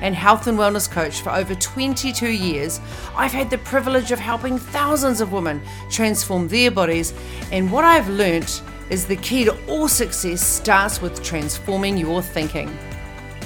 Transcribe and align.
and 0.00 0.14
health 0.14 0.46
and 0.46 0.58
wellness 0.58 0.90
coach 0.90 1.20
for 1.20 1.30
over 1.30 1.54
22 1.54 2.28
years, 2.28 2.80
I've 3.14 3.32
had 3.32 3.50
the 3.50 3.58
privilege 3.58 4.12
of 4.12 4.18
helping 4.18 4.58
thousands 4.58 5.20
of 5.20 5.32
women 5.32 5.60
transform 5.90 6.48
their 6.48 6.70
bodies. 6.70 7.14
And 7.52 7.70
what 7.70 7.84
I've 7.84 8.08
learnt 8.08 8.62
is 8.90 9.06
the 9.06 9.16
key 9.16 9.44
to 9.44 9.56
all 9.66 9.88
success 9.88 10.46
starts 10.46 11.00
with 11.00 11.22
transforming 11.22 11.96
your 11.96 12.22
thinking. 12.22 12.76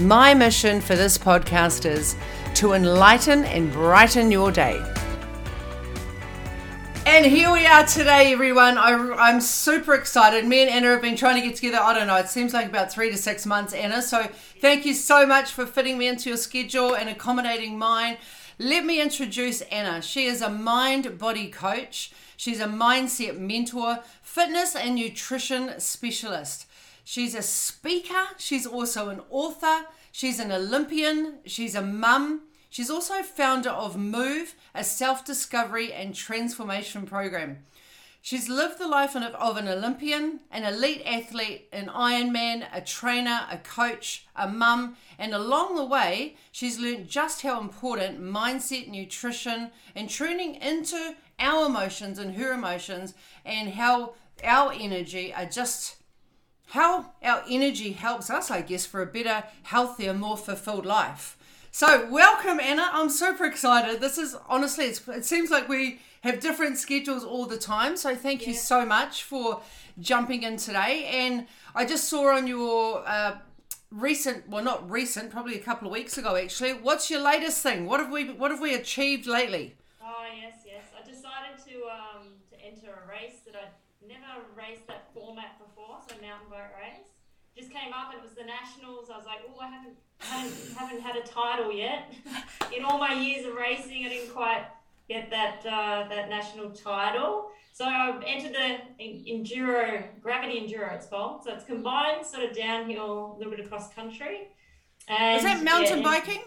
My 0.00 0.34
mission 0.34 0.80
for 0.80 0.96
this 0.96 1.18
podcast 1.18 1.84
is 1.84 2.16
to 2.54 2.72
enlighten 2.72 3.44
and 3.44 3.72
brighten 3.72 4.30
your 4.30 4.50
day. 4.50 4.82
And 7.06 7.26
here 7.26 7.50
we 7.50 7.66
are 7.66 7.84
today, 7.84 8.32
everyone. 8.32 8.78
I, 8.78 9.30
am 9.30 9.40
super 9.40 9.94
excited. 9.94 10.46
Me 10.46 10.60
and 10.60 10.70
Anna 10.70 10.88
have 10.88 11.02
been 11.02 11.16
trying 11.16 11.40
to 11.40 11.46
get 11.46 11.56
together. 11.56 11.78
I 11.78 11.92
don't 11.92 12.06
know, 12.06 12.16
it 12.16 12.28
seems 12.28 12.54
like 12.54 12.66
about 12.66 12.92
three 12.92 13.10
to 13.10 13.16
six 13.16 13.46
months, 13.46 13.72
Anna. 13.72 14.00
So 14.00 14.28
thank 14.60 14.84
you 14.84 14.94
so 14.94 15.26
much 15.26 15.52
for 15.52 15.66
fitting 15.66 15.98
me 15.98 16.06
into 16.06 16.28
your 16.28 16.36
schedule 16.36 16.94
and 16.94 17.08
accommodating 17.08 17.78
mine. 17.78 18.18
Let 18.58 18.84
me 18.84 19.00
introduce 19.00 19.62
Anna. 19.62 20.02
She 20.02 20.26
is 20.26 20.42
a 20.42 20.50
mind 20.50 21.18
body 21.18 21.48
coach, 21.48 22.12
she's 22.36 22.60
a 22.60 22.66
mindset 22.66 23.38
mentor, 23.38 24.00
fitness 24.22 24.76
and 24.76 24.94
nutrition 24.94 25.80
specialist. 25.80 26.66
She's 27.04 27.34
a 27.34 27.42
speaker, 27.42 28.28
she's 28.36 28.66
also 28.66 29.08
an 29.08 29.22
author, 29.30 29.86
she's 30.12 30.38
an 30.38 30.52
Olympian, 30.52 31.38
she's 31.46 31.74
a 31.74 31.82
mum. 31.82 32.42
She's 32.72 32.88
also 32.88 33.22
founder 33.24 33.70
of 33.70 33.96
Move, 33.96 34.54
a 34.76 34.84
self 34.84 35.24
discovery 35.24 35.92
and 35.92 36.14
transformation 36.14 37.04
program. 37.04 37.64
She's 38.22 38.50
lived 38.50 38.78
the 38.78 38.86
life 38.86 39.16
of 39.16 39.56
an 39.56 39.66
Olympian, 39.66 40.40
an 40.50 40.64
elite 40.64 41.02
athlete, 41.06 41.68
an 41.72 41.86
Ironman, 41.86 42.66
a 42.72 42.82
trainer, 42.82 43.46
a 43.50 43.56
coach, 43.56 44.26
a 44.36 44.46
mum, 44.46 44.96
and 45.18 45.32
along 45.32 45.76
the 45.76 45.84
way, 45.84 46.36
she's 46.52 46.78
learned 46.78 47.08
just 47.08 47.40
how 47.40 47.60
important 47.60 48.20
mindset, 48.20 48.88
nutrition, 48.88 49.70
and 49.94 50.10
tuning 50.10 50.56
into 50.56 51.16
our 51.38 51.66
emotions 51.66 52.18
and 52.18 52.34
her 52.34 52.52
emotions, 52.52 53.14
and 53.46 53.70
how 53.70 54.14
our 54.44 54.72
energy 54.72 55.32
are 55.32 55.46
just 55.46 55.96
how 56.68 57.12
our 57.22 57.42
energy 57.48 57.92
helps 57.92 58.30
us, 58.30 58.50
I 58.50 58.60
guess, 58.62 58.86
for 58.86 59.02
a 59.02 59.06
better, 59.06 59.44
healthier, 59.64 60.14
more 60.14 60.36
fulfilled 60.36 60.86
life. 60.86 61.36
So, 61.72 62.08
welcome, 62.10 62.60
Anna. 62.60 62.90
I'm 62.92 63.10
super 63.10 63.44
excited. 63.44 64.00
This 64.00 64.18
is 64.18 64.36
honestly, 64.48 64.84
it 64.84 65.24
seems 65.24 65.50
like 65.50 65.68
we 65.68 66.00
have 66.20 66.40
different 66.40 66.78
schedules 66.78 67.24
all 67.24 67.46
the 67.46 67.56
time. 67.56 67.96
So, 67.96 68.14
thank 68.14 68.42
yeah. 68.42 68.48
you 68.48 68.54
so 68.54 68.84
much 68.84 69.24
for 69.24 69.62
jumping 69.98 70.42
in 70.42 70.56
today. 70.56 71.04
And 71.12 71.46
I 71.74 71.84
just 71.84 72.08
saw 72.08 72.34
on 72.36 72.46
your 72.46 73.02
uh, 73.06 73.38
recent, 73.90 74.48
well, 74.48 74.64
not 74.64 74.88
recent, 74.90 75.30
probably 75.30 75.56
a 75.56 75.62
couple 75.62 75.88
of 75.88 75.92
weeks 75.92 76.18
ago, 76.18 76.36
actually. 76.36 76.72
What's 76.72 77.10
your 77.10 77.20
latest 77.20 77.62
thing? 77.62 77.86
What 77.86 78.00
have 78.00 78.10
we, 78.10 78.30
what 78.30 78.50
have 78.50 78.60
we 78.60 78.74
achieved 78.74 79.26
lately? 79.26 79.74
Oh 80.02 80.24
yes, 80.36 80.62
yes. 80.66 80.84
I 80.96 81.08
decided 81.08 81.58
to 81.66 81.86
um, 81.86 82.26
to 82.50 82.56
enter 82.64 82.88
a 82.88 83.08
race 83.08 83.40
that 83.46 83.54
I'd 83.54 84.08
never 84.08 84.42
raced 84.56 84.86
that 84.88 85.12
format 85.14 85.58
before, 85.58 85.98
so 86.08 86.14
mountain 86.20 86.48
bike 86.50 86.74
race 86.76 87.10
just 87.56 87.70
came 87.70 87.92
up 87.92 88.12
and 88.12 88.18
it 88.18 88.22
was 88.22 88.32
the 88.32 88.44
nationals. 88.44 89.10
I 89.12 89.16
was 89.16 89.26
like, 89.26 89.40
oh, 89.48 89.60
I 89.60 89.68
haven't, 89.68 89.96
haven't 90.18 90.76
haven't 90.76 91.00
had 91.00 91.16
a 91.16 91.26
title 91.26 91.72
yet. 91.72 92.12
In 92.76 92.84
all 92.84 92.98
my 92.98 93.14
years 93.14 93.46
of 93.46 93.54
racing, 93.54 94.06
I 94.06 94.08
didn't 94.08 94.32
quite 94.32 94.64
get 95.10 95.28
that 95.30 95.66
uh, 95.66 96.08
that 96.08 96.28
national 96.30 96.70
title. 96.70 97.50
So 97.72 97.84
I 97.84 98.22
entered 98.26 98.54
the 98.54 99.04
enduro 99.32 100.04
gravity 100.22 100.60
enduro. 100.60 100.94
It's 100.94 101.06
called. 101.06 101.44
So 101.44 101.52
it's 101.52 101.64
combined 101.64 102.24
sort 102.24 102.44
of 102.44 102.56
downhill, 102.56 103.34
a 103.34 103.36
little 103.38 103.50
bit 103.50 103.60
of 103.60 103.68
cross 103.68 103.92
country. 103.92 104.48
And, 105.08 105.36
Is 105.38 105.42
that 105.42 105.64
mountain 105.64 105.98
yeah, 105.98 106.04
biking? 106.04 106.42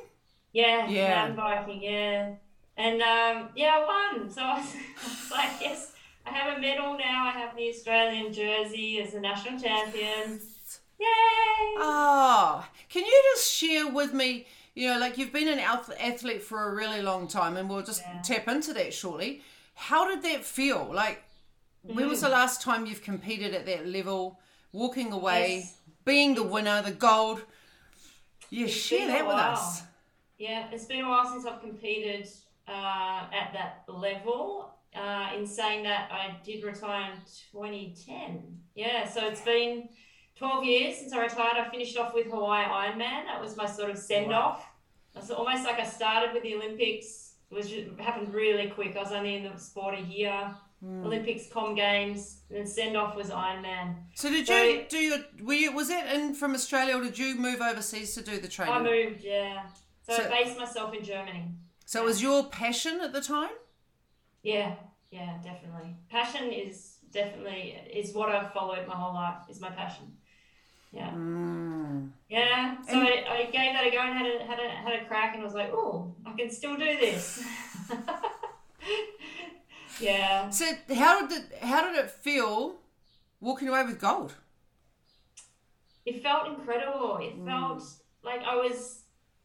Yeah, 0.54 0.88
yeah, 0.88 1.16
mountain 1.16 1.36
biking. 1.36 1.84
Yeah, 1.84 2.36
and 2.78 3.02
um, 3.02 3.50
yeah, 3.56 3.80
I 3.80 4.14
won. 4.16 4.30
So 4.30 4.42
I 4.42 4.60
was, 4.60 4.76
I 5.06 5.10
was 5.10 5.32
like, 5.32 5.52
yes. 5.62 5.92
I 6.26 6.30
have 6.30 6.58
a 6.58 6.62
medal 6.62 6.98
now. 6.98 7.26
I 7.26 7.32
have 7.32 7.54
the 7.58 7.68
Australian 7.68 8.32
jersey 8.32 9.02
as 9.02 9.14
a 9.14 9.20
national 9.20 9.60
champion. 9.60 10.40
Yay! 11.00 11.76
Oh, 11.80 12.66
can 12.88 13.04
you 13.04 13.24
just 13.34 13.52
share 13.52 13.92
with 13.92 14.14
me? 14.14 14.46
You 14.76 14.90
know, 14.90 15.00
like 15.00 15.18
you've 15.18 15.34
been 15.34 15.48
an 15.48 15.60
athlete 15.60 16.42
for 16.42 16.70
a 16.70 16.76
really 16.76 17.02
long 17.02 17.28
time, 17.28 17.58
and 17.58 17.70
we'll 17.70 17.84
just 17.84 18.02
yeah. 18.02 18.22
tap 18.24 18.48
into 18.48 18.74
that 18.74 18.94
shortly. 18.94 19.42
How 19.76 20.08
did 20.08 20.24
that 20.24 20.44
feel? 20.44 20.90
Like, 20.92 21.24
mm. 21.88 21.96
when 21.96 22.10
was 22.10 22.22
the 22.22 22.28
mm. 22.28 22.32
last 22.32 22.62
time 22.62 22.86
you've 22.86 23.04
competed 23.04 23.54
at 23.54 23.66
that 23.66 23.88
level? 23.88 24.40
Walking 24.72 25.12
away, 25.12 25.58
yes. 25.58 25.78
being 26.04 26.34
the 26.34 26.42
winner, 26.42 26.82
the 26.82 26.92
gold. 26.92 27.44
Yeah, 28.50 28.66
it's 28.66 28.74
share 28.74 29.08
that 29.08 29.28
with 29.28 29.36
us. 29.36 29.84
Yeah, 30.40 30.68
it's 30.72 30.86
been 30.86 31.06
a 31.06 31.08
while 31.08 31.28
since 31.28 31.46
I've 31.46 31.62
competed 31.62 32.28
uh, 32.68 33.26
at 33.32 33.54
that 33.54 33.84
level. 33.88 34.74
Uh, 34.96 35.30
in 35.38 35.46
saying 35.46 35.84
that, 35.84 36.10
I 36.12 36.36
did 36.44 36.64
retire 36.64 37.12
in 37.14 37.20
2010. 37.52 38.58
Yeah, 38.76 39.08
so 39.08 39.28
it's 39.28 39.42
been 39.42 39.90
12 40.44 40.66
years 40.66 40.98
since 40.98 41.14
I 41.14 41.22
retired. 41.22 41.56
I 41.56 41.70
finished 41.70 41.98
off 41.98 42.14
with 42.14 42.28
Hawaii 42.28 42.66
Ironman. 42.66 43.26
That 43.28 43.40
was 43.42 43.56
my 43.56 43.66
sort 43.66 43.90
of 43.90 43.98
send 43.98 44.34
off. 44.34 44.68
It's 45.16 45.30
almost 45.30 45.64
like 45.64 45.80
I 45.80 45.86
started 45.86 46.34
with 46.34 46.44
the 46.44 46.56
Olympics. 46.56 47.36
It 47.50 47.56
was 47.56 47.70
just, 47.70 47.88
it 47.88 48.00
happened 48.02 48.34
really 48.34 48.68
quick. 48.68 48.98
I 48.98 49.04
was 49.04 49.14
only 49.14 49.38
in 49.38 49.44
the 49.44 49.58
sport 49.58 49.96
a 49.98 50.02
year. 50.02 50.54
Mm. 50.84 51.06
Olympics, 51.06 51.48
Com 51.48 51.76
Games, 51.76 52.40
and 52.50 52.60
then 52.60 52.68
send 52.68 52.98
off 52.98 53.16
was 53.16 53.30
Ironman. 53.30 53.96
So 54.16 54.30
did 54.30 54.46
so, 54.46 54.62
you 54.62 54.86
do 54.90 54.98
your? 54.98 55.20
Were 55.42 55.54
you, 55.54 55.72
was 55.72 55.90
it 55.90 56.06
in 56.08 56.34
from 56.34 56.54
Australia, 56.54 56.98
or 56.98 57.04
did 57.04 57.18
you 57.18 57.36
move 57.36 57.62
overseas 57.62 58.14
to 58.16 58.22
do 58.22 58.38
the 58.38 58.50
training? 58.50 58.74
I 58.74 58.82
moved, 58.82 59.24
yeah. 59.24 59.68
So, 60.02 60.18
so 60.18 60.24
I 60.26 60.44
based 60.44 60.58
myself 60.58 60.94
in 60.94 61.06
Germany. 61.06 61.46
So 61.86 62.00
yeah. 62.00 62.04
it 62.04 62.08
was 62.08 62.22
your 62.22 62.50
passion 62.50 63.00
at 63.02 63.14
the 63.14 63.22
time? 63.22 63.52
Yeah, 64.42 64.76
yeah, 65.10 65.38
definitely. 65.42 65.96
Passion 66.10 66.52
is 66.52 66.98
definitely 67.14 67.80
is 67.94 68.14
what 68.14 68.28
I've 68.28 68.52
followed 68.52 68.86
my 68.86 68.96
whole 68.96 69.14
life. 69.14 69.38
Is 69.50 69.62
my 69.62 69.70
passion. 69.70 70.12
Yeah. 70.94 71.12
Mm. 71.12 72.10
Yeah. 72.30 72.78
So 72.88 73.00
I, 73.00 73.26
I, 73.30 73.44
gave 73.46 73.74
that 73.74 73.86
a 73.86 73.92
go 73.92 74.00
and 74.00 74.14
had 74.14 74.28
a, 74.28 74.46
had 74.46 74.60
a, 74.60 74.70
had 74.70 75.02
a 75.02 75.06
crack 75.06 75.34
and 75.34 75.44
was 75.44 75.56
like, 75.56 75.72
oh, 75.74 76.14
I 76.26 76.34
can 76.34 76.52
still 76.52 76.76
do 76.76 76.86
this. 76.86 77.44
yeah. 80.00 80.50
So 80.50 80.66
how 80.96 81.26
did 81.26 81.42
it, 81.42 81.58
how 81.62 81.88
did 81.88 81.98
it 81.98 82.12
feel 82.12 82.76
walking 83.42 83.70
away 83.70 83.84
with 83.84 84.00
gold? 84.00 84.36
It 86.06 86.22
felt 86.22 86.48
incredible. 86.48 87.18
It 87.18 87.40
mm. 87.40 87.46
felt 87.46 87.84
like 88.24 88.42
I 88.42 88.56
was 88.56 89.00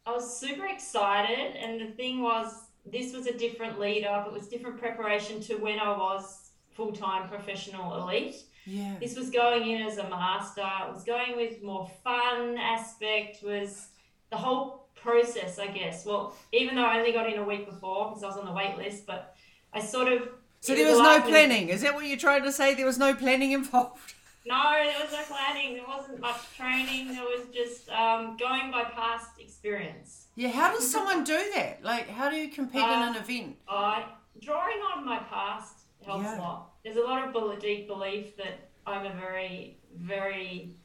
I 0.05 0.11
was 0.11 0.39
super 0.39 0.65
excited 0.65 1.55
and 1.55 1.81
the 1.81 1.93
thing 1.93 2.21
was 2.21 2.53
this 2.85 3.13
was 3.13 3.27
a 3.27 3.37
different 3.37 3.79
lead 3.79 4.05
up. 4.05 4.27
It 4.27 4.33
was 4.33 4.47
different 4.47 4.79
preparation 4.79 5.39
to 5.41 5.55
when 5.55 5.79
I 5.79 5.95
was 5.95 6.51
full 6.71 6.91
time 6.91 7.29
professional 7.29 8.01
elite. 8.01 8.35
Yeah. 8.69 8.95
This 8.99 9.15
was 9.17 9.29
going 9.29 9.67
in 9.67 9.81
as 9.81 9.97
a 9.97 10.07
master. 10.09 10.61
It 10.87 10.93
was 10.93 11.03
going 11.03 11.35
with 11.35 11.63
more 11.63 11.89
fun 12.03 12.57
aspect. 12.57 13.41
Was 13.43 13.87
the 14.29 14.37
whole 14.37 14.87
process, 14.95 15.57
I 15.57 15.67
guess. 15.67 16.05
Well, 16.05 16.35
even 16.53 16.75
though 16.75 16.85
I 16.85 16.99
only 16.99 17.11
got 17.11 17.31
in 17.31 17.39
a 17.39 17.43
week 17.43 17.65
before 17.65 18.09
because 18.09 18.23
I 18.23 18.27
was 18.27 18.37
on 18.37 18.45
the 18.45 18.53
wait 18.53 18.77
list, 18.77 19.05
but 19.05 19.35
I 19.73 19.81
sort 19.81 20.11
of. 20.11 20.29
So 20.61 20.75
there 20.75 20.89
was 20.89 20.99
no 20.99 21.21
planning. 21.21 21.69
Is 21.69 21.81
that 21.81 21.95
what 21.95 22.05
you're 22.05 22.17
trying 22.17 22.43
to 22.43 22.51
say? 22.51 22.75
There 22.75 22.85
was 22.85 22.99
no 22.99 23.13
planning 23.13 23.51
involved. 23.51 24.13
No, 24.45 24.73
there 24.73 25.03
was 25.03 25.11
no 25.11 25.21
planning. 25.35 25.75
There 25.75 25.85
wasn't 25.85 26.21
much 26.21 26.37
training. 26.57 27.13
There 27.13 27.23
was 27.23 27.45
just 27.53 27.89
um, 27.89 28.35
going 28.37 28.71
by 28.71 28.85
past 28.85 29.31
experience. 29.37 30.27
Yeah, 30.35 30.47
how 30.49 30.71
does 30.71 30.89
someone 30.89 31.23
do 31.23 31.37
that? 31.53 31.83
Like, 31.83 32.09
how 32.09 32.29
do 32.29 32.37
you 32.37 32.49
compete 32.49 32.81
uh, 32.81 32.93
in 32.93 33.09
an 33.09 33.15
event? 33.17 33.57
I 33.67 34.05
drawing 34.41 34.77
on 34.95 35.05
my 35.05 35.19
past 35.19 35.81
helps 36.05 36.23
yeah. 36.23 36.39
a 36.39 36.41
lot 36.41 36.68
there's 36.83 36.97
a 36.97 37.01
lot 37.01 37.35
of 37.35 37.59
deep 37.59 37.87
belief 37.87 38.37
that 38.37 38.69
I'm 38.85 39.05
a 39.05 39.13
very, 39.13 39.77
very 39.95 40.75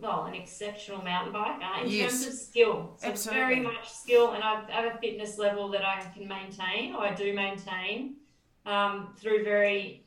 well, 0.00 0.26
an 0.26 0.34
exceptional 0.34 1.02
mountain 1.02 1.32
biker 1.32 1.82
in 1.82 1.90
yes. 1.90 2.12
terms 2.12 2.26
of 2.26 2.32
skill. 2.34 2.96
So 2.98 3.08
Absolutely. 3.08 3.40
very 3.40 3.60
much 3.60 3.90
skill, 3.92 4.32
and 4.32 4.44
I 4.44 4.64
have 4.70 4.94
a 4.94 4.98
fitness 4.98 5.38
level 5.38 5.68
that 5.70 5.84
I 5.84 6.00
can 6.14 6.28
maintain, 6.28 6.94
or 6.94 7.02
I 7.02 7.14
do 7.14 7.32
maintain, 7.34 8.14
um, 8.64 9.14
through 9.18 9.42
very 9.44 10.04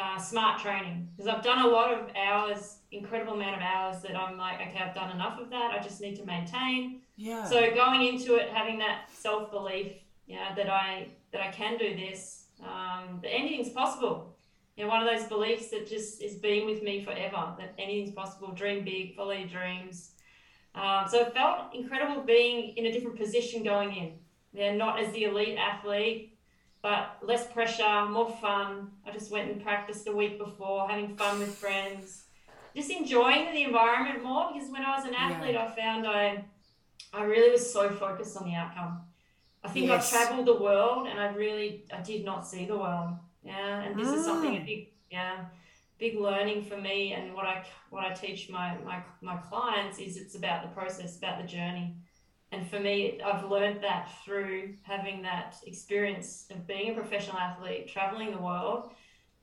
uh, 0.00 0.18
smart 0.18 0.60
training. 0.60 1.08
Because 1.16 1.32
I've 1.32 1.42
done 1.42 1.64
a 1.64 1.68
lot 1.68 1.92
of 1.92 2.10
hours, 2.16 2.78
incredible 2.92 3.34
amount 3.34 3.56
of 3.56 3.62
hours 3.62 4.00
that 4.02 4.16
I'm 4.16 4.38
like, 4.38 4.60
okay, 4.60 4.78
I've 4.78 4.94
done 4.94 5.10
enough 5.10 5.40
of 5.40 5.50
that. 5.50 5.72
I 5.72 5.82
just 5.82 6.00
need 6.00 6.16
to 6.16 6.24
maintain. 6.24 7.00
Yeah. 7.16 7.44
So 7.44 7.74
going 7.74 8.06
into 8.06 8.36
it, 8.36 8.50
having 8.50 8.78
that 8.78 9.10
self 9.12 9.50
belief, 9.50 9.92
yeah, 10.26 10.54
that 10.54 10.70
I 10.70 11.08
that 11.32 11.40
I 11.40 11.50
can 11.50 11.78
do 11.78 11.96
this, 11.96 12.44
um, 12.62 13.18
that 13.22 13.28
anything's 13.28 13.70
possible 13.70 14.36
you 14.82 14.88
know, 14.88 14.94
one 14.94 15.06
of 15.06 15.16
those 15.16 15.28
beliefs 15.28 15.68
that 15.68 15.88
just 15.88 16.20
is 16.20 16.34
being 16.34 16.66
with 16.66 16.82
me 16.82 17.04
forever 17.04 17.54
that 17.56 17.72
anything's 17.78 18.12
possible, 18.12 18.50
dream 18.50 18.82
big, 18.82 19.14
follow 19.14 19.30
your 19.30 19.46
dreams. 19.46 20.10
Um, 20.74 21.04
so 21.08 21.20
it 21.20 21.32
felt 21.32 21.72
incredible 21.72 22.22
being 22.22 22.76
in 22.76 22.86
a 22.86 22.92
different 22.92 23.16
position 23.16 23.62
going 23.62 23.94
in. 23.94 24.14
They're 24.52 24.74
not 24.74 24.98
as 24.98 25.12
the 25.12 25.22
elite 25.22 25.56
athlete, 25.56 26.36
but 26.82 27.18
less 27.22 27.46
pressure, 27.46 28.06
more 28.06 28.28
fun. 28.28 28.90
I 29.06 29.12
just 29.12 29.30
went 29.30 29.52
and 29.52 29.62
practiced 29.62 30.08
a 30.08 30.12
week 30.12 30.36
before, 30.36 30.88
having 30.88 31.14
fun 31.16 31.38
with 31.38 31.54
friends, 31.54 32.24
just 32.74 32.90
enjoying 32.90 33.54
the 33.54 33.62
environment 33.62 34.24
more. 34.24 34.50
Because 34.52 34.68
when 34.68 34.84
I 34.84 34.96
was 34.96 35.06
an 35.06 35.14
athlete, 35.14 35.54
yeah. 35.54 35.64
I 35.64 35.76
found 35.76 36.08
I, 36.08 36.44
I 37.12 37.22
really 37.22 37.52
was 37.52 37.72
so 37.72 37.88
focused 37.88 38.36
on 38.36 38.46
the 38.48 38.56
outcome. 38.56 39.02
I 39.62 39.68
think 39.68 39.86
yes. 39.86 40.12
I 40.12 40.24
traveled 40.26 40.48
the 40.48 40.60
world, 40.60 41.06
and 41.06 41.20
I 41.20 41.28
really, 41.28 41.84
I 41.96 42.02
did 42.02 42.24
not 42.24 42.44
see 42.44 42.64
the 42.64 42.76
world. 42.76 43.12
Yeah, 43.44 43.82
and 43.82 43.98
this 43.98 44.08
is 44.08 44.24
something 44.24 44.56
a 44.56 44.60
ah. 44.60 44.64
big, 44.64 44.88
yeah, 45.10 45.44
big 45.98 46.18
learning 46.18 46.64
for 46.64 46.76
me. 46.76 47.12
And 47.12 47.34
what 47.34 47.46
I 47.46 47.64
what 47.90 48.04
I 48.04 48.12
teach 48.12 48.48
my 48.50 48.76
my 48.84 49.02
my 49.20 49.36
clients 49.36 49.98
is 49.98 50.16
it's 50.16 50.34
about 50.34 50.62
the 50.62 50.68
process, 50.68 51.16
about 51.16 51.40
the 51.40 51.46
journey. 51.46 51.96
And 52.52 52.68
for 52.68 52.78
me, 52.78 53.18
I've 53.24 53.48
learned 53.50 53.82
that 53.82 54.10
through 54.24 54.74
having 54.82 55.22
that 55.22 55.56
experience 55.66 56.46
of 56.50 56.66
being 56.66 56.90
a 56.90 56.94
professional 56.94 57.38
athlete, 57.38 57.88
traveling 57.88 58.30
the 58.30 58.42
world, 58.42 58.92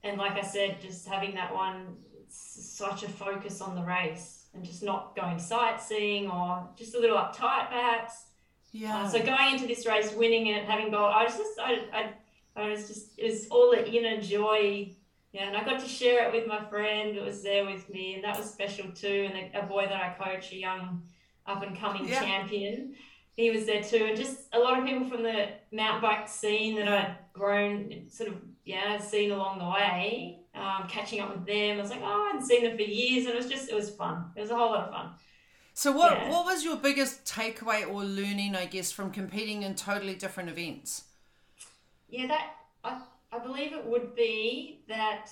and 0.03 0.17
like 0.17 0.33
I 0.33 0.41
said, 0.41 0.79
just 0.79 1.07
having 1.07 1.33
that 1.35 1.53
one 1.53 1.97
such 2.29 3.03
a 3.03 3.09
focus 3.09 3.59
on 3.61 3.75
the 3.75 3.81
race 3.81 4.45
and 4.53 4.63
just 4.63 4.83
not 4.83 5.15
going 5.15 5.39
sightseeing 5.39 6.29
or 6.29 6.69
just 6.77 6.95
a 6.95 6.99
little 6.99 7.17
uptight 7.17 7.69
perhaps. 7.69 8.25
Yeah. 8.71 9.03
Uh, 9.03 9.09
so 9.09 9.19
going 9.23 9.53
into 9.53 9.65
this 9.65 9.87
race, 9.87 10.13
winning 10.13 10.47
it, 10.47 10.65
having 10.65 10.91
gold, 10.91 11.11
I 11.13 11.23
was 11.23 11.35
just 11.35 11.59
I, 11.59 11.79
I 11.91 12.13
I 12.59 12.69
was 12.69 12.87
just 12.87 13.17
it 13.17 13.25
was 13.25 13.47
all 13.49 13.71
the 13.71 13.89
inner 13.89 14.21
joy. 14.21 14.95
Yeah, 15.31 15.47
and 15.47 15.55
I 15.55 15.63
got 15.63 15.79
to 15.79 15.87
share 15.87 16.27
it 16.27 16.33
with 16.33 16.47
my 16.47 16.65
friend 16.65 17.15
that 17.15 17.23
was 17.23 17.43
there 17.43 17.63
with 17.63 17.87
me, 17.89 18.15
and 18.15 18.23
that 18.23 18.35
was 18.35 18.49
special 18.49 18.91
too. 18.91 19.29
And 19.29 19.53
a, 19.53 19.59
a 19.59 19.65
boy 19.67 19.85
that 19.85 19.93
I 19.93 20.15
coach, 20.17 20.51
a 20.51 20.55
young 20.55 21.03
up 21.45 21.61
and 21.61 21.77
coming 21.77 22.07
yeah. 22.07 22.19
champion, 22.19 22.95
he 23.35 23.51
was 23.51 23.67
there 23.67 23.83
too. 23.83 24.05
And 24.05 24.17
just 24.17 24.47
a 24.53 24.59
lot 24.59 24.79
of 24.79 24.85
people 24.85 25.07
from 25.07 25.21
the 25.21 25.49
mountain 25.71 26.01
bike 26.01 26.27
scene 26.27 26.75
that 26.77 26.87
I'd 26.87 27.15
grown, 27.31 28.05
sort 28.09 28.29
of, 28.29 28.37
yeah, 28.65 28.97
seen 28.97 29.31
along 29.31 29.59
the 29.59 29.69
way, 29.69 30.39
um, 30.55 30.87
catching 30.87 31.19
up 31.19 31.35
with 31.35 31.45
them. 31.45 31.77
I 31.77 31.81
was 31.81 31.91
like, 31.91 32.01
oh, 32.01 32.23
I 32.23 32.31
hadn't 32.31 32.47
seen 32.47 32.63
them 32.63 32.75
for 32.75 32.81
years, 32.81 33.25
and 33.25 33.35
it 33.35 33.37
was 33.37 33.47
just, 33.47 33.69
it 33.69 33.75
was 33.75 33.91
fun. 33.91 34.31
It 34.35 34.41
was 34.41 34.49
a 34.49 34.55
whole 34.55 34.71
lot 34.71 34.87
of 34.87 34.91
fun. 34.91 35.11
So 35.75 35.91
what 35.91 36.11
yeah. 36.11 36.29
what 36.29 36.45
was 36.45 36.63
your 36.63 36.75
biggest 36.75 37.25
takeaway 37.25 37.87
or 37.87 38.03
learning, 38.03 38.55
I 38.55 38.65
guess, 38.65 38.91
from 38.91 39.11
competing 39.11 39.63
in 39.63 39.75
totally 39.75 40.15
different 40.15 40.49
events? 40.49 41.03
Yeah, 42.09 42.27
that 42.27 42.55
I, 42.83 43.01
I 43.31 43.39
believe 43.39 43.73
it 43.73 43.85
would 43.85 44.15
be 44.15 44.83
that 44.87 45.29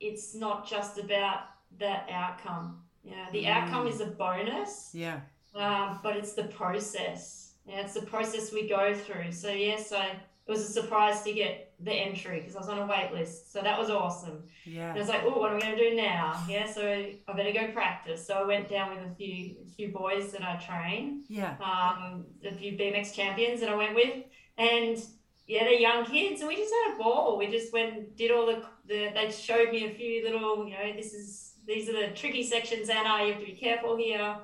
it's 0.00 0.34
not 0.34 0.68
just 0.68 0.98
about 0.98 1.40
that 1.78 2.08
outcome. 2.10 2.82
Yeah, 3.02 3.26
the 3.32 3.44
mm. 3.44 3.48
outcome 3.48 3.86
is 3.86 4.00
a 4.00 4.06
bonus. 4.06 4.90
Yeah. 4.92 5.20
Um, 5.54 5.98
but 6.02 6.16
it's 6.16 6.34
the 6.34 6.44
process. 6.44 7.54
Yeah, 7.66 7.80
it's 7.80 7.94
the 7.94 8.02
process 8.02 8.52
we 8.52 8.68
go 8.68 8.94
through. 8.94 9.32
So 9.32 9.50
yes, 9.50 9.92
I 9.92 10.20
it 10.50 10.58
was 10.58 10.68
a 10.68 10.72
surprise 10.72 11.22
to 11.22 11.32
get 11.32 11.72
the 11.78 11.92
entry 11.92 12.40
because 12.40 12.56
I 12.56 12.58
was 12.58 12.68
on 12.68 12.78
a 12.80 12.86
wait 12.86 13.12
list. 13.12 13.52
So 13.52 13.60
that 13.60 13.78
was 13.78 13.88
awesome. 13.88 14.42
Yeah. 14.64 14.88
And 14.88 14.98
I 14.98 15.00
was 15.00 15.08
like, 15.08 15.22
oh, 15.24 15.38
what 15.38 15.52
am 15.52 15.58
I 15.58 15.60
going 15.60 15.76
to 15.76 15.90
do 15.90 15.96
now? 15.96 16.44
Yeah, 16.48 16.66
so 16.66 16.82
I 16.82 17.32
better 17.36 17.52
go 17.52 17.68
practice. 17.68 18.26
So 18.26 18.34
I 18.34 18.42
went 18.42 18.68
down 18.68 18.96
with 18.96 19.06
a 19.06 19.14
few 19.14 19.54
a 19.64 19.70
few 19.70 19.88
boys 19.88 20.32
that 20.32 20.42
I 20.42 20.56
train. 20.56 21.22
Yeah. 21.28 21.54
Um, 21.62 22.24
a 22.44 22.52
few 22.52 22.72
BMX 22.72 23.14
champions 23.14 23.60
that 23.60 23.68
I 23.68 23.76
went 23.76 23.94
with, 23.94 24.24
and 24.58 24.98
yeah, 25.50 25.64
they're 25.64 25.72
young 25.72 26.04
kids, 26.04 26.40
and 26.40 26.48
we 26.48 26.54
just 26.54 26.72
had 26.72 26.94
a 26.94 26.98
ball. 26.98 27.36
We 27.36 27.48
just 27.48 27.72
went, 27.72 28.16
did 28.16 28.30
all 28.30 28.46
the, 28.46 28.62
the 28.86 29.10
they 29.12 29.32
showed 29.32 29.72
me 29.72 29.84
a 29.84 29.90
few 29.90 30.22
little, 30.22 30.64
you 30.64 30.74
know, 30.74 30.92
this 30.94 31.12
is 31.12 31.54
these 31.66 31.88
are 31.88 31.92
the 31.92 32.14
tricky 32.14 32.44
sections, 32.44 32.88
Anna. 32.88 33.24
You 33.24 33.32
have 33.32 33.40
to 33.40 33.46
be 33.46 33.58
careful 33.58 33.96
here, 33.96 34.36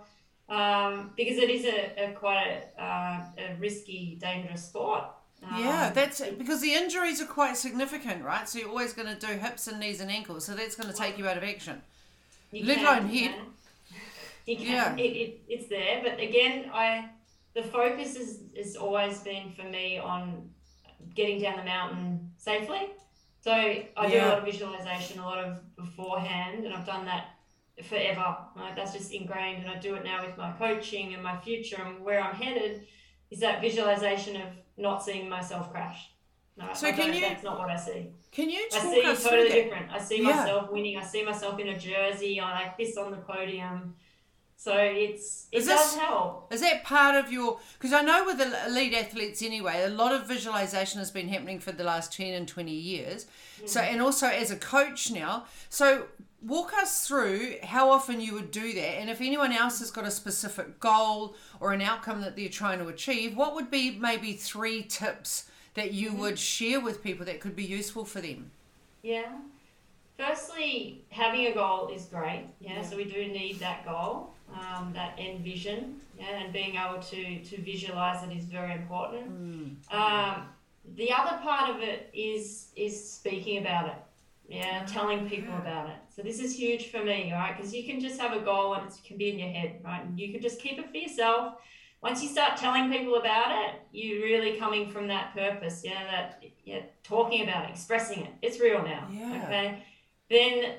um, 0.48 1.12
because 1.16 1.38
it 1.38 1.48
is 1.48 1.64
a, 1.64 2.10
a 2.10 2.12
quite 2.12 2.42
a, 2.48 2.82
uh, 2.82 3.20
a 3.38 3.56
risky, 3.60 4.18
dangerous 4.20 4.64
sport. 4.64 5.04
Um, 5.44 5.60
yeah, 5.60 5.90
that's 5.90 6.20
because 6.22 6.60
the 6.60 6.74
injuries 6.74 7.20
are 7.20 7.26
quite 7.26 7.56
significant, 7.56 8.24
right? 8.24 8.48
So 8.48 8.58
you're 8.58 8.68
always 8.68 8.92
going 8.92 9.06
to 9.06 9.26
do 9.26 9.32
hips 9.34 9.68
and 9.68 9.78
knees 9.78 10.00
and 10.00 10.10
ankles, 10.10 10.44
so 10.44 10.54
that's 10.56 10.74
going 10.74 10.90
to 10.92 10.96
take 10.96 11.18
you 11.18 11.28
out 11.28 11.36
of 11.36 11.44
action. 11.44 11.82
Let 12.52 12.78
alone 12.78 13.08
head. 13.08 13.34
You 14.44 14.56
can. 14.56 14.66
Yeah. 14.66 14.94
It, 14.96 15.00
it, 15.00 15.40
it's 15.48 15.68
there, 15.68 16.00
but 16.04 16.20
again, 16.20 16.70
I 16.72 17.10
the 17.54 17.62
focus 17.62 18.16
is 18.16 18.40
has 18.56 18.76
always 18.76 19.18
been 19.20 19.52
for 19.52 19.64
me 19.64 19.98
on 19.98 20.50
getting 21.14 21.40
down 21.40 21.56
the 21.56 21.64
mountain 21.64 22.30
safely. 22.36 22.90
So 23.40 23.52
I 23.52 23.88
yeah. 24.02 24.08
do 24.08 24.18
a 24.18 24.26
lot 24.28 24.38
of 24.38 24.44
visualization, 24.44 25.20
a 25.20 25.24
lot 25.24 25.38
of 25.38 25.76
beforehand, 25.76 26.64
and 26.64 26.74
I've 26.74 26.86
done 26.86 27.04
that 27.04 27.26
forever. 27.84 28.36
Right? 28.56 28.74
That's 28.74 28.92
just 28.92 29.12
ingrained, 29.12 29.62
and 29.62 29.70
I 29.70 29.78
do 29.78 29.94
it 29.94 30.04
now 30.04 30.26
with 30.26 30.36
my 30.36 30.52
coaching 30.52 31.14
and 31.14 31.22
my 31.22 31.36
future 31.38 31.80
and 31.80 32.04
where 32.04 32.20
I'm 32.20 32.34
headed. 32.34 32.86
Is 33.30 33.40
that 33.40 33.60
visualization 33.60 34.36
of 34.36 34.48
not 34.76 35.02
seeing 35.02 35.28
myself 35.28 35.70
crash? 35.70 36.10
No, 36.56 36.72
so 36.72 36.88
I 36.88 36.92
can 36.92 37.12
you? 37.12 37.20
That's 37.20 37.42
not 37.42 37.58
what 37.58 37.68
I 37.68 37.76
see. 37.76 38.08
Can 38.32 38.48
you? 38.48 38.66
I 38.72 38.78
see 38.78 39.28
totally 39.28 39.48
different. 39.48 39.92
I 39.92 39.98
see 39.98 40.22
yeah. 40.22 40.36
myself 40.36 40.70
winning. 40.70 40.96
I 40.96 41.04
see 41.04 41.22
myself 41.24 41.58
in 41.60 41.68
a 41.68 41.78
jersey, 41.78 42.40
I 42.40 42.52
like 42.52 42.78
this 42.78 42.96
on 42.96 43.10
the 43.10 43.18
podium. 43.18 43.94
So 44.56 44.74
it's 44.76 45.46
it 45.52 45.58
is 45.58 45.66
does 45.66 45.92
this, 45.94 46.02
help. 46.02 46.52
Is 46.52 46.60
that 46.62 46.82
part 46.82 47.14
of 47.14 47.30
your? 47.30 47.60
Because 47.78 47.92
I 47.92 48.02
know 48.02 48.24
with 48.24 48.38
the 48.38 48.66
elite 48.66 48.94
athletes 48.94 49.42
anyway, 49.42 49.84
a 49.84 49.88
lot 49.88 50.12
of 50.12 50.26
visualization 50.26 50.98
has 50.98 51.10
been 51.10 51.28
happening 51.28 51.60
for 51.60 51.72
the 51.72 51.84
last 51.84 52.12
ten 52.12 52.34
and 52.34 52.48
twenty 52.48 52.74
years. 52.74 53.26
Mm. 53.62 53.68
So 53.68 53.80
and 53.80 54.00
also 54.00 54.26
as 54.26 54.50
a 54.50 54.56
coach 54.56 55.10
now. 55.10 55.44
So 55.68 56.06
walk 56.42 56.72
us 56.74 57.06
through 57.06 57.56
how 57.62 57.90
often 57.90 58.20
you 58.20 58.32
would 58.32 58.50
do 58.50 58.72
that, 58.72 58.98
and 58.98 59.10
if 59.10 59.20
anyone 59.20 59.52
else 59.52 59.78
has 59.80 59.90
got 59.90 60.04
a 60.04 60.10
specific 60.10 60.80
goal 60.80 61.36
or 61.60 61.72
an 61.72 61.82
outcome 61.82 62.22
that 62.22 62.34
they're 62.34 62.48
trying 62.48 62.78
to 62.78 62.88
achieve, 62.88 63.36
what 63.36 63.54
would 63.54 63.70
be 63.70 63.90
maybe 63.90 64.32
three 64.32 64.82
tips 64.82 65.50
that 65.74 65.92
you 65.92 66.10
mm-hmm. 66.10 66.20
would 66.20 66.38
share 66.38 66.80
with 66.80 67.02
people 67.02 67.26
that 67.26 67.40
could 67.40 67.54
be 67.54 67.64
useful 67.64 68.04
for 68.04 68.20
them? 68.20 68.50
Yeah. 69.02 69.32
Firstly, 70.18 71.04
having 71.10 71.46
a 71.46 71.52
goal 71.52 71.90
is 71.94 72.06
great. 72.06 72.46
Yeah, 72.58 72.76
yeah. 72.76 72.82
so 72.82 72.96
we 72.96 73.04
do 73.04 73.28
need 73.28 73.58
that 73.60 73.84
goal 73.84 74.32
um, 74.52 74.92
that 74.94 75.14
end 75.18 75.40
vision, 75.44 76.00
yeah, 76.18 76.42
and 76.42 76.52
being 76.52 76.76
able 76.76 77.02
to 77.02 77.42
to 77.44 77.62
visualize 77.62 78.22
it 78.22 78.36
is 78.36 78.44
very 78.44 78.72
important. 78.72 79.30
Mm. 79.30 79.94
Um, 79.94 80.48
the 80.94 81.12
other 81.12 81.38
part 81.42 81.70
of 81.70 81.82
it 81.82 82.10
is 82.14 82.68
is 82.76 83.12
speaking 83.12 83.58
about 83.58 83.88
it, 83.88 84.02
yeah, 84.48 84.84
telling 84.86 85.28
people 85.28 85.54
yeah. 85.54 85.60
about 85.60 85.90
it. 85.90 85.96
So 86.14 86.22
this 86.22 86.40
is 86.40 86.56
huge 86.56 86.90
for 86.90 87.02
me, 87.02 87.32
right? 87.32 87.56
Because 87.56 87.74
you 87.74 87.84
can 87.84 88.00
just 88.00 88.20
have 88.20 88.32
a 88.32 88.40
goal 88.40 88.74
and 88.74 88.88
it 88.88 88.94
can 89.04 89.16
be 89.16 89.30
in 89.30 89.38
your 89.38 89.48
head, 89.48 89.80
right? 89.84 90.04
And 90.04 90.18
you 90.18 90.32
can 90.32 90.40
just 90.40 90.60
keep 90.60 90.78
it 90.78 90.90
for 90.90 90.96
yourself. 90.96 91.54
Once 92.02 92.22
you 92.22 92.28
start 92.28 92.56
telling 92.56 92.90
people 92.90 93.16
about 93.16 93.50
it, 93.64 93.74
you're 93.90 94.22
really 94.22 94.58
coming 94.58 94.88
from 94.88 95.08
that 95.08 95.34
purpose, 95.34 95.82
yeah, 95.84 96.04
that 96.04 96.42
yeah, 96.64 96.80
talking 97.02 97.42
about 97.42 97.64
it, 97.64 97.70
expressing 97.70 98.24
it. 98.24 98.32
It's 98.42 98.60
real 98.60 98.82
now. 98.82 99.08
Yeah. 99.10 99.42
Okay. 99.44 99.82
Then 100.28 100.74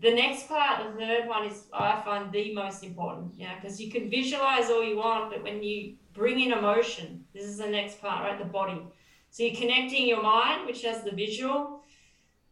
the 0.00 0.12
next 0.12 0.48
part, 0.48 0.92
the 0.92 0.98
third 0.98 1.28
one, 1.28 1.46
is 1.46 1.64
I 1.72 2.00
find 2.04 2.30
the 2.32 2.54
most 2.54 2.84
important. 2.84 3.34
Yeah, 3.36 3.54
because 3.56 3.80
you 3.80 3.90
can 3.90 4.10
visualize 4.10 4.70
all 4.70 4.84
you 4.84 4.96
want, 4.96 5.30
but 5.30 5.42
when 5.42 5.62
you 5.62 5.94
bring 6.12 6.40
in 6.40 6.52
emotion, 6.52 7.24
this 7.32 7.44
is 7.44 7.58
the 7.58 7.66
next 7.66 8.00
part, 8.00 8.24
right? 8.24 8.38
The 8.38 8.44
body. 8.44 8.82
So 9.30 9.42
you're 9.42 9.56
connecting 9.56 10.06
your 10.06 10.22
mind, 10.22 10.66
which 10.66 10.82
has 10.82 11.02
the 11.02 11.12
visual. 11.12 11.82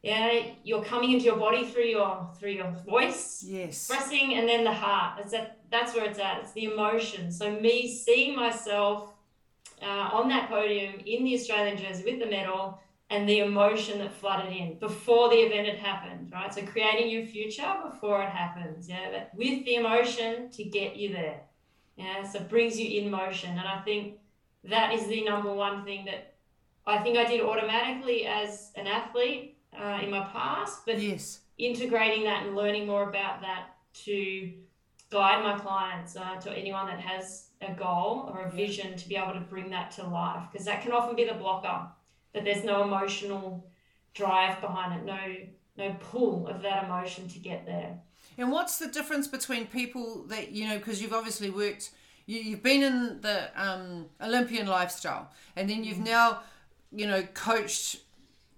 Yeah, 0.03 0.43
you're 0.65 0.85
coming 0.85 1.13
into 1.13 1.25
your 1.25 1.37
body 1.37 1.65
through 1.65 1.85
your 1.85 2.29
through 2.39 2.53
your 2.53 2.71
voice. 2.87 3.43
Yes. 3.47 3.89
Expressing, 3.89 4.35
and 4.35 4.47
then 4.49 4.65
the 4.65 4.73
heart. 4.73 5.17
That's 5.17 5.33
that. 5.33 5.61
That's 5.71 5.95
where 5.95 6.05
it's 6.05 6.19
at. 6.19 6.41
It's 6.43 6.53
the 6.53 6.65
emotion. 6.65 7.33
So 7.33 7.51
me 7.51 7.89
seeing 7.89 8.37
myself 8.37 9.15
uh, 9.83 10.11
on 10.13 10.29
that 10.29 10.49
podium 10.49 10.95
in 11.07 11.25
the 11.25 11.35
Australian 11.35 11.79
jersey 11.79 12.05
with 12.05 12.21
the 12.21 12.27
medal 12.27 12.81
and 13.11 13.29
the 13.29 13.41
emotion 13.41 13.99
that 13.99 14.15
flooded 14.15 14.53
in 14.53 14.79
before 14.79 15.29
the 15.29 15.37
event 15.37 15.69
had 15.69 15.79
happened, 15.79 16.31
right? 16.33 16.53
So 16.53 16.63
creating 16.63 17.11
your 17.11 17.27
future 17.27 17.75
before 17.85 18.23
it 18.23 18.31
happens, 18.31 18.89
yeah, 18.89 19.11
but 19.11 19.31
with 19.35 19.65
the 19.65 19.75
emotion 19.75 20.51
to 20.51 20.65
get 20.65 20.97
you 20.97 21.13
there. 21.13 21.43
Yeah, 21.97 22.25
so 22.25 22.41
it 22.41 22.49
brings 22.49 22.79
you 22.79 23.01
in 23.01 23.11
motion. 23.11 23.51
And 23.51 23.69
I 23.69 23.81
think 23.83 24.19
that 24.65 24.93
is 24.93 25.07
the 25.07 25.23
number 25.23 25.53
one 25.53 25.85
thing 25.85 26.07
that 26.07 26.35
I 26.87 26.99
think 26.99 27.17
I 27.17 27.25
did 27.25 27.41
automatically 27.41 28.27
as 28.27 28.73
an 28.75 28.87
athlete 28.87 29.59
uh, 29.79 30.01
in 30.03 30.11
my 30.11 30.25
past, 30.25 30.85
but 30.87 31.01
yes. 31.01 31.41
integrating 31.57 32.25
that 32.25 32.47
and 32.47 32.57
learning 32.57 32.87
more 32.87 33.09
about 33.09 33.41
that 33.43 33.77
to 34.05 34.53
guide 35.11 35.45
my 35.45 35.57
clients, 35.59 36.17
uh, 36.17 36.37
to 36.41 36.51
anyone 36.53 36.87
that 36.87 37.01
has 37.01 37.51
a 37.61 37.73
goal 37.73 38.31
or 38.35 38.43
a 38.43 38.51
vision 38.51 38.97
to 38.97 39.09
be 39.09 39.17
able 39.17 39.33
to 39.33 39.41
bring 39.41 39.71
that 39.71 39.91
to 39.93 40.03
life, 40.07 40.43
because 40.51 40.67
that 40.67 40.83
can 40.83 40.93
often 40.93 41.15
be 41.15 41.25
the 41.25 41.35
blocker 41.35 41.87
that 42.35 42.45
there's 42.45 42.65
no 42.65 42.83
emotional 42.83 43.67
drive 44.13 44.61
behind 44.61 45.01
it, 45.01 45.05
no 45.07 45.37
no 45.77 45.97
pull 45.99 46.47
of 46.47 46.63
that 46.63 46.85
emotion 46.85 47.27
to 47.29 47.39
get 47.39 47.67
there. 47.67 47.99
And 48.39 48.53
what's 48.53 48.79
the 48.79 48.89
difference 48.89 49.27
between 49.27 49.67
people 49.67 50.25
that 50.29 50.53
you 50.53 50.69
know 50.69 50.79
because 50.79 51.01
you've 51.01 51.13
obviously 51.13 51.51
worked 51.51 51.91
you, 52.27 52.53
have 52.53 52.63
been 52.63 52.83
in 52.83 53.21
the 53.21 53.51
um, 53.57 54.07
Olympian 54.21 54.67
lifestyle 54.67 55.31
and 55.57 55.69
then 55.69 55.85
you've 55.85 55.99
now 55.99 56.41
you 56.93 57.07
know 57.07 57.23
coached 57.35 57.99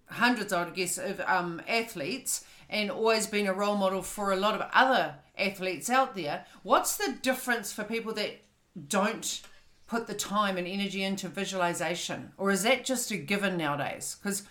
hundreds, 0.09 0.53
I 0.53 0.65
would 0.65 0.75
guess, 0.75 0.99
of 0.99 1.21
um, 1.21 1.61
athletes 1.67 2.45
and 2.69 2.91
always 2.91 3.27
been 3.27 3.47
a 3.47 3.53
role 3.53 3.77
model 3.77 4.03
for 4.03 4.33
a 4.33 4.37
lot 4.37 4.55
of 4.55 4.69
other 4.73 5.15
athletes 5.39 5.91
out 5.91 6.15
there. 6.15 6.45
What's 6.63 6.97
the 6.97 7.17
difference 7.23 7.73
for 7.73 7.85
people 7.85 8.13
that 8.15 8.41
don't 8.89 9.43
put 9.87 10.07
the 10.07 10.15
time 10.15 10.57
and 10.57 10.67
energy 10.67 11.03
into 11.03 11.29
visualization, 11.29 12.33
or 12.37 12.51
is 12.51 12.63
that 12.63 12.85
just 12.85 13.11
a 13.11 13.17
given 13.17 13.57
nowadays? 13.57 14.17
Because 14.21 14.43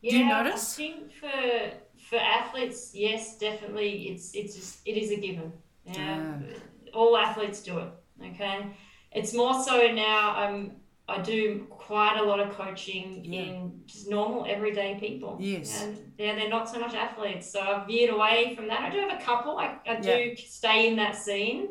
yeah, 0.00 0.10
do 0.10 0.18
you 0.18 0.26
notice? 0.26 0.74
I 0.74 0.76
think 0.76 1.12
for 1.12 1.70
for 2.08 2.18
athletes, 2.18 2.92
yes, 2.94 3.38
definitely, 3.38 4.08
it's 4.08 4.34
it's 4.34 4.54
just 4.54 4.80
it 4.84 4.96
is 4.96 5.10
a 5.10 5.16
given. 5.16 5.52
Yeah, 5.84 6.38
yeah. 6.46 6.56
all 6.92 7.16
athletes 7.16 7.62
do 7.62 7.78
it. 7.78 7.88
Okay, 8.34 8.66
it's 9.12 9.32
more 9.32 9.62
so 9.62 9.90
now. 9.92 10.34
I'm 10.36 10.72
I 11.10 11.20
do 11.20 11.66
quite 11.70 12.18
a 12.18 12.22
lot 12.22 12.38
of 12.38 12.50
coaching 12.52 13.24
yeah. 13.24 13.40
in 13.40 13.80
just 13.84 14.08
normal 14.08 14.46
everyday 14.48 14.96
people. 15.00 15.36
Yes. 15.40 15.82
And 15.82 15.98
yeah, 16.18 16.36
they're 16.36 16.48
not 16.48 16.68
so 16.68 16.78
much 16.78 16.94
athletes. 16.94 17.50
So 17.50 17.60
I've 17.60 17.86
veered 17.88 18.10
away 18.10 18.54
from 18.54 18.68
that. 18.68 18.80
I 18.80 18.90
do 18.90 19.00
have 19.00 19.20
a 19.20 19.22
couple. 19.22 19.58
I, 19.58 19.76
I 19.88 19.96
do 19.96 20.08
yeah. 20.08 20.34
stay 20.36 20.88
in 20.88 20.96
that 20.96 21.16
scene. 21.16 21.68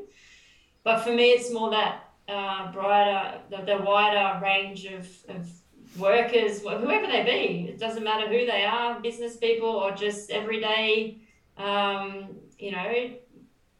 But 0.83 0.99
for 0.99 1.11
me, 1.11 1.31
it's 1.31 1.53
more 1.53 1.69
that 1.71 2.08
uh, 2.29 2.71
brighter, 2.71 3.39
the, 3.49 3.57
the 3.63 3.77
wider 3.83 4.39
range 4.43 4.85
of, 4.85 5.07
of 5.29 5.49
workers, 5.97 6.61
whoever 6.61 7.07
they 7.07 7.23
be. 7.23 7.69
It 7.69 7.79
doesn't 7.79 8.03
matter 8.03 8.27
who 8.27 8.45
they 8.45 8.63
are, 8.63 8.99
business 8.99 9.37
people 9.37 9.69
or 9.69 9.91
just 9.91 10.29
everyday, 10.29 11.17
um, 11.57 12.35
you 12.57 12.71
know, 12.71 13.11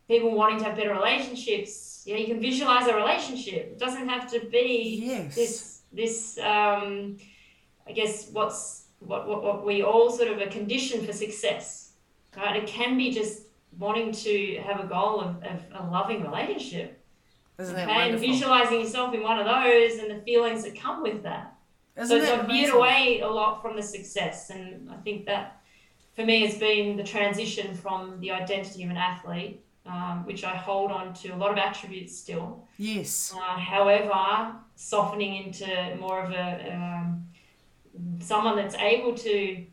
people 0.08 0.36
wanting 0.36 0.60
to 0.60 0.66
have 0.66 0.76
better 0.76 0.94
relationships 0.94 1.90
you 2.10 2.16
know, 2.16 2.22
you 2.22 2.28
can 2.28 2.40
visualize 2.40 2.88
a 2.88 2.96
relationship. 2.96 3.68
It 3.74 3.78
doesn't 3.78 4.08
have 4.08 4.32
to 4.32 4.40
be 4.40 5.00
yes. 5.04 5.36
this 5.36 5.82
this 5.92 6.40
um, 6.40 7.18
I 7.88 7.92
guess 7.92 8.30
what's 8.32 8.86
what, 9.00 9.28
what 9.28 9.44
what 9.44 9.66
we 9.66 9.84
all 9.84 10.10
sort 10.10 10.30
of 10.30 10.40
a 10.40 10.48
condition 10.48 11.06
for 11.06 11.14
success. 11.14 11.94
Right? 12.36 12.56
It 12.56 12.68
can 12.68 12.98
be 12.98 13.12
just 13.12 13.44
wanting 13.78 14.12
to 14.12 14.58
have 14.66 14.80
a 14.80 14.88
goal 14.88 15.22
of, 15.22 15.44
of 15.44 15.62
a 15.74 15.92
loving 15.92 16.24
relationship. 16.24 16.99
Isn't 17.60 17.76
okay? 17.76 18.10
And 18.12 18.20
visualizing 18.20 18.80
yourself 18.80 19.14
in 19.14 19.22
one 19.22 19.40
of 19.40 19.46
those 19.46 20.00
and 20.00 20.10
the 20.10 20.22
feelings 20.24 20.64
that 20.64 20.80
come 20.80 21.04
with 21.04 21.24
that. 21.24 21.56
Isn't 21.98 22.26
so 22.26 22.34
it's 22.34 22.48
veered 22.48 22.74
away 22.74 23.20
a 23.22 23.28
lot 23.28 23.62
from 23.62 23.76
the 23.76 23.84
success. 23.84 24.50
And 24.50 24.90
I 24.90 24.96
think 24.98 25.26
that 25.26 25.62
for 26.16 26.26
me 26.26 26.46
has 26.46 26.58
been 26.58 26.96
the 26.96 27.04
transition 27.04 27.76
from 27.76 28.20
the 28.22 28.32
identity 28.32 28.84
of 28.84 28.90
an 28.90 28.98
athlete 28.98 29.62
um, 29.90 30.26
which 30.26 30.44
I 30.44 30.56
hold 30.56 30.92
on 30.92 31.14
to 31.16 31.30
a 31.30 31.38
lot 31.38 31.52
of 31.52 31.58
attributes 31.58 32.16
still. 32.18 32.68
Yes. 32.78 33.34
Uh, 33.36 33.58
however, 33.58 34.54
softening 34.76 35.46
into 35.46 35.96
more 36.00 36.24
of 36.24 36.32
a 36.32 36.74
um, 36.74 37.28
someone 38.20 38.56
that's 38.56 38.76
able 38.76 39.16
to 39.16 39.66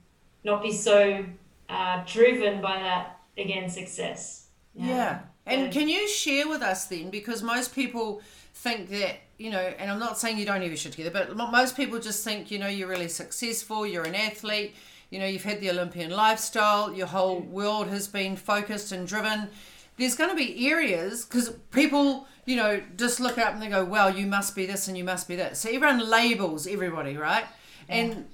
not 0.45 0.63
be 0.63 0.73
so 0.73 1.25
uh, 1.69 2.03
driven 2.07 2.61
by 2.61 2.81
that 2.81 3.21
again 3.37 3.69
success. 3.69 4.49
Yeah. 4.75 4.87
yeah. 4.87 5.19
And 5.47 5.73
can 5.73 5.89
you 5.89 6.09
share 6.09 6.49
with 6.49 6.63
us 6.63 6.87
then, 6.87 7.11
because 7.11 7.43
most 7.43 7.75
people 7.75 8.21
think 8.55 8.91
that 8.91 9.19
you 9.39 9.51
know, 9.51 9.61
and 9.61 9.91
I'm 9.91 9.99
not 9.99 10.19
saying 10.19 10.39
you 10.39 10.47
don't 10.47 10.63
ever 10.63 10.77
shit 10.77 10.93
together, 10.93 11.11
but 11.11 11.37
most 11.37 11.77
people 11.77 11.99
just 11.99 12.25
think 12.25 12.51
you 12.51 12.59
know 12.59 12.69
you're 12.69 12.89
really 12.89 13.09
successful, 13.09 13.87
you're 13.87 14.05
an 14.05 14.15
athlete, 14.15 14.75
you 15.11 15.19
know, 15.19 15.27
you've 15.27 15.45
had 15.45 15.61
the 15.61 15.71
Olympian 15.71 16.11
lifestyle, 16.11 16.93
your 16.93 17.07
whole 17.07 17.41
world 17.41 17.89
has 17.89 18.09
been 18.09 18.37
focused 18.37 18.93
and 18.93 19.07
driven 19.07 19.49
there's 19.97 20.15
going 20.15 20.31
to 20.31 20.37
be 20.37 20.69
areas 20.71 21.25
because 21.25 21.51
people, 21.71 22.27
you 22.45 22.57
know, 22.57 22.83
just 22.97 23.21
look 23.21 23.39
up 23.39 23.55
and 23.55 23.63
they 23.63 23.69
go, 23.69 23.85
well, 23.85 24.15
you 24.15 24.27
must 24.27 24.55
be 24.55 24.67
this 24.67 24.89
and 24.89 24.97
you 24.97 25.05
must 25.05 25.27
be 25.27 25.37
that. 25.37 25.57
So 25.57 25.71
everyone 25.71 25.99
labels 25.99 26.67
everybody, 26.67 27.17
right? 27.17 27.45
Yeah. 27.89 27.95
And 27.95 28.27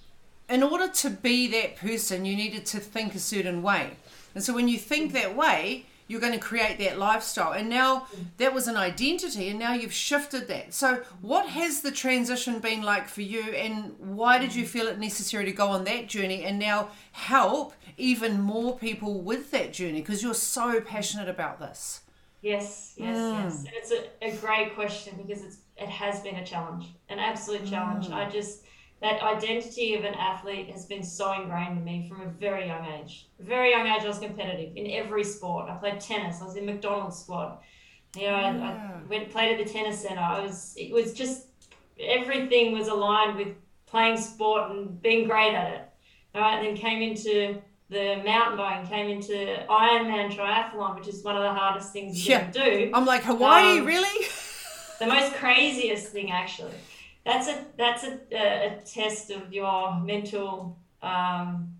in 0.48 0.62
order 0.62 0.88
to 0.88 1.10
be 1.10 1.48
that 1.48 1.76
person, 1.76 2.24
you 2.24 2.36
needed 2.36 2.66
to 2.66 2.80
think 2.80 3.14
a 3.14 3.20
certain 3.20 3.62
way. 3.62 3.96
And 4.34 4.42
so 4.42 4.54
when 4.54 4.68
you 4.68 4.78
think 4.78 5.10
mm. 5.10 5.14
that 5.14 5.36
way, 5.36 5.86
you're 6.12 6.20
going 6.20 6.34
to 6.34 6.38
create 6.38 6.78
that 6.78 6.98
lifestyle. 6.98 7.52
And 7.52 7.70
now 7.70 8.06
that 8.36 8.52
was 8.52 8.68
an 8.68 8.76
identity, 8.76 9.48
and 9.48 9.58
now 9.58 9.72
you've 9.72 9.94
shifted 9.94 10.46
that. 10.48 10.74
So, 10.74 11.02
what 11.22 11.48
has 11.48 11.80
the 11.80 11.90
transition 11.90 12.58
been 12.58 12.82
like 12.82 13.08
for 13.08 13.22
you, 13.22 13.40
and 13.54 13.94
why 13.98 14.38
did 14.38 14.54
you 14.54 14.66
feel 14.66 14.88
it 14.88 14.98
necessary 14.98 15.46
to 15.46 15.52
go 15.52 15.68
on 15.68 15.84
that 15.84 16.08
journey 16.08 16.44
and 16.44 16.58
now 16.58 16.90
help 17.12 17.72
even 17.96 18.42
more 18.42 18.76
people 18.76 19.22
with 19.22 19.50
that 19.52 19.72
journey? 19.72 20.02
Because 20.02 20.22
you're 20.22 20.34
so 20.34 20.82
passionate 20.82 21.30
about 21.30 21.58
this. 21.58 22.02
Yes, 22.42 22.92
yes, 22.98 23.16
mm. 23.16 23.44
yes. 23.44 23.58
And 23.60 23.70
it's 23.72 23.92
a, 23.92 24.26
a 24.26 24.36
great 24.36 24.74
question 24.74 25.14
because 25.16 25.42
it's 25.42 25.56
it 25.78 25.88
has 25.88 26.20
been 26.20 26.36
a 26.36 26.44
challenge, 26.44 26.88
an 27.08 27.18
absolute 27.18 27.66
challenge. 27.66 28.08
Mm. 28.08 28.14
I 28.14 28.28
just 28.28 28.64
that 29.02 29.20
identity 29.20 29.94
of 29.96 30.04
an 30.04 30.14
athlete 30.14 30.70
has 30.70 30.86
been 30.86 31.02
so 31.02 31.32
ingrained 31.32 31.76
in 31.76 31.84
me 31.84 32.08
from 32.08 32.22
a 32.22 32.26
very 32.26 32.68
young 32.68 32.86
age. 32.86 33.26
Very 33.40 33.70
young 33.70 33.84
age, 33.86 34.02
I 34.04 34.06
was 34.06 34.20
competitive 34.20 34.76
in 34.76 34.88
every 34.92 35.24
sport. 35.24 35.68
I 35.68 35.74
played 35.74 36.00
tennis. 36.00 36.40
I 36.40 36.44
was 36.44 36.54
in 36.54 36.66
McDonald's 36.66 37.18
squad. 37.18 37.58
You 38.14 38.22
know, 38.22 38.38
yeah. 38.38 38.92
I, 38.92 38.98
I, 38.98 39.02
went 39.08 39.30
played 39.30 39.58
at 39.58 39.66
the 39.66 39.70
tennis 39.70 40.00
center. 40.02 40.20
I 40.20 40.40
was. 40.40 40.74
It 40.76 40.92
was 40.92 41.14
just 41.14 41.46
everything 41.98 42.72
was 42.72 42.86
aligned 42.88 43.36
with 43.38 43.48
playing 43.86 44.18
sport 44.18 44.70
and 44.70 45.02
being 45.02 45.26
great 45.26 45.54
at 45.54 45.72
it. 45.72 45.88
All 46.34 46.40
right, 46.40 46.58
and 46.58 46.66
then 46.66 46.76
came 46.76 47.02
into 47.02 47.60
the 47.90 48.22
mountain 48.24 48.56
biking, 48.56 48.88
came 48.88 49.10
into 49.10 49.66
Ironman 49.68 50.30
triathlon, 50.30 50.96
which 50.96 51.08
is 51.08 51.24
one 51.24 51.36
of 51.36 51.42
the 51.42 51.52
hardest 51.52 51.92
things 51.92 52.24
you 52.24 52.34
yeah. 52.34 52.50
can 52.50 52.52
do. 52.52 52.90
I'm 52.94 53.04
like 53.04 53.24
Hawaii, 53.24 53.80
um, 53.80 53.86
really? 53.86 54.26
the 55.00 55.06
most 55.06 55.34
craziest 55.34 56.08
thing, 56.08 56.30
actually 56.30 56.72
that's 57.24 57.48
a 57.48 57.64
that's 57.76 58.04
a, 58.04 58.18
a, 58.32 58.80
test 58.84 59.30
of 59.30 59.52
your 59.52 59.98
mental 60.00 60.76
um, 61.02 61.74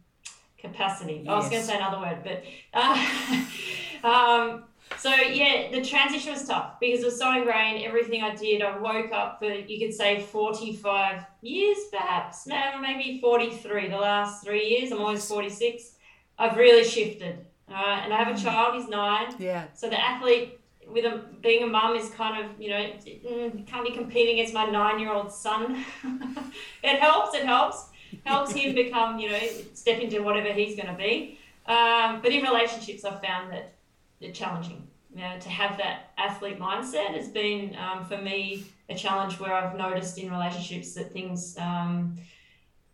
capacity. 0.59 1.23
Yes. 1.25 1.29
I 1.29 1.37
was 1.37 1.49
going 1.49 1.63
to 1.63 1.67
say 1.67 1.77
another 1.77 1.99
word, 1.99 2.19
but 2.23 2.45
uh, 2.75 4.05
um, 4.05 4.65
so 4.99 5.11
yeah, 5.11 5.71
the 5.73 5.83
transition 5.83 6.33
was 6.33 6.47
tough 6.47 6.79
because 6.81 7.01
it 7.01 7.07
was 7.07 7.19
so 7.19 7.37
ingrained. 7.37 7.85
Everything 7.85 8.23
I 8.23 8.35
did, 8.35 8.63
I 8.63 8.79
woke 8.79 9.13
up 9.13 9.41
for 9.41 9.51
you 9.51 9.79
could 9.79 9.95
say 9.95 10.21
forty 10.21 10.77
five 10.77 11.25
years, 11.41 11.79
perhaps, 11.91 12.47
maybe 12.47 13.21
forty 13.21 13.51
three. 13.51 13.89
The 13.89 13.97
last 13.97 14.45
three 14.45 14.67
years, 14.67 14.93
I'm 14.93 14.99
almost 14.99 15.29
forty 15.29 15.51
six. 15.51 15.93
I've 16.39 16.57
really 16.57 16.85
shifted. 16.85 17.47
Uh, 17.69 18.01
and 18.05 18.13
I 18.13 18.23
have 18.23 18.29
a 18.29 18.39
mm. 18.39 18.43
child, 18.43 18.75
he's 18.75 18.89
nine. 18.89 19.35
Yeah. 19.39 19.65
So 19.75 19.89
the 19.89 19.99
athlete 19.99 20.59
with 20.91 21.05
a 21.05 21.23
being 21.41 21.63
a 21.63 21.67
mum 21.67 21.97
is 21.97 22.11
kind 22.11 22.45
of 22.45 22.61
you 22.61 22.71
know 22.71 22.77
mm, 22.77 23.67
can't 23.67 23.87
be 23.87 23.93
competing 23.93 24.39
against 24.39 24.55
my 24.55 24.67
nine 24.67 24.99
year 24.99 25.13
old 25.13 25.33
son. 25.33 25.85
it 26.83 27.01
helps. 27.01 27.35
It 27.35 27.45
helps. 27.45 27.87
Helps 28.25 28.53
him 28.53 28.75
become 28.83 29.19
you 29.19 29.31
know 29.31 29.41
step 29.75 30.01
into 30.01 30.23
whatever 30.23 30.53
he's 30.53 30.77
going 30.77 30.89
to 30.89 30.95
be. 30.95 31.39
Um, 31.67 32.21
but 32.21 32.33
in 32.33 32.43
relationships, 32.43 33.05
I've 33.05 33.23
found 33.23 33.53
that 33.53 33.75
it's 34.21 34.39
challenging. 34.39 34.87
You 35.15 35.21
know, 35.21 35.39
to 35.39 35.49
have 35.51 35.77
that 35.77 36.13
athlete 36.17 36.59
mindset 36.59 37.15
has 37.15 37.29
been 37.29 37.77
um, 37.77 38.07
for 38.07 38.17
me 38.17 38.65
a 38.89 38.95
challenge 38.95 39.39
where 39.39 39.53
I've 39.53 39.77
noticed 39.77 40.17
in 40.17 40.31
relationships 40.31 40.95
that 40.95 41.13
things 41.13 41.57
um, 41.59 42.17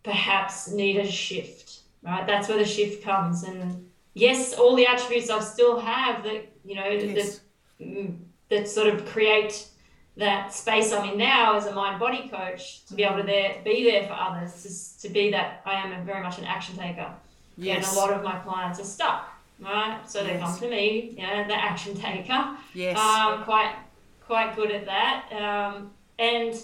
perhaps 0.02 0.68
need 0.68 0.96
a 0.96 1.06
shift. 1.06 1.80
Right, 2.02 2.26
that's 2.26 2.48
where 2.48 2.58
the 2.58 2.64
shift 2.64 3.04
comes. 3.04 3.42
And 3.42 3.88
yes, 4.14 4.54
all 4.54 4.76
the 4.76 4.86
attributes 4.86 5.30
I 5.30 5.40
still 5.40 5.78
have 5.78 6.22
that 6.24 6.46
you 6.64 6.74
know 6.74 6.88
yes. 6.88 7.14
that 7.14 7.40
that 8.48 8.68
sort 8.68 8.88
of 8.88 9.06
create 9.06 9.68
that 10.16 10.52
space 10.52 10.92
I'm 10.92 11.10
in 11.10 11.18
now 11.18 11.56
as 11.56 11.66
a 11.66 11.72
mind 11.72 12.00
body 12.00 12.28
coach 12.28 12.84
to 12.86 12.94
be 12.94 13.04
able 13.04 13.18
to 13.18 13.22
there 13.22 13.56
be 13.64 13.88
there 13.88 14.06
for 14.06 14.14
others, 14.14 14.96
to, 15.00 15.08
to 15.08 15.12
be 15.12 15.30
that 15.30 15.62
I 15.64 15.74
am 15.74 15.92
a, 15.92 16.04
very 16.04 16.22
much 16.22 16.38
an 16.38 16.44
action 16.44 16.76
taker. 16.76 17.12
Yes. 17.56 17.88
And 17.88 17.96
a 17.96 18.00
lot 18.00 18.12
of 18.12 18.24
my 18.24 18.38
clients 18.40 18.80
are 18.80 18.84
stuck, 18.84 19.28
right? 19.60 20.00
So 20.06 20.24
they 20.24 20.34
yes. 20.34 20.42
come 20.42 20.58
to 20.60 20.70
me, 20.70 21.14
you 21.16 21.22
know, 21.22 21.46
the 21.46 21.54
action 21.54 21.94
taker. 21.94 22.56
Yes. 22.74 22.98
Um, 22.98 23.44
quite 23.44 23.74
quite 24.26 24.56
good 24.56 24.72
at 24.72 24.84
that. 24.86 25.32
Um, 25.32 25.92
and 26.18 26.60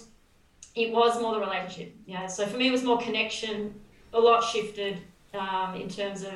it 0.75 0.91
was 0.91 1.21
more 1.21 1.33
the 1.33 1.39
relationship. 1.39 1.95
Yeah. 2.05 2.27
So 2.27 2.45
for 2.45 2.57
me, 2.57 2.67
it 2.67 2.71
was 2.71 2.83
more 2.83 2.99
connection. 2.99 3.73
A 4.13 4.19
lot 4.19 4.43
shifted 4.43 5.01
um, 5.33 5.75
in 5.75 5.89
terms 5.89 6.23
of 6.23 6.33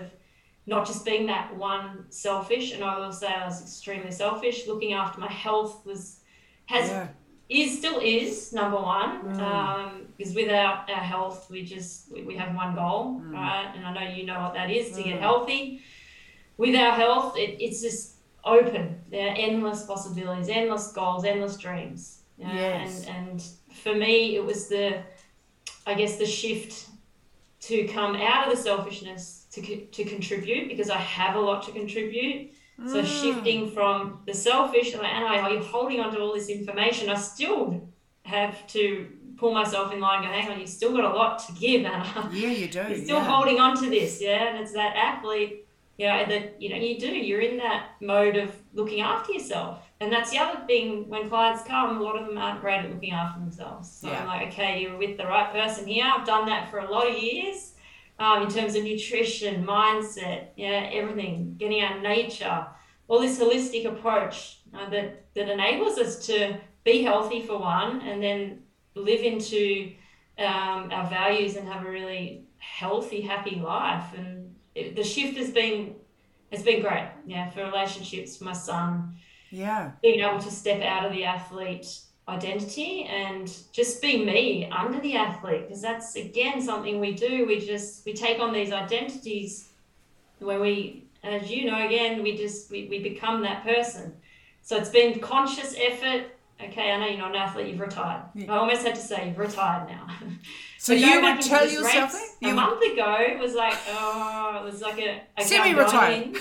not 0.66 0.86
just 0.86 1.04
being 1.06 1.26
that 1.26 1.56
one 1.56 2.06
selfish 2.10 2.74
and 2.74 2.84
i 2.84 2.98
will 2.98 3.12
say 3.12 3.28
i 3.28 3.46
was 3.46 3.62
extremely 3.62 4.12
selfish 4.12 4.68
looking 4.68 4.94
after 4.94 5.20
my 5.20 5.32
health 5.32 5.86
was 5.86 6.20
has 6.66 6.90
yeah. 6.90 7.08
is 7.50 7.78
still 7.78 8.00
is 8.00 8.54
number 8.54 8.78
one 8.78 9.24
mm. 9.24 9.40
um, 9.40 10.08
because 10.18 10.36
without 10.36 10.90
our 10.90 11.04
health 11.14 11.50
we 11.50 11.64
just 11.64 12.12
we, 12.12 12.24
we 12.24 12.36
have 12.36 12.56
one 12.56 12.76
goal 12.76 13.20
mm. 13.20 13.34
right 13.34 13.72
and 13.76 13.86
i 13.86 13.94
know 13.94 14.16
you 14.16 14.26
know 14.26 14.40
what 14.40 14.54
that 14.54 14.70
is 14.70 14.92
to 14.92 15.02
mm. 15.02 15.06
get 15.06 15.20
healthy 15.20 15.82
with 16.58 16.76
our 16.76 16.92
health 16.92 17.38
it, 17.38 17.62
it's 17.62 17.82
just 17.82 18.16
open 18.46 19.02
there 19.10 19.30
are 19.30 19.36
endless 19.36 19.86
possibilities 19.86 20.50
endless 20.50 20.92
goals 20.92 21.26
endless 21.26 21.58
dreams 21.58 22.22
yes. 22.38 23.06
and 23.08 23.32
and 23.32 23.44
for 23.74 23.94
me 23.94 24.36
it 24.36 24.44
was 24.44 24.68
the 24.68 25.02
i 25.86 25.94
guess 25.94 26.18
the 26.18 26.26
shift 26.26 26.90
to 27.62 27.88
come 27.88 28.16
out 28.16 28.48
of 28.48 28.56
the 28.56 28.62
selfishness 28.62 29.46
to, 29.52 29.86
to 29.86 30.04
contribute 30.04 30.70
because 30.70 30.90
I 30.90 30.98
have 30.98 31.36
a 31.36 31.40
lot 31.40 31.66
to 31.66 31.72
contribute. 31.72 32.52
Mm. 32.80 32.92
So 32.92 33.04
shifting 33.04 33.72
from 33.72 34.22
the 34.26 34.34
selfish, 34.34 34.96
like, 34.96 35.14
and 35.14 35.26
I, 35.26 35.40
are 35.40 35.52
you 35.52 35.60
holding 35.60 36.00
on 36.00 36.14
to 36.14 36.20
all 36.20 36.34
this 36.34 36.50
information? 36.50 37.10
I 37.10 37.16
still 37.16 37.90
have 38.24 38.66
to 38.68 39.08
pull 39.38 39.54
myself 39.54 39.92
in 39.92 40.00
line. 40.00 40.24
Go, 40.24 40.30
hang 40.30 40.50
on, 40.50 40.60
you've 40.60 40.70
still 40.70 40.94
got 40.94 41.04
a 41.04 41.10
lot 41.10 41.40
to 41.48 41.54
give, 41.54 41.86
Anna. 41.86 42.30
Yeah, 42.34 42.50
you 42.50 42.68
do. 42.68 42.80
You're 42.88 43.04
still 43.04 43.18
yeah. 43.18 43.24
holding 43.24 43.60
on 43.60 43.76
to 43.82 43.90
this, 43.90 44.22
yeah. 44.22 44.50
And 44.50 44.60
it's 44.60 44.74
that 44.74 44.96
athlete, 44.96 45.66
you 45.98 46.08
know, 46.08 46.26
that 46.26 46.62
you 46.62 46.70
know 46.70 46.78
you 46.78 47.00
do. 47.00 47.08
You're 47.08 47.42
in 47.42 47.58
that 47.58 47.90
mode 48.02 48.38
of 48.38 48.56
looking 48.74 49.02
after 49.02 49.34
yourself, 49.34 49.89
and 50.02 50.12
that's 50.12 50.32
the 50.32 50.38
other 50.38 50.66
thing. 50.66 51.10
When 51.10 51.30
clients 51.30 51.64
come, 51.64 51.98
a 51.98 52.02
lot 52.02 52.18
of 52.18 52.28
them 52.28 52.38
aren't 52.38 52.62
great 52.62 52.86
at 52.86 52.90
looking 52.90 53.12
after 53.12 53.40
themselves. 53.40 53.92
So 53.92 54.08
yeah. 54.08 54.22
I'm 54.22 54.28
like, 54.28 54.48
okay, 54.48 54.82
you're 54.82 54.98
with 54.98 55.18
the 55.18 55.26
right 55.26 55.52
person 55.52 55.88
here. 55.88 56.06
I've 56.06 56.26
done 56.26 56.46
that 56.46 56.70
for 56.72 56.80
a 56.80 56.90
lot 56.90 57.10
of 57.10 57.18
years. 57.18 57.74
Um, 58.18 58.44
in 58.44 58.50
terms 58.50 58.76
of 58.76 58.84
nutrition, 58.84 59.66
mindset, 59.66 60.48
yeah, 60.58 60.90
everything, 60.92 61.56
getting 61.58 61.82
out 61.82 62.02
nature, 62.02 62.68
all 63.08 63.22
this 63.22 63.40
holistic 63.40 63.86
approach 63.86 64.60
uh, 64.74 64.90
that 64.90 65.26
that 65.36 65.48
enables 65.50 65.98
us 65.98 66.26
to 66.28 66.60
be 66.84 67.02
healthy 67.02 67.42
for 67.42 67.58
one, 67.58 68.02
and 68.02 68.22
then 68.22 68.64
live 68.96 69.22
into 69.22 69.94
um, 70.38 70.92
our 70.92 71.10
values 71.10 71.56
and 71.56 71.66
have 71.66 71.86
a 71.86 71.90
really 71.90 72.44
healthy, 72.58 73.22
happy 73.22 73.56
life. 73.56 74.14
And 74.18 74.54
it, 74.76 74.98
the 74.98 75.04
shift 75.04 75.38
has 75.38 75.52
been 75.52 75.96
has 76.52 76.62
been 76.62 76.82
great. 76.82 77.10
Yeah, 77.26 77.50
for 77.52 77.64
relationships, 77.64 78.36
for 78.36 78.44
my 78.44 78.54
son. 78.54 79.16
Yeah, 79.52 79.92
being 80.02 80.20
able 80.22 80.40
to 80.40 80.52
step 80.52 80.82
out 80.82 81.06
of 81.06 81.12
the 81.12 81.26
athlete 81.26 81.88
identity 82.30 83.06
and 83.06 83.52
just 83.72 84.02
be 84.02 84.24
me 84.24 84.70
under 84.72 85.00
the 85.00 85.16
athlete 85.16 85.68
because 85.68 85.82
that's 85.82 86.16
again 86.16 86.62
something 86.62 87.00
we 87.00 87.12
do 87.12 87.46
we 87.48 87.60
just 87.60 88.06
we 88.06 88.14
take 88.14 88.40
on 88.40 88.54
these 88.54 88.72
identities 88.72 89.70
where 90.38 90.60
we 90.60 91.04
as 91.24 91.50
you 91.50 91.66
know 91.66 91.86
again 91.86 92.22
we 92.22 92.38
just 92.38 92.70
we, 92.70 92.88
we 92.88 93.00
become 93.00 93.42
that 93.42 93.64
person 93.64 94.14
so 94.62 94.78
it's 94.78 94.90
been 94.90 95.20
conscious 95.20 95.76
effort 95.82 96.26
okay, 96.62 96.92
I 96.92 97.00
know 97.00 97.08
you're 97.08 97.18
not 97.20 97.32
an 97.32 97.38
athlete, 97.38 97.68
you've 97.68 97.80
retired. 97.80 98.24
Yeah. 98.36 98.54
I 98.54 98.58
almost 98.58 98.86
had 98.86 98.96
to 98.96 99.02
say 99.02 99.30
you've 99.30 99.38
retired 99.38 99.88
now. 99.88 100.08
So 100.78 100.94
you 100.94 101.22
would 101.22 101.42
tell 101.42 101.70
yourself 101.70 102.16
a 102.42 102.54
month 102.54 102.82
ago 102.82 103.18
it 103.20 103.38
was 103.38 103.54
like 103.54 103.78
oh 103.90 104.62
it 104.62 104.64
was 104.64 104.82
like 104.82 104.98
a, 105.00 105.22
a 105.38 105.44
semi-retired 105.44 106.38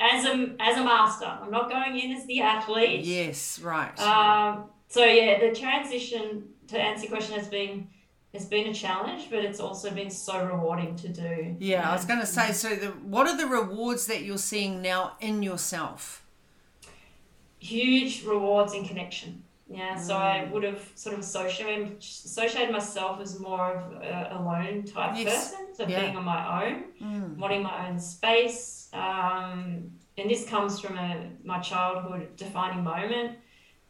as 0.00 0.24
a 0.24 0.54
as 0.58 0.78
a 0.78 0.84
master. 0.84 1.26
I'm 1.26 1.50
not 1.50 1.68
going 1.68 1.98
in 1.98 2.12
as 2.12 2.26
the 2.26 2.40
athlete. 2.40 3.04
Yes, 3.04 3.60
right. 3.60 3.98
Um, 4.00 4.64
so 4.88 5.04
yeah, 5.04 5.40
the 5.40 5.54
transition 5.54 6.44
to 6.68 6.78
answer 6.78 7.06
your 7.06 7.16
question 7.16 7.38
has 7.38 7.48
been 7.48 7.88
has 8.32 8.46
been 8.46 8.68
a 8.68 8.74
challenge, 8.74 9.28
but 9.30 9.44
it's 9.44 9.60
also 9.60 9.90
been 9.90 10.10
so 10.10 10.44
rewarding 10.44 10.96
to 10.96 11.08
do. 11.08 11.56
Yeah, 11.58 11.88
I 11.88 11.94
was 11.94 12.04
going 12.04 12.20
to 12.20 12.26
say. 12.26 12.52
So, 12.52 12.76
the, 12.76 12.88
what 12.88 13.26
are 13.26 13.36
the 13.36 13.46
rewards 13.46 14.06
that 14.06 14.22
you're 14.22 14.38
seeing 14.38 14.80
now 14.80 15.16
in 15.20 15.42
yourself? 15.42 16.24
huge 17.60 18.24
rewards 18.24 18.74
in 18.74 18.84
connection. 18.84 19.44
Yeah, 19.68 19.96
so 19.96 20.16
I 20.16 20.44
mm. 20.44 20.50
would 20.50 20.64
have 20.64 20.82
sort 20.96 21.14
of 21.14 21.20
associated 21.20 21.98
associated 21.98 22.72
myself 22.72 23.20
as 23.20 23.38
more 23.38 23.74
of 23.74 24.02
a, 24.02 24.30
a 24.32 24.38
lone 24.42 24.82
type 24.82 25.16
yes. 25.16 25.52
person, 25.52 25.66
so 25.72 25.86
yeah. 25.86 26.00
being 26.00 26.16
on 26.16 26.24
my 26.24 26.66
own, 26.66 26.84
mm. 27.00 27.36
wanting 27.36 27.62
my 27.62 27.88
own 27.88 28.00
space. 28.00 28.79
Um, 28.92 29.90
and 30.18 30.28
this 30.28 30.46
comes 30.46 30.80
from 30.80 30.98
a 30.98 31.30
my 31.44 31.60
childhood 31.60 32.36
defining 32.36 32.84
moment 32.84 33.38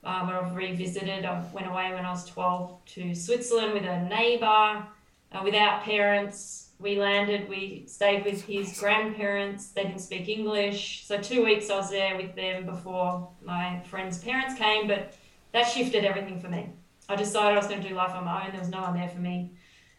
uh, 0.05 0.25
where 0.25 0.43
I've 0.43 0.55
revisited. 0.55 1.25
I 1.25 1.45
went 1.53 1.67
away 1.67 1.93
when 1.93 2.05
I 2.05 2.11
was 2.11 2.25
twelve 2.27 2.85
to 2.87 3.15
Switzerland 3.15 3.73
with 3.75 3.85
a 3.85 4.03
neighbour, 4.03 4.87
uh, 5.33 5.41
without 5.43 5.83
parents 5.83 6.71
we 6.81 6.97
landed, 6.97 7.49
we 7.49 7.85
stayed 7.87 8.25
with 8.25 8.43
his 8.45 8.79
grandparents. 8.79 9.69
They 9.69 9.83
didn't 9.83 10.01
speak 10.01 10.29
English. 10.29 11.05
So, 11.07 11.21
two 11.21 11.45
weeks 11.45 11.69
I 11.69 11.77
was 11.77 11.91
there 11.91 12.17
with 12.17 12.35
them 12.35 12.65
before 12.65 13.29
my 13.45 13.81
friend's 13.85 14.19
parents 14.19 14.55
came, 14.55 14.89
but 14.89 15.15
that 15.53 15.65
shifted 15.65 16.05
everything 16.05 16.41
for 16.41 16.49
me. 16.49 16.71
I 17.09 17.17
decided 17.17 17.55
I 17.55 17.59
was 17.59 17.67
going 17.67 17.83
to 17.83 17.89
do 17.89 17.95
life 17.95 18.15
on 18.15 18.25
my 18.25 18.47
own. 18.47 18.53
There 18.53 18.61
was 18.61 18.71
no 18.71 18.81
one 18.81 18.95
there 18.95 19.09
for 19.09 19.19
me. 19.19 19.53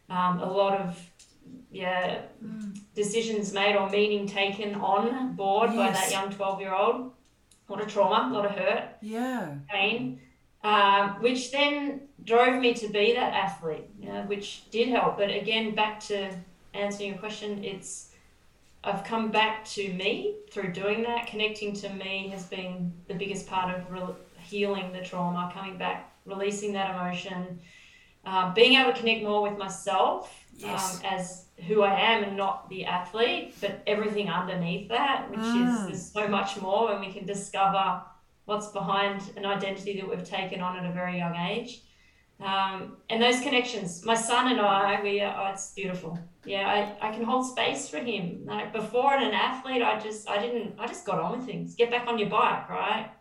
Um, 0.10 0.40
a 0.40 0.52
lot 0.52 0.80
of 0.80 0.98
yeah 1.72 2.22
mm. 2.44 2.78
decisions 2.96 3.54
made 3.54 3.76
or 3.76 3.90
meaning 3.90 4.28
taken 4.28 4.76
on 4.76 5.34
board 5.36 5.72
yes. 5.74 5.78
by 5.78 5.92
that 5.92 6.12
young 6.12 6.32
12 6.32 6.62
year 6.62 6.74
old. 6.74 7.12
A 7.70 7.72
lot 7.72 7.82
of 7.82 7.88
trauma, 7.88 8.30
a 8.30 8.34
lot 8.34 8.46
of 8.46 8.52
hurt, 8.52 8.84
yeah, 9.02 9.54
pain, 9.70 10.20
um, 10.62 11.22
which 11.22 11.52
then 11.52 12.02
drove 12.26 12.60
me 12.60 12.74
to 12.74 12.88
be 12.90 13.14
that 13.14 13.34
athlete, 13.34 13.88
you 13.98 14.10
know, 14.10 14.24
which 14.24 14.70
did 14.72 14.90
help. 14.90 15.18
But 15.18 15.30
again, 15.30 15.74
back 15.74 16.02
to 16.02 16.32
answering 16.74 17.12
your 17.12 17.18
question, 17.18 17.64
it's 17.64 18.12
I've 18.84 19.04
come 19.04 19.32
back 19.32 19.64
to 19.66 19.94
me 19.94 20.36
through 20.52 20.74
doing 20.74 21.04
that. 21.04 21.28
Connecting 21.28 21.74
to 21.76 21.90
me 21.90 22.30
has 22.30 22.46
been 22.46 22.92
the 23.08 23.14
biggest 23.14 23.48
part 23.48 23.74
of 23.74 23.92
re- 23.92 24.16
healing 24.40 24.92
the 24.92 25.02
trauma, 25.02 25.52
coming 25.54 25.78
back, 25.78 26.12
releasing 26.26 26.74
that 26.74 26.92
emotion, 26.92 27.60
uh, 28.26 28.54
being 28.54 28.80
able 28.80 28.94
to 28.94 29.00
connect 29.00 29.24
more 29.24 29.42
with 29.42 29.58
myself 29.58 30.46
yes. 30.56 30.98
um, 30.98 31.06
as 31.06 31.46
who 31.68 31.82
I 31.84 32.00
am 32.00 32.24
and 32.24 32.38
not 32.38 32.70
the 32.70 32.86
athlete, 32.86 33.56
but 33.62 33.82
everything 33.86 34.30
underneath 34.30 34.90
that, 34.90 35.30
which 35.30 35.40
mm. 35.40 35.70
is 35.70 35.86
there's 35.86 36.12
so 36.12 36.28
much 36.28 36.60
more 36.62 36.88
when 36.90 37.00
we 37.00 37.12
can 37.12 37.26
discover 37.26 38.02
what's 38.46 38.70
behind 38.70 39.22
an 39.38 39.46
identity 39.46 40.00
that 40.00 40.10
we've 40.10 40.24
taken 40.24 40.62
on 40.62 40.78
at 40.78 40.90
a 40.90 40.94
very 40.94 41.18
young 41.18 41.36
age. 41.36 41.84
Um, 42.40 42.98
and 43.10 43.22
those 43.22 43.40
connections, 43.42 44.04
my 44.04 44.16
son 44.16 44.52
and 44.52 44.60
I, 44.60 45.00
we 45.04 45.22
are, 45.22 45.48
oh, 45.48 45.52
it's 45.54 45.74
beautiful. 45.74 46.18
Yeah, 46.44 46.68
I, 47.02 47.10
I 47.10 47.12
can 47.12 47.24
hold 47.24 47.46
space 47.46 47.88
for 47.88 47.98
him. 47.98 48.46
Like 48.46 48.74
before, 48.74 49.14
an 49.14 49.32
athlete, 49.32 49.84
I 49.84 50.00
just, 50.00 50.28
I 50.28 50.42
didn't, 50.42 50.74
I 50.80 50.88
just 50.88 51.06
got 51.06 51.20
on 51.20 51.38
with 51.38 51.46
things. 51.46 51.76
Get 51.76 51.92
back 51.92 52.08
on 52.08 52.18
your 52.18 52.30
bike, 52.30 52.68
right? 52.68 53.12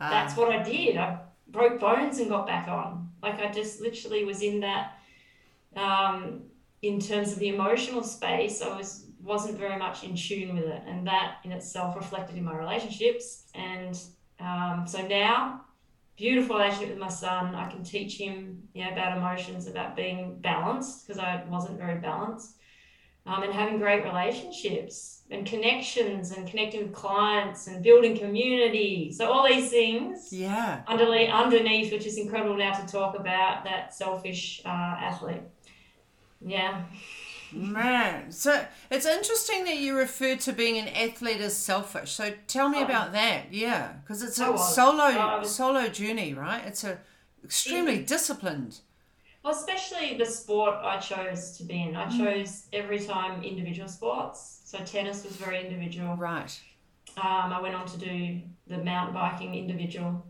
Uh, 0.00 0.10
That's 0.10 0.36
what 0.36 0.54
I 0.54 0.62
did. 0.62 0.96
I 0.96 1.18
broke 1.54 1.80
bones 1.80 2.18
and 2.18 2.28
got 2.28 2.46
back 2.46 2.68
on. 2.68 3.08
Like 3.22 3.40
I 3.40 3.50
just 3.50 3.80
literally 3.80 4.24
was 4.24 4.42
in 4.42 4.60
that, 4.60 4.98
um, 5.76 6.42
in 6.82 7.00
terms 7.00 7.32
of 7.32 7.38
the 7.38 7.48
emotional 7.48 8.02
space, 8.02 8.60
I 8.60 8.76
was, 8.76 9.06
wasn't 9.22 9.58
very 9.58 9.78
much 9.78 10.04
in 10.04 10.14
tune 10.14 10.56
with 10.56 10.66
it. 10.66 10.82
And 10.86 11.06
that 11.06 11.36
in 11.44 11.52
itself 11.52 11.96
reflected 11.96 12.36
in 12.36 12.44
my 12.44 12.54
relationships. 12.54 13.44
And 13.54 13.98
um, 14.38 14.84
so 14.86 15.06
now 15.06 15.64
beautiful 16.16 16.56
relationship 16.56 16.90
with 16.90 16.98
my 16.98 17.08
son. 17.08 17.54
I 17.54 17.68
can 17.70 17.82
teach 17.82 18.16
him, 18.16 18.62
you 18.72 18.84
know, 18.84 18.92
about 18.92 19.16
emotions, 19.16 19.66
about 19.66 19.96
being 19.96 20.38
balanced 20.40 21.06
because 21.06 21.20
I 21.20 21.42
wasn't 21.48 21.78
very 21.78 21.98
balanced, 21.98 22.56
um, 23.26 23.42
and 23.42 23.52
having 23.52 23.78
great 23.78 24.04
relationships 24.04 25.13
and 25.30 25.46
connections 25.46 26.32
and 26.32 26.46
connecting 26.46 26.82
with 26.82 26.92
clients 26.92 27.66
and 27.66 27.82
building 27.82 28.16
community. 28.16 29.10
So 29.12 29.30
all 29.30 29.46
these 29.46 29.70
things, 29.70 30.32
yeah, 30.32 30.82
underneath, 30.86 31.30
underneath, 31.30 31.92
which 31.92 32.06
is 32.06 32.18
incredible 32.18 32.56
now 32.56 32.72
to 32.72 32.86
talk 32.86 33.18
about 33.18 33.64
that 33.64 33.94
selfish 33.94 34.60
uh, 34.64 34.68
athlete. 34.68 35.42
Yeah. 36.40 36.82
Man, 37.52 38.32
so 38.32 38.66
it's 38.90 39.06
interesting 39.06 39.64
that 39.64 39.76
you 39.76 39.96
refer 39.96 40.34
to 40.36 40.52
being 40.52 40.76
an 40.76 40.88
athlete 40.88 41.40
as 41.40 41.56
selfish. 41.56 42.10
So 42.10 42.32
tell 42.48 42.68
me 42.68 42.78
oh. 42.78 42.84
about 42.84 43.12
that. 43.12 43.52
Yeah, 43.52 43.92
because 44.02 44.22
it's 44.22 44.40
a 44.40 44.58
solo 44.58 45.04
oh, 45.04 45.42
solo 45.44 45.88
journey, 45.88 46.34
right? 46.34 46.62
It's 46.66 46.82
a 46.82 46.98
extremely 47.44 48.00
yeah. 48.00 48.06
disciplined. 48.06 48.80
Well, 49.44 49.54
especially 49.54 50.16
the 50.16 50.26
sport 50.26 50.76
I 50.82 50.98
chose 50.98 51.56
to 51.58 51.64
be 51.64 51.82
in. 51.82 51.94
I 51.94 52.06
mm. 52.06 52.18
chose 52.18 52.64
every 52.72 52.98
time 52.98 53.42
individual 53.42 53.88
sports. 53.88 54.53
So 54.64 54.78
tennis 54.78 55.24
was 55.24 55.36
very 55.36 55.64
individual. 55.64 56.16
Right. 56.16 56.58
Um, 57.16 57.52
I 57.52 57.60
went 57.60 57.74
on 57.74 57.86
to 57.86 57.98
do 57.98 58.40
the 58.66 58.78
mountain 58.78 59.14
biking 59.14 59.54
individual, 59.54 60.26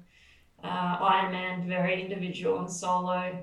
uh, 0.62 0.98
Ironman 0.98 1.66
very 1.66 2.02
individual 2.02 2.58
and 2.58 2.70
solo, 2.70 3.42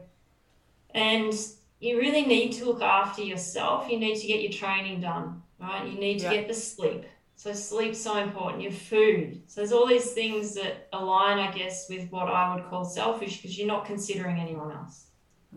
and 0.93 1.33
you 1.79 1.97
really 1.97 2.23
need 2.23 2.51
to 2.53 2.65
look 2.65 2.81
after 2.81 3.23
yourself. 3.23 3.89
You 3.89 3.99
need 3.99 4.19
to 4.19 4.27
get 4.27 4.41
your 4.41 4.51
training 4.51 5.01
done, 5.01 5.41
right? 5.59 5.87
You 5.87 5.97
need 5.97 6.19
to 6.19 6.25
yeah. 6.25 6.33
get 6.33 6.47
the 6.49 6.53
sleep. 6.53 7.05
So 7.35 7.53
sleep's 7.53 7.99
so 7.99 8.17
important. 8.17 8.61
Your 8.61 8.73
food. 8.73 9.41
So 9.47 9.61
there's 9.61 9.71
all 9.71 9.87
these 9.87 10.11
things 10.11 10.53
that 10.55 10.89
align, 10.93 11.39
I 11.39 11.51
guess, 11.51 11.89
with 11.89 12.11
what 12.11 12.27
I 12.27 12.53
would 12.53 12.65
call 12.65 12.85
selfish 12.85 13.37
because 13.37 13.57
you're 13.57 13.65
not 13.65 13.85
considering 13.85 14.39
anyone 14.39 14.71
else. 14.71 15.05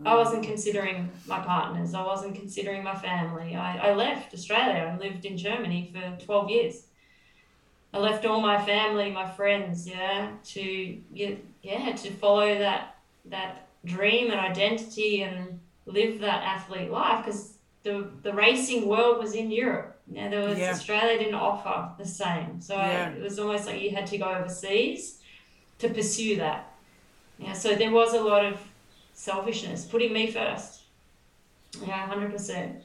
I 0.03 0.15
wasn't 0.15 0.43
considering 0.43 1.09
my 1.25 1.39
partners. 1.39 1.93
I 1.93 2.03
wasn't 2.03 2.35
considering 2.35 2.83
my 2.83 2.95
family. 2.95 3.55
I, 3.55 3.77
I 3.77 3.93
left 3.93 4.33
Australia 4.33 4.89
and 4.89 4.99
lived 4.99 5.23
in 5.23 5.37
Germany 5.37 5.93
for 5.93 6.25
12 6.25 6.49
years. 6.49 6.83
I 7.93 7.99
left 7.99 8.25
all 8.25 8.41
my 8.41 8.63
family, 8.65 9.09
my 9.09 9.29
friends, 9.29 9.87
yeah, 9.87 10.31
to 10.47 10.97
yeah, 11.13 11.95
to 11.95 12.11
follow 12.11 12.57
that 12.57 12.97
that 13.25 13.69
dream 13.85 14.31
and 14.31 14.39
identity 14.39 15.21
and 15.21 15.59
live 15.85 16.19
that 16.19 16.43
athlete 16.43 16.91
life 16.91 17.23
because 17.23 17.53
the 17.83 18.09
the 18.21 18.33
racing 18.33 18.85
world 18.85 19.19
was 19.19 19.33
in 19.33 19.49
Europe. 19.49 19.97
Now 20.07 20.29
there 20.29 20.45
was 20.49 20.59
yeah. 20.59 20.71
Australia 20.71 21.17
didn't 21.17 21.35
offer 21.35 21.91
the 21.97 22.05
same, 22.05 22.59
so 22.59 22.75
yeah. 22.75 23.11
it 23.11 23.21
was 23.21 23.39
almost 23.39 23.65
like 23.65 23.81
you 23.81 23.91
had 23.91 24.07
to 24.07 24.17
go 24.17 24.25
overseas 24.25 25.21
to 25.79 25.87
pursue 25.87 26.35
that. 26.35 26.73
Yeah, 27.39 27.53
so 27.53 27.75
there 27.75 27.91
was 27.91 28.13
a 28.13 28.21
lot 28.21 28.43
of 28.45 28.59
selfishness, 29.15 29.85
putting 29.85 30.13
me 30.13 30.31
first. 30.31 30.83
Yeah, 31.81 32.05
hundred 32.07 32.31
percent. 32.31 32.83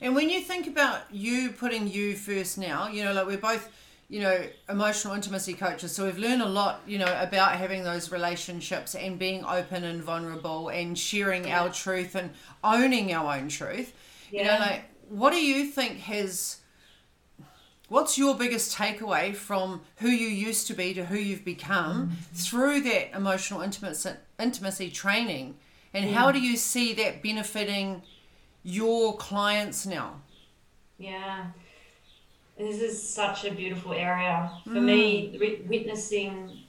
And 0.00 0.14
when 0.14 0.30
you 0.30 0.40
think 0.40 0.68
about 0.68 1.02
you 1.10 1.50
putting 1.50 1.88
you 1.88 2.14
first 2.14 2.56
now, 2.56 2.86
you 2.86 3.02
know, 3.02 3.12
like 3.12 3.26
we're 3.26 3.36
both 3.36 3.68
you 4.10 4.20
know, 4.20 4.42
emotional 4.70 5.14
intimacy 5.14 5.52
coaches. 5.52 5.94
So 5.94 6.06
we've 6.06 6.18
learned 6.18 6.40
a 6.40 6.48
lot, 6.48 6.80
you 6.86 6.98
know, 6.98 7.20
about 7.20 7.52
having 7.52 7.84
those 7.84 8.10
relationships 8.10 8.94
and 8.94 9.18
being 9.18 9.44
open 9.44 9.84
and 9.84 10.02
vulnerable 10.02 10.70
and 10.70 10.98
sharing 10.98 11.46
yeah. 11.46 11.60
our 11.60 11.70
truth 11.70 12.14
and 12.14 12.30
owning 12.64 13.12
our 13.12 13.36
own 13.36 13.48
truth. 13.48 13.92
Yeah. 14.32 14.40
You 14.40 14.46
know, 14.46 14.58
like 14.64 14.84
what 15.10 15.30
do 15.32 15.44
you 15.44 15.66
think 15.66 15.98
has 15.98 16.58
what's 17.88 18.16
your 18.16 18.34
biggest 18.34 18.76
takeaway 18.76 19.34
from 19.34 19.82
who 19.96 20.08
you 20.08 20.28
used 20.28 20.66
to 20.68 20.74
be 20.74 20.94
to 20.94 21.04
who 21.04 21.16
you've 21.16 21.44
become 21.44 22.08
mm-hmm. 22.08 22.34
through 22.34 22.80
that 22.82 23.14
emotional 23.14 23.60
intimacy 23.60 24.12
intimacy 24.38 24.90
training 24.90 25.56
and 25.94 26.10
yeah. 26.10 26.14
how 26.14 26.32
do 26.32 26.40
you 26.40 26.56
see 26.56 26.92
that 26.94 27.22
benefiting 27.22 28.02
your 28.62 29.16
clients 29.16 29.86
now? 29.86 30.20
Yeah. 30.98 31.46
This 32.56 32.80
is 32.80 33.00
such 33.00 33.44
a 33.44 33.52
beautiful 33.52 33.92
area 33.92 34.50
for 34.64 34.70
mm. 34.70 34.84
me 34.84 35.64
witnessing 35.68 36.64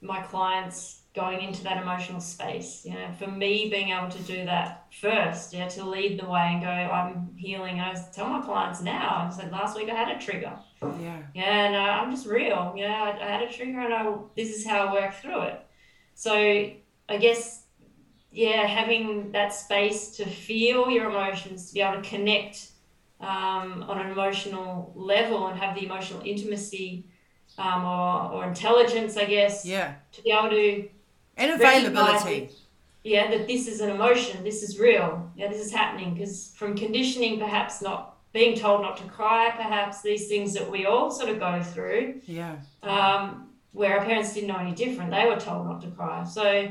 my 0.00 0.22
clients 0.22 1.00
going 1.14 1.42
into 1.42 1.64
that 1.64 1.82
emotional 1.82 2.20
space 2.20 2.84
you 2.84 2.92
know 2.92 3.08
for 3.18 3.26
me 3.26 3.68
being 3.68 3.88
able 3.88 4.08
to 4.08 4.22
do 4.22 4.44
that 4.44 4.86
first 4.92 5.52
yeah 5.52 5.66
to 5.66 5.84
lead 5.84 6.20
the 6.20 6.24
way 6.24 6.50
and 6.52 6.62
go 6.62 6.68
i'm 6.68 7.28
healing. 7.36 7.80
And 7.80 7.98
i 7.98 8.04
tell 8.12 8.28
my 8.28 8.40
clients 8.40 8.80
now 8.82 9.28
i 9.28 9.36
said 9.36 9.50
last 9.50 9.76
week 9.76 9.88
i 9.90 9.94
had 9.94 10.16
a 10.16 10.20
trigger. 10.20 10.56
Yeah. 10.80 11.18
Yeah 11.34 11.42
and 11.42 11.74
uh, 11.74 11.78
i'm 11.78 12.12
just 12.12 12.26
real 12.26 12.72
yeah 12.76 13.02
I, 13.02 13.20
I, 13.20 13.28
had 13.28 13.42
a 13.42 13.52
trigger 13.52 13.80
and 13.80 13.92
I, 13.92 14.14
this 14.36 14.56
is 14.56 14.64
how 14.64 14.86
i 14.86 14.92
work 14.92 15.14
through 15.14 15.40
it. 15.42 15.66
So 16.14 16.70
i 17.08 17.16
guess 17.16 17.64
yeah 18.30 18.66
having 18.66 19.32
that 19.32 19.52
space 19.52 20.16
to 20.16 20.24
feel 20.24 20.90
your 20.90 21.10
emotions 21.10 21.68
to 21.68 21.74
be 21.74 21.80
able 21.80 22.02
to 22.02 22.08
connect 22.08 22.70
um, 23.20 23.84
on 23.88 24.00
an 24.00 24.10
emotional 24.10 24.92
level 24.94 25.48
and 25.48 25.58
have 25.58 25.74
the 25.74 25.84
emotional 25.84 26.22
intimacy 26.24 27.04
um, 27.58 27.84
or, 27.84 28.32
or 28.32 28.44
intelligence, 28.46 29.16
I 29.16 29.24
guess. 29.24 29.64
Yeah. 29.64 29.94
To 30.12 30.22
be 30.22 30.30
able 30.30 30.50
to. 30.50 30.88
And 31.36 31.52
availability. 31.52 32.50
yeah, 33.04 33.30
that 33.30 33.46
this 33.46 33.68
is 33.68 33.80
an 33.80 33.90
emotion, 33.90 34.42
this 34.42 34.62
is 34.62 34.78
real, 34.78 35.30
yeah, 35.36 35.48
this 35.48 35.64
is 35.64 35.72
happening. 35.72 36.14
Because 36.14 36.52
from 36.56 36.76
conditioning, 36.76 37.38
perhaps 37.38 37.80
not 37.80 38.16
being 38.32 38.56
told 38.56 38.82
not 38.82 38.96
to 38.98 39.04
cry, 39.04 39.52
perhaps 39.56 40.02
these 40.02 40.28
things 40.28 40.52
that 40.54 40.68
we 40.70 40.86
all 40.86 41.10
sort 41.10 41.30
of 41.30 41.38
go 41.38 41.62
through. 41.62 42.20
Yeah. 42.26 42.56
Um, 42.82 43.50
where 43.72 43.98
our 43.98 44.04
parents 44.04 44.34
didn't 44.34 44.48
know 44.48 44.56
any 44.56 44.74
different, 44.74 45.10
they 45.10 45.26
were 45.26 45.38
told 45.38 45.66
not 45.66 45.80
to 45.82 45.88
cry. 45.88 46.24
So, 46.24 46.68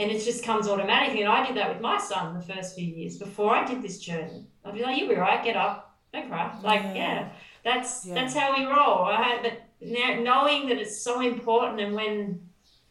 and 0.00 0.10
it 0.10 0.24
just 0.24 0.42
comes 0.44 0.66
automatically. 0.66 1.22
And 1.22 1.30
I 1.30 1.46
did 1.46 1.56
that 1.56 1.68
with 1.72 1.80
my 1.80 1.98
son 1.98 2.34
the 2.34 2.54
first 2.54 2.74
few 2.74 2.86
years 2.86 3.18
before 3.18 3.54
I 3.54 3.64
did 3.64 3.82
this 3.82 3.98
journey. 3.98 4.46
I'd 4.64 4.74
be 4.74 4.82
like, 4.82 4.98
"You'll 4.98 5.08
be 5.08 5.14
right. 5.14 5.44
Get 5.44 5.56
up 5.56 5.96
Don't 6.12 6.28
cry. 6.28 6.58
Like, 6.62 6.82
yeah, 6.82 6.94
yeah 6.94 7.28
that's 7.64 8.06
yeah. 8.06 8.14
that's 8.14 8.34
how 8.34 8.56
we 8.56 8.64
roll. 8.64 9.04
Right? 9.06 9.40
But 9.42 9.62
now, 9.80 10.20
knowing 10.20 10.68
that 10.68 10.78
it's 10.78 11.02
so 11.02 11.20
important, 11.20 11.80
and 11.80 11.94
when 11.94 12.40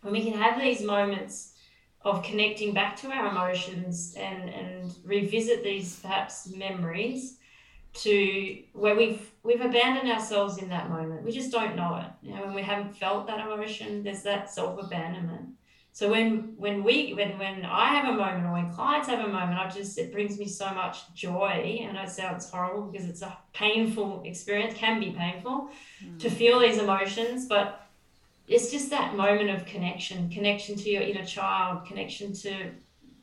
when 0.02 0.14
we 0.14 0.24
can 0.24 0.34
have 0.40 0.60
these 0.60 0.82
moments 0.82 1.54
of 2.02 2.24
connecting 2.24 2.74
back 2.74 2.96
to 2.98 3.12
our 3.12 3.28
emotions 3.28 4.16
and 4.18 4.50
and 4.50 4.96
revisit 5.04 5.64
these 5.64 6.00
perhaps 6.00 6.48
memories 6.48 7.38
to 7.92 8.64
where 8.74 8.96
we've 8.96 9.32
we've 9.44 9.62
abandoned 9.62 10.12
ourselves 10.12 10.58
in 10.58 10.70
that 10.70 10.90
moment. 10.90 11.24
We 11.24 11.32
just 11.32 11.52
don't 11.52 11.76
know 11.76 11.96
it. 11.96 12.28
You 12.28 12.36
know, 12.36 12.46
when 12.46 12.54
we 12.54 12.62
haven't 12.62 12.96
felt 12.96 13.28
that 13.28 13.40
emotion, 13.40 14.04
there's 14.04 14.24
that 14.24 14.52
self 14.52 14.80
abandonment. 14.82 15.50
So 16.00 16.10
when 16.10 16.54
when 16.56 16.82
we 16.86 17.14
when 17.14 17.38
when 17.38 17.66
I 17.66 17.88
have 17.88 18.14
a 18.14 18.16
moment 18.16 18.46
or 18.46 18.54
when 18.54 18.74
clients 18.74 19.10
have 19.10 19.20
a 19.20 19.28
moment, 19.28 19.60
I 19.60 19.70
just 19.70 19.98
it 19.98 20.14
brings 20.14 20.40
me 20.40 20.48
so 20.48 20.74
much 20.74 21.14
joy. 21.14 21.82
And 21.82 21.98
it 21.98 22.10
sounds 22.10 22.50
horrible 22.50 22.84
because 22.84 23.06
it's 23.06 23.22
a 23.22 23.38
painful 23.52 24.24
experience, 24.24 24.76
can 24.76 25.02
be 25.02 25.12
painful 25.12 25.70
mm. 26.02 26.18
to 26.20 26.30
feel 26.30 26.58
these 26.60 26.78
emotions, 26.78 27.48
but 27.48 27.86
it's 28.48 28.72
just 28.72 28.90
that 28.92 29.18
moment 29.18 29.50
of 29.50 29.66
connection, 29.66 30.30
connection 30.30 30.78
to 30.78 30.90
your 30.90 31.02
inner 31.02 31.26
child, 31.26 31.86
connection 31.86 32.32
to 32.32 32.72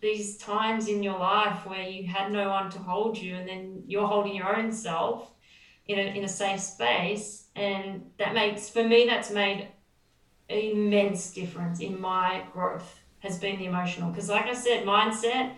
these 0.02 0.36
times 0.36 0.86
in 0.88 1.02
your 1.02 1.18
life 1.18 1.64
where 1.64 1.88
you 1.88 2.06
had 2.06 2.30
no 2.30 2.50
one 2.50 2.68
to 2.72 2.78
hold 2.78 3.16
you 3.16 3.36
and 3.36 3.48
then 3.48 3.84
you're 3.86 4.06
holding 4.06 4.34
your 4.34 4.54
own 4.54 4.70
self 4.70 5.30
in 5.86 5.98
a, 5.98 6.02
in 6.02 6.24
a 6.24 6.28
safe 6.28 6.60
space 6.60 7.46
and 7.56 8.04
that 8.18 8.34
makes 8.34 8.68
for 8.68 8.84
me 8.84 9.06
that's 9.06 9.30
made 9.30 9.66
immense 10.48 11.32
difference 11.32 11.80
in 11.80 12.00
my 12.00 12.44
growth 12.52 13.00
has 13.20 13.38
been 13.38 13.58
the 13.58 13.64
emotional 13.64 14.10
because 14.10 14.28
like 14.28 14.46
i 14.46 14.54
said 14.54 14.84
mindset 14.84 15.52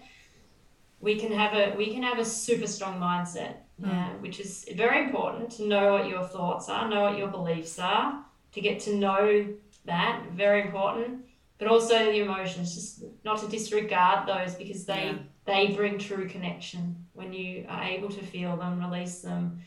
we 1.00 1.18
can 1.18 1.32
have 1.32 1.52
a 1.54 1.76
we 1.76 1.92
can 1.92 2.02
have 2.02 2.18
a 2.18 2.24
super 2.24 2.66
strong 2.66 2.98
mindset 2.98 3.56
mm. 3.80 3.88
uh, 3.88 4.10
which 4.18 4.40
is 4.40 4.66
very 4.74 5.04
important 5.04 5.50
to 5.50 5.66
know 5.66 5.92
what 5.92 6.08
your 6.08 6.24
thoughts 6.24 6.68
are 6.68 6.88
know 6.88 7.02
what 7.02 7.18
your 7.18 7.28
beliefs 7.28 7.78
are 7.78 8.24
to 8.52 8.60
get 8.60 8.80
to 8.80 8.96
know 8.96 9.46
that 9.84 10.22
very 10.32 10.62
important 10.62 11.24
but 11.58 11.68
also 11.68 11.96
the 11.98 12.20
emotions 12.20 12.74
just 12.74 13.04
not 13.24 13.38
to 13.38 13.48
disregard 13.48 14.26
those 14.26 14.54
because 14.54 14.86
they 14.86 15.04
yeah. 15.04 15.18
they 15.44 15.68
bring 15.68 15.98
true 15.98 16.28
connection 16.28 17.04
when 17.12 17.32
you 17.32 17.66
are 17.68 17.84
able 17.84 18.08
to 18.08 18.22
feel 18.22 18.56
them 18.56 18.80
release 18.80 19.20
them 19.20 19.60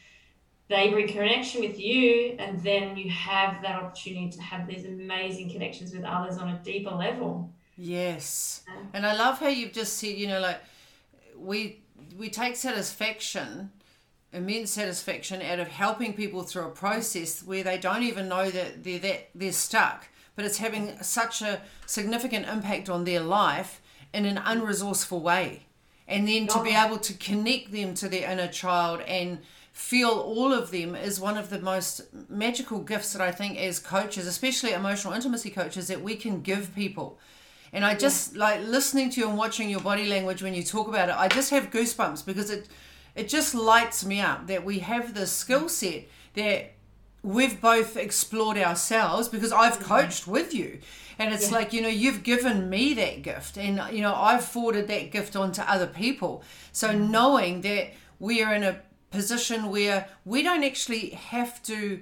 they 0.71 0.89
bring 0.89 1.07
connection 1.07 1.61
with 1.61 1.79
you 1.79 2.35
and 2.39 2.61
then 2.63 2.97
you 2.97 3.09
have 3.11 3.61
that 3.61 3.75
opportunity 3.75 4.29
to 4.31 4.41
have 4.41 4.67
these 4.67 4.85
amazing 4.85 5.51
connections 5.51 5.93
with 5.93 6.03
others 6.03 6.37
on 6.37 6.49
a 6.49 6.59
deeper 6.63 6.95
level. 6.95 7.53
Yes. 7.77 8.63
And 8.93 9.05
i 9.05 9.15
love 9.15 9.39
how 9.39 9.47
you've 9.47 9.73
just 9.73 9.97
said 9.97 10.15
you 10.15 10.27
know 10.27 10.39
like 10.39 10.61
we 11.37 11.79
we 12.17 12.29
take 12.29 12.55
satisfaction 12.55 13.71
immense 14.33 14.71
satisfaction 14.71 15.41
out 15.41 15.59
of 15.59 15.67
helping 15.67 16.13
people 16.13 16.43
through 16.43 16.63
a 16.63 16.71
process 16.71 17.43
where 17.43 17.63
they 17.63 17.77
don't 17.77 18.03
even 18.03 18.27
know 18.27 18.49
that 18.49 18.83
they're 18.83 18.99
that 18.99 19.29
they're 19.35 19.51
stuck 19.51 20.07
but 20.35 20.45
it's 20.45 20.57
having 20.57 21.01
such 21.01 21.41
a 21.41 21.61
significant 21.85 22.47
impact 22.47 22.89
on 22.89 23.03
their 23.03 23.19
life 23.19 23.81
in 24.13 24.25
an 24.25 24.37
unresourceful 24.37 25.21
way. 25.21 25.63
And 26.07 26.27
then 26.27 26.47
to 26.47 26.61
be 26.61 26.71
able 26.71 26.97
to 26.97 27.13
connect 27.13 27.71
them 27.71 27.93
to 27.95 28.09
their 28.09 28.29
inner 28.29 28.47
child 28.47 29.01
and 29.01 29.39
feel 29.81 30.09
all 30.09 30.53
of 30.53 30.69
them 30.69 30.95
is 30.95 31.19
one 31.19 31.37
of 31.37 31.49
the 31.49 31.59
most 31.59 32.01
magical 32.29 32.79
gifts 32.79 33.13
that 33.13 33.21
I 33.21 33.31
think 33.31 33.57
as 33.57 33.79
coaches, 33.79 34.27
especially 34.27 34.73
emotional 34.73 35.13
intimacy 35.13 35.49
coaches, 35.49 35.87
that 35.87 36.01
we 36.01 36.15
can 36.15 36.41
give 36.41 36.73
people. 36.75 37.19
And 37.73 37.83
I 37.83 37.95
just 37.95 38.33
yeah. 38.33 38.39
like 38.39 38.61
listening 38.61 39.09
to 39.09 39.19
you 39.19 39.27
and 39.27 39.37
watching 39.37 39.69
your 39.69 39.79
body 39.79 40.07
language 40.07 40.43
when 40.43 40.53
you 40.53 40.63
talk 40.63 40.87
about 40.87 41.09
it, 41.09 41.15
I 41.17 41.27
just 41.27 41.49
have 41.49 41.71
goosebumps 41.71 42.25
because 42.25 42.51
it 42.51 42.67
it 43.15 43.27
just 43.27 43.55
lights 43.55 44.05
me 44.05 44.21
up 44.21 44.47
that 44.47 44.63
we 44.63 44.79
have 44.79 45.13
this 45.13 45.31
skill 45.31 45.67
set 45.67 46.03
that 46.35 46.73
we've 47.23 47.59
both 47.59 47.97
explored 47.97 48.57
ourselves 48.57 49.27
because 49.27 49.51
I've 49.51 49.79
coached 49.79 50.27
with 50.27 50.53
you. 50.53 50.79
And 51.17 51.33
it's 51.33 51.49
yeah. 51.49 51.57
like, 51.57 51.73
you 51.73 51.81
know, 51.81 51.89
you've 51.89 52.23
given 52.23 52.69
me 52.69 52.93
that 52.93 53.21
gift 53.23 53.57
and, 53.57 53.81
you 53.93 54.01
know, 54.01 54.13
I've 54.13 54.45
forwarded 54.45 54.87
that 54.87 55.11
gift 55.11 55.35
on 55.35 55.51
to 55.53 55.71
other 55.71 55.87
people. 55.87 56.43
So 56.71 56.91
knowing 56.91 57.61
that 57.61 57.91
we 58.19 58.41
are 58.41 58.53
in 58.53 58.63
a 58.63 58.79
position 59.11 59.69
where 59.69 60.07
we 60.25 60.41
don't 60.41 60.63
actually 60.63 61.09
have 61.09 61.61
to 61.63 62.01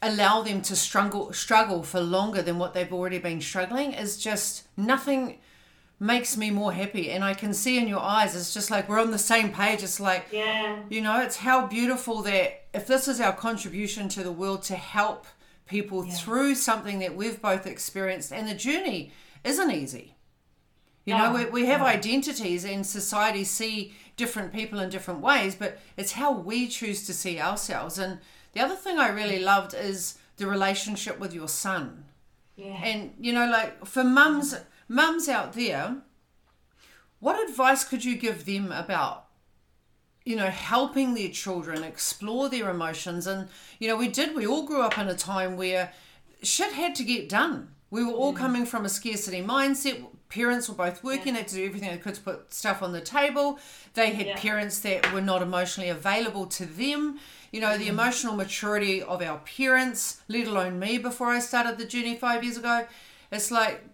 allow 0.00 0.42
them 0.42 0.60
to 0.62 0.76
struggle 0.76 1.32
struggle 1.32 1.82
for 1.82 2.00
longer 2.00 2.42
than 2.42 2.58
what 2.58 2.74
they've 2.74 2.92
already 2.92 3.18
been 3.18 3.40
struggling. 3.40 3.92
Is 3.92 4.16
just 4.18 4.66
nothing 4.76 5.38
makes 5.98 6.36
me 6.36 6.50
more 6.50 6.72
happy. 6.72 7.10
And 7.10 7.24
i 7.24 7.32
can 7.32 7.54
see 7.54 7.78
in 7.78 7.86
your 7.88 8.00
eyes 8.00 8.34
it's 8.34 8.52
just 8.52 8.70
like 8.70 8.88
we're 8.88 9.00
on 9.00 9.10
the 9.10 9.18
same 9.18 9.52
page. 9.52 9.82
It's 9.82 10.00
like 10.00 10.26
yeah. 10.32 10.80
you 10.90 11.00
know 11.00 11.20
it's 11.20 11.36
how 11.36 11.66
beautiful 11.66 12.22
that 12.22 12.64
if 12.74 12.86
this 12.86 13.08
is 13.08 13.20
our 13.20 13.32
contribution 13.32 14.08
to 14.10 14.22
the 14.22 14.32
world 14.32 14.62
to 14.64 14.76
help 14.76 15.26
people 15.66 16.04
yeah. 16.04 16.14
through 16.14 16.54
something 16.54 16.98
that 16.98 17.16
we've 17.16 17.40
both 17.40 17.66
experienced 17.66 18.32
and 18.32 18.48
the 18.48 18.54
journey 18.54 19.12
isn't 19.44 19.70
easy 19.70 20.14
you 21.04 21.14
no, 21.14 21.32
know 21.32 21.44
we, 21.44 21.62
we 21.62 21.66
have 21.66 21.80
no. 21.80 21.86
identities 21.86 22.64
and 22.64 22.86
society 22.86 23.44
see 23.44 23.94
different 24.16 24.52
people 24.52 24.78
in 24.78 24.88
different 24.88 25.20
ways, 25.20 25.54
but 25.54 25.78
it's 25.96 26.12
how 26.12 26.32
we 26.32 26.68
choose 26.68 27.06
to 27.06 27.14
see 27.14 27.40
ourselves. 27.40 27.98
And 27.98 28.18
the 28.52 28.60
other 28.60 28.76
thing 28.76 28.98
I 28.98 29.08
really 29.08 29.40
loved 29.40 29.74
is 29.74 30.18
the 30.36 30.46
relationship 30.46 31.18
with 31.18 31.32
your 31.32 31.48
son. 31.48 32.04
Yeah. 32.56 32.80
And 32.84 33.14
you 33.18 33.32
know, 33.32 33.46
like 33.46 33.84
for 33.86 34.04
mums 34.04 34.54
mums 34.88 35.28
out 35.28 35.54
there, 35.54 35.96
what 37.20 37.48
advice 37.48 37.84
could 37.84 38.04
you 38.04 38.16
give 38.16 38.44
them 38.44 38.70
about 38.70 39.26
you 40.24 40.36
know 40.36 40.46
helping 40.46 41.14
their 41.14 41.30
children 41.30 41.82
explore 41.82 42.48
their 42.48 42.70
emotions 42.70 43.26
and 43.26 43.48
you 43.78 43.88
know 43.88 43.96
we 43.96 44.08
did 44.08 44.36
we 44.36 44.46
all 44.46 44.64
grew 44.64 44.82
up 44.82 44.98
in 44.98 45.08
a 45.08 45.16
time 45.16 45.56
where 45.56 45.92
shit 46.42 46.72
had 46.72 46.94
to 46.94 47.02
get 47.02 47.28
done 47.28 47.68
we 47.90 48.04
were 48.04 48.12
all 48.12 48.32
mm. 48.32 48.36
coming 48.36 48.64
from 48.64 48.84
a 48.84 48.88
scarcity 48.88 49.42
mindset 49.42 50.04
parents 50.32 50.66
were 50.68 50.74
both 50.74 51.04
working, 51.04 51.28
yeah. 51.28 51.32
they 51.32 51.38
had 51.40 51.48
to 51.48 51.54
do 51.56 51.66
everything 51.66 51.90
they 51.90 51.98
could 51.98 52.14
to 52.14 52.20
put 52.22 52.54
stuff 52.54 52.82
on 52.82 52.92
the 52.92 53.00
table. 53.00 53.58
They 53.94 54.10
had 54.10 54.26
yeah. 54.26 54.38
parents 54.38 54.80
that 54.80 55.12
were 55.12 55.20
not 55.20 55.42
emotionally 55.42 55.90
available 55.90 56.46
to 56.46 56.64
them. 56.64 57.18
You 57.52 57.60
know, 57.60 57.76
the 57.76 57.86
mm. 57.86 57.90
emotional 57.90 58.34
maturity 58.34 59.02
of 59.02 59.20
our 59.20 59.38
parents, 59.40 60.22
let 60.28 60.46
alone 60.46 60.78
me 60.78 60.96
before 60.96 61.28
I 61.28 61.38
started 61.38 61.76
the 61.76 61.84
journey 61.84 62.16
five 62.16 62.42
years 62.42 62.56
ago, 62.56 62.86
it's 63.30 63.50
like, 63.50 63.84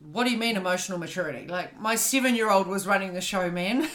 what 0.00 0.24
do 0.24 0.30
you 0.30 0.38
mean 0.38 0.56
emotional 0.56 0.98
maturity? 0.98 1.46
Like, 1.46 1.78
my 1.78 1.94
seven 1.94 2.34
year 2.34 2.50
old 2.50 2.66
was 2.66 2.86
running 2.86 3.12
the 3.12 3.20
show, 3.20 3.50
man. 3.50 3.86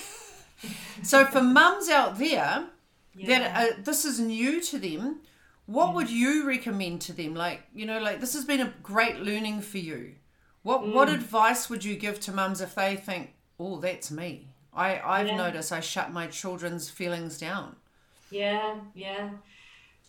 so, 1.04 1.26
for 1.26 1.41
mums 1.60 1.89
out 1.89 2.20
there 2.20 2.67
yeah. 3.15 3.28
that 3.28 3.56
uh, 3.56 3.76
this 3.84 4.06
is 4.06 4.20
new 4.20 4.62
to 4.62 4.78
them, 4.78 5.22
what 5.65 5.96
would 5.96 6.12
you 6.12 6.46
recommend 6.46 7.02
to 7.02 7.13
them? 7.13 7.34
Like, 7.34 7.63
you 7.74 7.88
know, 7.88 8.00
like 8.00 8.20
this 8.20 8.34
has 8.34 8.46
been 8.46 8.62
a 8.62 8.72
great 8.84 9.20
learning 9.20 9.62
for 9.62 9.80
you. 9.80 10.13
What 10.63 10.82
mm. 10.82 10.93
what 10.93 11.10
advice 11.10 11.69
would 11.69 11.84
you 11.84 11.95
give 11.95 12.19
to 12.21 12.32
mums 12.32 12.62
if 12.62 12.76
they 12.76 12.95
think, 12.95 13.34
oh, 13.60 13.80
that's 13.80 14.12
me? 14.12 14.47
I, 14.74 15.02
I've 15.04 15.28
yeah. 15.28 15.36
noticed 15.36 15.71
I 15.71 15.82
shut 15.82 16.13
my 16.13 16.28
children's 16.28 16.89
feelings 16.89 17.38
down. 17.38 17.76
Yeah, 18.30 18.76
yeah. 18.93 19.32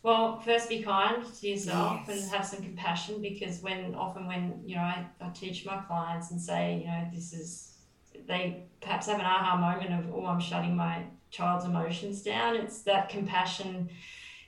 Well, 0.02 0.40
first 0.40 0.68
be 0.68 0.82
kind 0.82 1.24
to 1.24 1.48
yourself 1.48 2.02
yes. 2.06 2.22
and 2.22 2.30
have 2.32 2.46
some 2.46 2.62
compassion 2.62 3.20
because 3.20 3.60
when 3.60 3.94
often 3.94 4.26
when 4.26 4.62
you 4.64 4.76
know 4.76 4.82
I, 4.82 5.06
I 5.20 5.28
teach 5.30 5.64
my 5.64 5.78
clients 5.78 6.30
and 6.30 6.40
say 6.40 6.80
you 6.80 6.86
know 6.86 7.08
this 7.12 7.32
is 7.32 7.78
they 8.26 8.64
perhaps 8.80 9.06
have 9.06 9.18
an 9.18 9.24
aha 9.24 9.56
moment 9.56 9.92
of 9.92 10.14
oh 10.14 10.26
I'm 10.26 10.40
shutting 10.40 10.76
my 10.76 11.04
child's 11.30 11.64
emotions 11.64 12.22
down. 12.22 12.56
It's 12.56 12.82
that 12.82 13.08
compassion, 13.08 13.88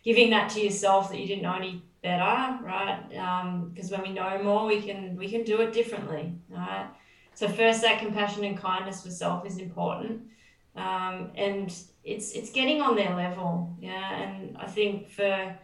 giving 0.04 0.30
that 0.30 0.50
to 0.50 0.60
yourself 0.60 1.10
that 1.10 1.18
you 1.18 1.26
didn't 1.26 1.42
know 1.42 1.54
any 1.54 1.82
better, 2.04 2.58
right? 2.62 3.08
Because 3.74 3.92
um, 3.92 4.00
when 4.00 4.08
we 4.08 4.14
know 4.14 4.40
more, 4.44 4.66
we 4.66 4.80
can 4.80 5.16
we 5.16 5.28
can 5.28 5.42
do 5.42 5.60
it 5.62 5.72
differently, 5.72 6.34
right? 6.48 6.86
So 7.34 7.48
first, 7.48 7.82
that 7.82 7.98
compassion 7.98 8.44
and 8.44 8.56
kindness 8.56 9.02
for 9.02 9.10
self 9.10 9.44
is 9.44 9.58
important, 9.58 10.22
um, 10.76 11.32
and 11.34 11.74
it's 12.04 12.32
it's 12.32 12.52
getting 12.52 12.80
on 12.80 12.94
their 12.94 13.16
level, 13.16 13.74
yeah. 13.80 14.22
And 14.22 14.56
I 14.56 14.66
think 14.66 15.08
for 15.08 15.58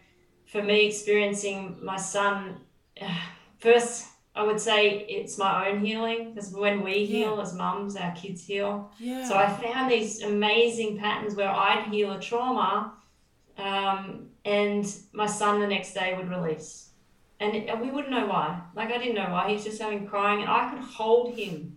for 0.47 0.63
me, 0.63 0.87
experiencing 0.87 1.79
my 1.81 1.97
son, 1.97 2.63
first 3.59 4.07
I 4.35 4.45
would 4.45 4.61
say 4.61 5.07
it's 5.09 5.37
my 5.39 5.69
own 5.69 5.85
healing 5.85 6.33
because 6.33 6.53
when 6.53 6.83
we 6.83 7.05
heal 7.05 7.37
yeah. 7.37 7.43
as 7.43 7.53
mums, 7.53 7.97
our 7.97 8.13
kids 8.13 8.47
heal. 8.47 8.91
Yeah. 8.99 9.29
So 9.29 9.37
I 9.37 9.49
found 9.53 9.91
these 9.91 10.23
amazing 10.23 10.99
patterns 10.99 11.35
where 11.35 11.51
I'd 11.51 11.89
heal 11.93 12.13
a 12.13 12.21
trauma, 12.21 12.95
um, 13.59 14.30
and 14.45 14.87
my 15.13 15.27
son 15.27 15.61
the 15.61 15.67
next 15.67 15.95
day 15.95 16.15
would 16.17 16.31
release, 16.31 16.91
and, 17.39 17.53
we 17.81 17.91
wouldn't 17.91 18.11
know 18.11 18.27
why. 18.27 18.61
Like 18.75 18.91
I 18.91 18.99
didn't 18.99 19.15
know 19.15 19.31
why. 19.31 19.49
He 19.49 19.55
was 19.55 19.65
just 19.65 19.81
having 19.81 20.07
crying, 20.07 20.43
and 20.43 20.51
I 20.51 20.71
could 20.71 20.83
hold 20.83 21.35
him 21.35 21.77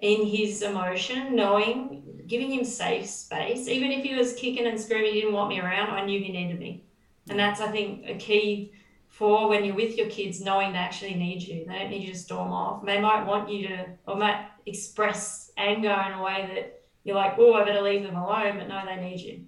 in 0.00 0.26
his 0.26 0.62
emotion, 0.62 1.36
knowing, 1.36 2.22
giving 2.26 2.52
him 2.52 2.64
safe 2.64 3.06
space. 3.06 3.68
Even 3.68 3.92
if 3.92 4.04
he 4.04 4.14
was 4.14 4.34
kicking 4.34 4.66
and 4.66 4.80
screaming, 4.80 5.12
he 5.12 5.20
didn't 5.20 5.34
want 5.34 5.48
me 5.48 5.60
around. 5.60 5.90
I 5.90 6.04
knew 6.04 6.20
he 6.20 6.32
needed 6.32 6.58
me, 6.58 6.84
and 7.28 7.38
that's 7.38 7.60
I 7.60 7.70
think 7.70 8.04
a 8.08 8.14
key 8.14 8.72
for 9.08 9.48
when 9.48 9.64
you're 9.64 9.76
with 9.76 9.96
your 9.98 10.08
kids, 10.08 10.40
knowing 10.40 10.72
they 10.72 10.78
actually 10.78 11.14
need 11.14 11.42
you. 11.42 11.66
They 11.66 11.78
don't 11.78 11.90
need 11.90 12.02
you 12.02 12.12
to 12.14 12.18
storm 12.18 12.50
off. 12.50 12.84
They 12.84 13.00
might 13.00 13.24
want 13.24 13.50
you 13.50 13.68
to, 13.68 13.86
or 14.06 14.16
might 14.16 14.46
express 14.64 15.52
anger 15.56 15.94
in 16.06 16.18
a 16.18 16.22
way 16.22 16.50
that 16.54 16.82
you're 17.04 17.16
like, 17.16 17.34
oh, 17.38 17.52
I 17.54 17.64
better 17.64 17.82
leave 17.82 18.04
them 18.04 18.16
alone, 18.16 18.58
but 18.58 18.68
no, 18.68 18.82
they 18.86 18.96
need 18.96 19.20
you. 19.20 19.44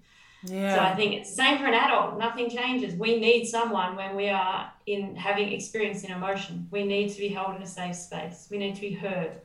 Yeah. 0.47 0.75
So 0.75 0.81
I 0.83 0.95
think 0.95 1.15
it's 1.15 1.35
same 1.35 1.59
for 1.59 1.67
an 1.67 1.75
adult. 1.75 2.19
Nothing 2.19 2.51
changes. 2.51 2.95
We 2.95 3.19
need 3.19 3.47
someone 3.47 3.97
when 3.97 4.15
we 4.15 4.29
are 4.29 4.71
in 4.87 5.17
having 5.17 5.53
experience 5.53 6.05
in 6.05 6.13
emotion. 6.13 6.69
We 6.71 6.85
need 6.85 7.11
to 7.11 7.19
be 7.19 7.29
held 7.29 7.57
in 7.57 7.63
a 7.63 7.67
safe 7.67 7.97
space. 7.97 8.49
We 8.51 8.59
need 8.59 8.75
to 8.75 8.81
be 8.81 8.93
heard. 8.93 9.41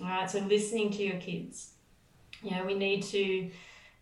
All 0.00 0.06
right. 0.06 0.30
So 0.30 0.38
listening 0.40 0.90
to 0.92 1.02
your 1.02 1.18
kids. 1.18 1.72
You 2.42 2.52
know, 2.52 2.64
we 2.64 2.74
need 2.74 3.02
to 3.04 3.50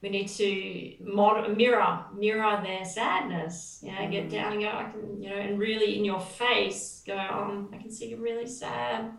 we 0.00 0.10
need 0.10 0.28
to 0.28 0.94
mod- 1.00 1.56
mirror 1.56 2.04
mirror 2.16 2.60
their 2.62 2.84
sadness 2.84 3.80
you 3.82 3.90
know 3.90 4.08
get 4.08 4.28
mm. 4.28 4.30
down 4.30 4.52
and 4.52 4.62
go 4.62 4.68
i 4.68 4.84
can 4.84 5.20
you 5.20 5.28
know 5.28 5.36
and 5.36 5.58
really 5.58 5.96
in 5.98 6.04
your 6.04 6.20
face 6.20 7.02
go 7.06 7.16
on 7.16 7.68
oh, 7.72 7.76
i 7.76 7.78
can 7.78 7.90
see 7.90 8.08
you're 8.08 8.20
really 8.20 8.46
sad 8.46 9.10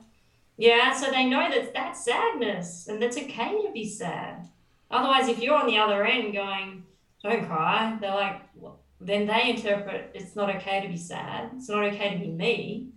yeah 0.57 0.93
so 0.93 1.11
they 1.11 1.25
know 1.25 1.49
that 1.49 1.73
that's 1.73 2.05
sadness 2.05 2.87
and 2.87 3.01
that's 3.01 3.17
okay 3.17 3.61
to 3.61 3.71
be 3.73 3.87
sad 3.87 4.47
otherwise 4.89 5.27
if 5.27 5.39
you're 5.39 5.57
on 5.57 5.67
the 5.67 5.77
other 5.77 6.05
end 6.05 6.33
going 6.33 6.83
don't 7.23 7.45
cry 7.45 7.97
they're 8.01 8.11
like 8.11 8.41
well, 8.55 8.79
then 9.01 9.25
they 9.25 9.51
interpret 9.51 10.11
it's 10.13 10.35
not 10.35 10.53
okay 10.55 10.81
to 10.81 10.87
be 10.87 10.97
sad 10.97 11.51
it's 11.55 11.69
not 11.69 11.83
okay 11.85 12.13
to 12.13 12.19
be 12.19 12.31
me 12.31 12.89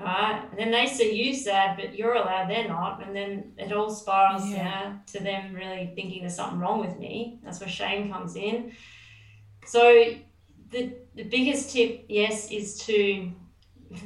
right? 0.00 0.42
And 0.50 0.58
then 0.58 0.70
they 0.70 0.86
see 0.86 1.12
you 1.12 1.34
sad, 1.34 1.76
but 1.76 1.94
you're 1.94 2.14
allowed, 2.14 2.48
they're 2.48 2.68
not. 2.68 3.06
And 3.06 3.14
then 3.14 3.52
it 3.56 3.72
all 3.72 3.90
spirals 3.90 4.46
yeah. 4.46 4.96
to 5.06 5.22
them 5.22 5.54
really 5.54 5.92
thinking 5.94 6.22
there's 6.22 6.36
something 6.36 6.58
wrong 6.58 6.80
with 6.80 6.98
me. 6.98 7.38
That's 7.42 7.60
where 7.60 7.68
shame 7.68 8.12
comes 8.12 8.36
in. 8.36 8.72
So 9.66 10.14
the, 10.70 10.94
the 11.14 11.24
biggest 11.24 11.70
tip, 11.70 12.06
yes, 12.08 12.50
is 12.50 12.78
to 12.86 13.30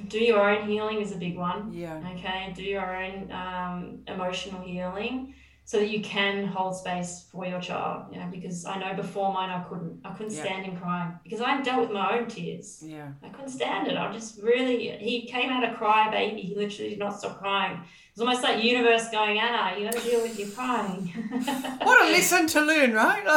do 0.09 0.19
your 0.19 0.51
own 0.51 0.69
healing 0.69 1.01
is 1.01 1.13
a 1.13 1.17
big 1.17 1.37
one. 1.37 1.73
Yeah. 1.73 2.03
Okay. 2.15 2.53
Do 2.57 2.63
your 2.63 2.97
own 2.97 3.31
um, 3.31 3.99
emotional 4.09 4.63
healing 4.63 5.35
so 5.67 5.79
that 5.79 5.89
you 5.89 6.03
can 6.03 6.47
hold 6.47 6.77
space 6.77 7.27
for 7.33 7.47
your 7.47 7.61
child. 7.61 8.07
You 8.13 8.21
know, 8.21 8.29
because 8.31 8.67
I 8.67 8.79
know 8.79 8.95
before 8.95 9.33
mine 9.33 9.51
I 9.51 9.63
couldn't. 9.63 10.01
I 10.05 10.13
couldn't 10.13 10.33
stand 10.33 10.67
him 10.67 10.77
crying 10.77 11.19
because 11.23 11.41
I 11.41 11.63
dealt 11.63 11.81
with 11.81 11.91
my 11.91 12.19
own 12.19 12.29
tears. 12.29 12.83
Yeah. 12.85 13.09
I 13.23 13.29
couldn't 13.31 13.51
stand 13.51 13.89
it. 13.89 13.97
I 13.97 14.13
just 14.13 14.43
really 14.43 14.91
he 14.99 15.27
came 15.27 15.51
out 15.51 15.65
a 15.65 15.75
cry 15.75 16.11
baby. 16.11 16.43
He 16.43 16.55
literally 16.55 16.91
did 16.91 16.99
not 16.99 17.19
stop 17.19 17.39
crying. 17.39 17.79
It 17.79 18.21
was 18.21 18.21
almost 18.21 18.43
like 18.43 18.63
universe 18.63 19.09
going, 19.09 19.39
Anna, 19.39 19.79
you 19.79 19.87
gotta 19.87 20.01
deal 20.01 20.23
with 20.23 20.39
your 20.39 20.49
crying. 20.49 21.07
what 21.83 22.09
a 22.09 22.13
lesson 22.13 22.47
to 22.49 22.61
learn, 22.61 22.93
right? 22.93 23.25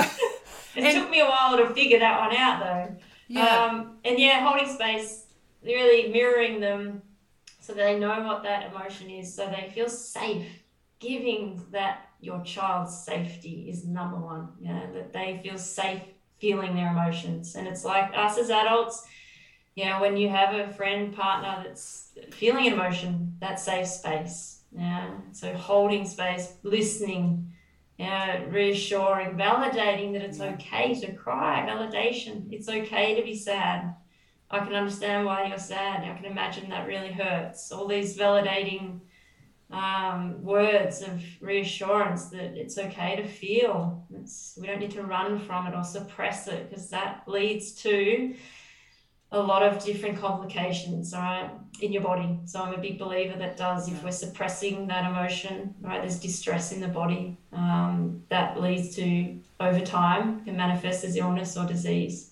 Like, 0.77 0.83
it 0.85 0.95
and, 0.95 1.01
took 1.01 1.09
me 1.09 1.21
a 1.21 1.25
while 1.25 1.57
to 1.57 1.73
figure 1.73 1.97
that 1.97 2.19
one 2.19 2.37
out 2.37 2.59
though. 2.59 2.95
Yeah. 3.29 3.65
Um, 3.65 3.97
and 4.05 4.19
yeah, 4.19 4.47
holding 4.47 4.71
space, 4.71 5.25
really 5.63 6.11
mirroring 6.11 6.59
them 6.59 7.01
so 7.59 7.73
they 7.73 7.97
know 7.97 8.21
what 8.21 8.43
that 8.43 8.71
emotion 8.71 9.09
is, 9.09 9.33
so 9.33 9.47
they 9.47 9.71
feel 9.73 9.89
safe 9.89 10.45
giving 10.99 11.61
that 11.71 12.06
your 12.19 12.43
child's 12.43 12.97
safety 12.97 13.67
is 13.69 13.85
number 13.85 14.17
one. 14.17 14.49
Yeah, 14.59 14.85
that 14.93 15.13
they 15.13 15.39
feel 15.43 15.57
safe 15.57 16.01
feeling 16.39 16.75
their 16.75 16.91
emotions. 16.91 17.55
And 17.55 17.67
it's 17.67 17.83
like 17.83 18.11
us 18.15 18.37
as 18.37 18.49
adults, 18.49 19.05
you 19.75 19.85
know, 19.85 20.01
when 20.01 20.17
you 20.17 20.29
have 20.29 20.53
a 20.55 20.73
friend, 20.73 21.15
partner 21.15 21.63
that's 21.65 22.11
feeling 22.31 22.67
an 22.67 22.73
emotion, 22.73 23.37
that 23.39 23.59
safe 23.59 23.87
space. 23.87 24.61
Yeah. 24.71 25.11
So 25.31 25.53
holding 25.53 26.05
space, 26.05 26.53
listening, 26.63 27.53
yeah, 27.97 28.43
reassuring, 28.49 29.37
validating 29.37 30.13
that 30.13 30.21
it's 30.21 30.39
okay 30.39 30.93
to 31.01 31.13
cry, 31.13 31.65
validation. 31.67 32.51
It's 32.51 32.69
okay 32.69 33.15
to 33.15 33.23
be 33.23 33.35
sad. 33.35 33.95
I 34.49 34.59
can 34.59 34.73
understand 34.73 35.25
why 35.25 35.47
you're 35.47 35.57
sad. 35.57 36.03
I 36.03 36.15
can 36.15 36.25
imagine 36.25 36.69
that 36.69 36.87
really 36.87 37.11
hurts. 37.11 37.71
All 37.71 37.87
these 37.87 38.17
validating 38.17 38.99
um, 39.69 40.41
words 40.43 41.01
of 41.01 41.21
reassurance 41.41 42.25
that 42.29 42.57
it's 42.57 42.77
okay 42.77 43.15
to 43.17 43.27
feel. 43.27 44.05
It's, 44.13 44.57
we 44.59 44.67
don't 44.67 44.79
need 44.79 44.91
to 44.91 45.03
run 45.03 45.39
from 45.39 45.67
it 45.67 45.75
or 45.75 45.83
suppress 45.83 46.47
it 46.47 46.69
because 46.69 46.89
that 46.89 47.23
leads 47.27 47.73
to 47.83 48.35
a 49.33 49.39
lot 49.39 49.61
of 49.61 49.83
different 49.83 50.17
complications, 50.17 51.13
right, 51.13 51.51
in 51.81 51.91
your 51.91 52.01
body. 52.01 52.39
So 52.45 52.61
I'm 52.61 52.73
a 52.73 52.77
big 52.77 52.97
believer 52.97 53.37
that 53.37 53.57
does, 53.57 53.89
if 53.89 54.01
we're 54.01 54.11
suppressing 54.11 54.87
that 54.87 55.09
emotion, 55.09 55.75
right, 55.81 56.01
there's 56.01 56.19
distress 56.19 56.71
in 56.71 56.79
the 56.79 56.87
body 56.87 57.37
um, 57.51 58.23
that 58.29 58.61
leads 58.61 58.95
to, 58.95 59.37
over 59.59 59.81
time, 59.81 60.45
can 60.45 60.55
manifest 60.55 61.03
as 61.03 61.17
illness 61.17 61.57
or 61.57 61.65
disease. 61.65 62.31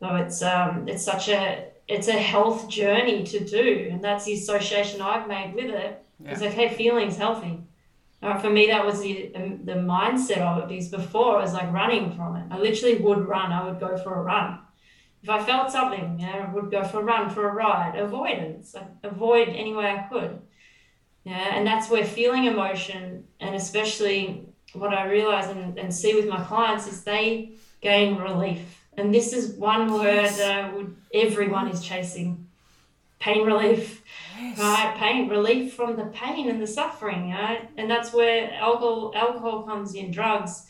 So 0.00 0.16
it's 0.16 0.42
um, 0.42 0.88
it's 0.88 1.04
such 1.04 1.28
a 1.28 1.71
it's 1.88 2.08
a 2.08 2.12
health 2.12 2.68
journey 2.68 3.24
to 3.24 3.44
do, 3.44 3.88
and 3.90 4.02
that's 4.02 4.24
the 4.24 4.34
association 4.34 5.00
I've 5.00 5.28
made 5.28 5.54
with 5.54 5.70
it. 5.70 6.04
Yeah. 6.22 6.30
It's 6.30 6.42
okay, 6.42 6.68
feeling's 6.68 7.16
healthy. 7.16 7.58
For 8.40 8.50
me, 8.50 8.68
that 8.68 8.86
was 8.86 9.00
the 9.00 9.34
um, 9.34 9.64
the 9.64 9.72
mindset 9.72 10.38
of 10.38 10.62
it 10.62 10.68
because 10.68 10.88
before 10.88 11.38
I 11.38 11.42
was 11.42 11.54
like 11.54 11.72
running 11.72 12.12
from 12.12 12.36
it. 12.36 12.44
I 12.52 12.58
literally 12.58 12.98
would 12.98 13.26
run. 13.26 13.50
I 13.50 13.64
would 13.64 13.80
go 13.80 13.96
for 13.96 14.14
a 14.14 14.22
run. 14.22 14.60
If 15.24 15.28
I 15.28 15.42
felt 15.42 15.72
something, 15.72 16.20
you 16.20 16.26
know, 16.26 16.32
I 16.32 16.52
would 16.52 16.70
go 16.70 16.84
for 16.84 17.00
a 17.00 17.04
run, 17.04 17.30
for 17.30 17.48
a 17.48 17.52
ride. 17.52 17.98
Avoidance, 17.98 18.74
like 18.74 18.86
avoid 19.02 19.48
any 19.48 19.74
way 19.74 19.86
I 19.86 20.06
could. 20.08 20.40
Yeah, 21.24 21.56
and 21.56 21.66
that's 21.66 21.90
where 21.90 22.04
feeling 22.04 22.44
emotion, 22.44 23.24
and 23.40 23.56
especially 23.56 24.46
what 24.72 24.94
I 24.94 25.06
realize 25.06 25.48
and, 25.48 25.76
and 25.76 25.92
see 25.92 26.14
with 26.14 26.28
my 26.28 26.42
clients 26.44 26.86
is 26.86 27.02
they 27.02 27.52
gain 27.80 28.16
relief 28.16 28.81
and 28.96 29.14
this 29.14 29.32
is 29.32 29.54
one 29.54 29.92
word 29.92 30.28
that 30.28 30.74
would 30.74 30.94
everyone 31.14 31.68
is 31.68 31.82
chasing. 31.82 32.46
Pain 33.18 33.46
relief. 33.46 34.02
Yes. 34.38 34.58
Right? 34.58 34.94
Pain 34.96 35.28
relief 35.28 35.74
from 35.74 35.96
the 35.96 36.06
pain 36.06 36.50
and 36.50 36.60
the 36.60 36.66
suffering, 36.66 37.30
right? 37.30 37.70
And 37.76 37.90
that's 37.90 38.12
where 38.12 38.52
alcohol 38.54 39.12
alcohol 39.14 39.62
comes 39.62 39.94
in, 39.94 40.10
drugs, 40.10 40.66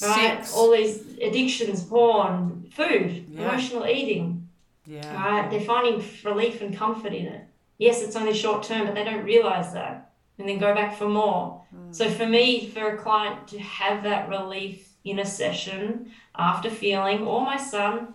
right? 0.00 0.14
Sex. 0.14 0.54
All 0.54 0.70
these 0.70 1.18
addictions, 1.20 1.82
porn, 1.82 2.68
food, 2.72 3.26
yeah. 3.28 3.42
emotional 3.42 3.86
eating. 3.86 4.48
Yeah. 4.86 5.14
Right? 5.14 5.50
They're 5.50 5.60
finding 5.60 6.04
relief 6.24 6.60
and 6.60 6.76
comfort 6.76 7.12
in 7.12 7.26
it. 7.26 7.44
Yes, 7.78 8.00
it's 8.00 8.16
only 8.16 8.32
short 8.32 8.62
term, 8.62 8.86
but 8.86 8.94
they 8.94 9.04
don't 9.04 9.24
realize 9.24 9.72
that. 9.72 10.12
And 10.38 10.48
then 10.48 10.58
go 10.58 10.74
back 10.74 10.96
for 10.96 11.08
more. 11.08 11.62
Mm. 11.74 11.94
So 11.94 12.08
for 12.08 12.26
me, 12.26 12.68
for 12.68 12.94
a 12.94 12.96
client 12.96 13.48
to 13.48 13.58
have 13.58 14.04
that 14.04 14.28
relief 14.28 14.88
in 15.04 15.18
a 15.18 15.24
session 15.24 16.12
after 16.36 16.70
feeling, 16.70 17.26
or 17.26 17.42
my 17.42 17.56
son, 17.56 18.14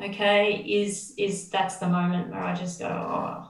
okay, 0.00 0.54
is 0.56 1.14
is 1.16 1.48
that's 1.50 1.76
the 1.76 1.88
moment 1.88 2.30
where 2.30 2.42
I 2.42 2.54
just 2.54 2.78
go, 2.78 2.86
oh. 2.88 3.48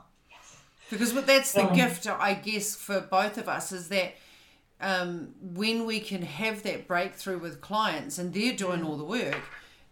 Because 0.91 1.15
that's 1.25 1.53
the 1.53 1.65
gift, 1.69 2.07
I 2.07 2.35
guess, 2.35 2.77
for 2.77 3.01
both 3.01 3.39
of 3.39 3.49
us 3.49 3.73
is 3.73 3.89
that 3.89 4.15
um, 4.79 5.35
when 5.41 5.87
we 5.87 6.01
can 6.01 6.21
have 6.21 6.63
that 6.65 6.87
breakthrough 6.87 7.39
with 7.39 7.63
clients 7.63 8.19
and 8.19 8.35
they're 8.35 8.55
doing 8.55 8.85
all 8.85 8.99
the 8.99 9.05
work, 9.05 9.41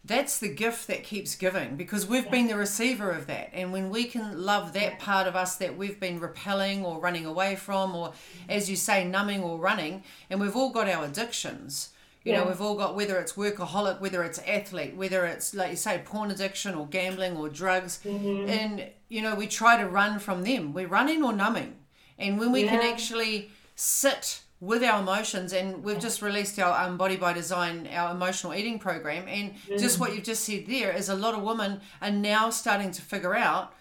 that's 0.04 0.38
the 0.38 0.48
gift 0.48 0.88
that 0.88 1.04
keeps 1.04 1.34
giving 1.34 1.76
because 1.76 2.06
we've 2.06 2.24
yeah. 2.24 2.30
been 2.30 2.46
the 2.48 2.56
receiver 2.56 3.10
of 3.10 3.26
that. 3.28 3.50
And 3.52 3.72
when 3.72 3.88
we 3.90 4.04
can 4.04 4.44
love 4.44 4.72
that 4.72 4.98
part 4.98 5.26
of 5.26 5.36
us 5.36 5.56
that 5.56 5.76
we've 5.76 6.00
been 6.00 6.20
repelling 6.20 6.84
or 6.84 7.00
running 7.00 7.24
away 7.24 7.56
from, 7.56 7.94
or 7.94 8.12
as 8.48 8.68
you 8.68 8.76
say, 8.76 9.04
numbing 9.04 9.42
or 9.42 9.58
running, 9.58 10.02
and 10.28 10.40
we've 10.40 10.56
all 10.56 10.70
got 10.70 10.88
our 10.88 11.04
addictions. 11.04 11.90
You 12.24 12.32
yeah. 12.32 12.40
know, 12.40 12.48
we've 12.48 12.60
all 12.60 12.76
got 12.76 12.94
whether 12.94 13.18
it's 13.18 13.32
workaholic, 13.32 14.00
whether 14.00 14.22
it's 14.22 14.38
athlete, 14.40 14.94
whether 14.94 15.24
it's 15.24 15.54
like 15.54 15.70
you 15.70 15.76
say, 15.76 16.02
porn 16.04 16.30
addiction 16.30 16.74
or 16.74 16.86
gambling 16.86 17.36
or 17.36 17.48
drugs, 17.48 18.00
mm-hmm. 18.04 18.48
and 18.48 18.86
you 19.08 19.22
know, 19.22 19.34
we 19.34 19.46
try 19.46 19.76
to 19.80 19.88
run 19.88 20.18
from 20.18 20.44
them. 20.44 20.74
We're 20.74 20.86
running 20.86 21.22
or 21.22 21.32
numbing, 21.32 21.76
and 22.18 22.38
when 22.38 22.52
we 22.52 22.64
yeah. 22.64 22.70
can 22.70 22.92
actually 22.92 23.50
sit 23.74 24.42
with 24.60 24.84
our 24.84 25.00
emotions 25.00 25.54
and 25.54 25.82
we've 25.82 25.98
just 25.98 26.20
released 26.20 26.58
our 26.58 26.86
um, 26.86 26.98
body 26.98 27.16
by 27.16 27.32
design 27.32 27.88
our 27.92 28.10
emotional 28.10 28.54
eating 28.54 28.78
program 28.78 29.26
and 29.26 29.54
mm. 29.66 29.78
just 29.78 29.98
what 29.98 30.14
you've 30.14 30.24
just 30.24 30.44
said 30.44 30.66
there 30.66 30.92
is 30.92 31.08
a 31.08 31.14
lot 31.14 31.34
of 31.34 31.42
women 31.42 31.80
are 32.02 32.10
now 32.10 32.50
starting 32.50 32.90
to 32.90 33.00
figure 33.00 33.34
out 33.34 33.74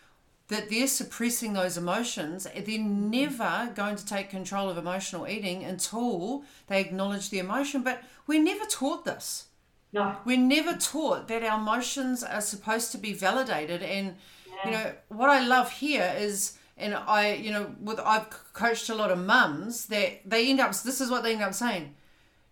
that 0.47 0.69
they're 0.69 0.87
suppressing 0.87 1.51
those 1.51 1.77
emotions 1.77 2.47
they're 2.65 2.79
never 2.79 3.69
going 3.75 3.97
to 3.97 4.05
take 4.05 4.29
control 4.29 4.69
of 4.69 4.77
emotional 4.77 5.27
eating 5.27 5.65
until 5.65 6.45
they 6.67 6.79
acknowledge 6.79 7.29
the 7.29 7.39
emotion 7.39 7.83
but 7.83 8.01
we're 8.29 8.41
never 8.41 8.65
taught 8.65 9.03
this 9.03 9.47
no 9.91 10.15
we're 10.23 10.37
never 10.37 10.73
taught 10.77 11.27
that 11.27 11.43
our 11.43 11.59
emotions 11.59 12.23
are 12.23 12.41
supposed 12.41 12.91
to 12.91 12.97
be 12.97 13.11
validated 13.11 13.83
and 13.83 14.15
yeah. 14.47 14.65
you 14.65 14.71
know 14.71 14.91
what 15.09 15.29
i 15.29 15.45
love 15.45 15.71
here 15.71 16.13
is 16.17 16.57
and 16.79 16.95
I, 16.95 17.33
you 17.33 17.51
know, 17.51 17.75
with 17.81 17.99
I've 17.99 18.29
coached 18.53 18.89
a 18.89 18.95
lot 18.95 19.11
of 19.11 19.19
mums 19.19 19.87
that 19.87 20.21
they 20.25 20.49
end 20.49 20.61
up. 20.61 20.71
This 20.71 21.01
is 21.01 21.11
what 21.11 21.23
they 21.23 21.33
end 21.33 21.43
up 21.43 21.53
saying. 21.53 21.93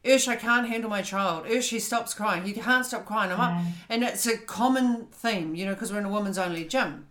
Ursh, 0.03 0.27
I 0.27 0.35
can't 0.35 0.67
handle 0.67 0.89
my 0.89 1.01
child. 1.01 1.45
Ursh, 1.45 1.69
he 1.69 1.79
stops 1.79 2.13
crying. 2.13 2.43
He 2.43 2.53
can't 2.53 2.85
stop 2.85 3.05
crying. 3.05 3.31
I'm 3.31 3.39
up, 3.39 3.61
and 3.89 4.03
it's 4.03 4.27
a 4.27 4.37
common 4.37 5.07
theme, 5.11 5.55
you 5.55 5.65
know, 5.65 5.73
because 5.73 5.91
we're 5.91 5.99
in 5.99 6.05
a 6.05 6.09
woman's 6.09 6.37
only 6.37 6.65
gym. 6.65 7.07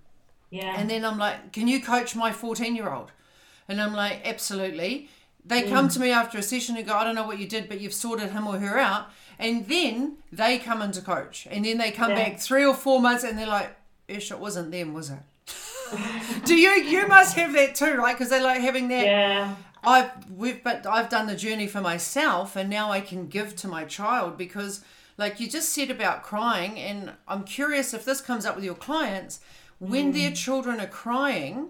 Yeah. 0.50 0.74
And 0.78 0.88
then 0.88 1.04
I'm 1.04 1.18
like, 1.18 1.52
can 1.52 1.66
you 1.68 1.80
coach 1.82 2.14
my 2.14 2.32
14 2.32 2.76
year 2.76 2.90
old? 2.92 3.10
And 3.68 3.80
I'm 3.80 3.94
like, 3.94 4.20
absolutely. 4.24 5.08
They 5.46 5.62
mm. 5.62 5.70
come 5.70 5.88
to 5.88 6.00
me 6.00 6.10
after 6.10 6.38
a 6.38 6.42
session 6.42 6.76
and 6.76 6.86
go, 6.86 6.94
I 6.94 7.04
don't 7.04 7.14
know 7.14 7.26
what 7.26 7.38
you 7.38 7.46
did, 7.46 7.68
but 7.68 7.80
you've 7.80 7.94
sorted 7.94 8.30
him 8.30 8.46
or 8.46 8.58
her 8.58 8.78
out. 8.78 9.10
And 9.38 9.66
then 9.68 10.16
they 10.32 10.58
come 10.58 10.82
into 10.82 11.02
coach, 11.02 11.46
and 11.50 11.64
then 11.64 11.78
they 11.78 11.90
come 11.90 12.10
yeah. 12.10 12.30
back 12.30 12.40
three 12.40 12.64
or 12.64 12.74
four 12.74 13.00
months, 13.00 13.22
and 13.22 13.38
they're 13.38 13.46
like, 13.46 13.76
Ursh, 14.08 14.30
it 14.30 14.38
wasn't 14.38 14.70
them, 14.70 14.94
was 14.94 15.10
it? 15.10 15.18
Do 16.44 16.56
you? 16.56 16.70
You 16.70 17.06
must 17.06 17.36
have 17.36 17.52
that 17.52 17.74
too, 17.74 17.94
right? 17.96 18.16
Because 18.16 18.30
they 18.30 18.42
like 18.42 18.60
having 18.60 18.88
that. 18.88 19.04
Yeah. 19.04 19.54
I've 19.84 20.10
we've 20.30 20.64
but 20.64 20.84
I've 20.86 21.08
done 21.08 21.26
the 21.26 21.36
journey 21.36 21.66
for 21.66 21.80
myself, 21.80 22.56
and 22.56 22.68
now 22.68 22.90
I 22.90 23.00
can 23.00 23.28
give 23.28 23.54
to 23.56 23.68
my 23.68 23.84
child 23.84 24.36
because, 24.36 24.82
like 25.16 25.38
you 25.38 25.48
just 25.48 25.68
said 25.68 25.90
about 25.90 26.22
crying, 26.22 26.78
and 26.78 27.12
I'm 27.28 27.44
curious 27.44 27.94
if 27.94 28.04
this 28.04 28.20
comes 28.20 28.46
up 28.46 28.56
with 28.56 28.64
your 28.64 28.74
clients 28.74 29.40
when 29.78 30.12
mm. 30.12 30.14
their 30.14 30.32
children 30.32 30.80
are 30.80 30.88
crying, 30.88 31.68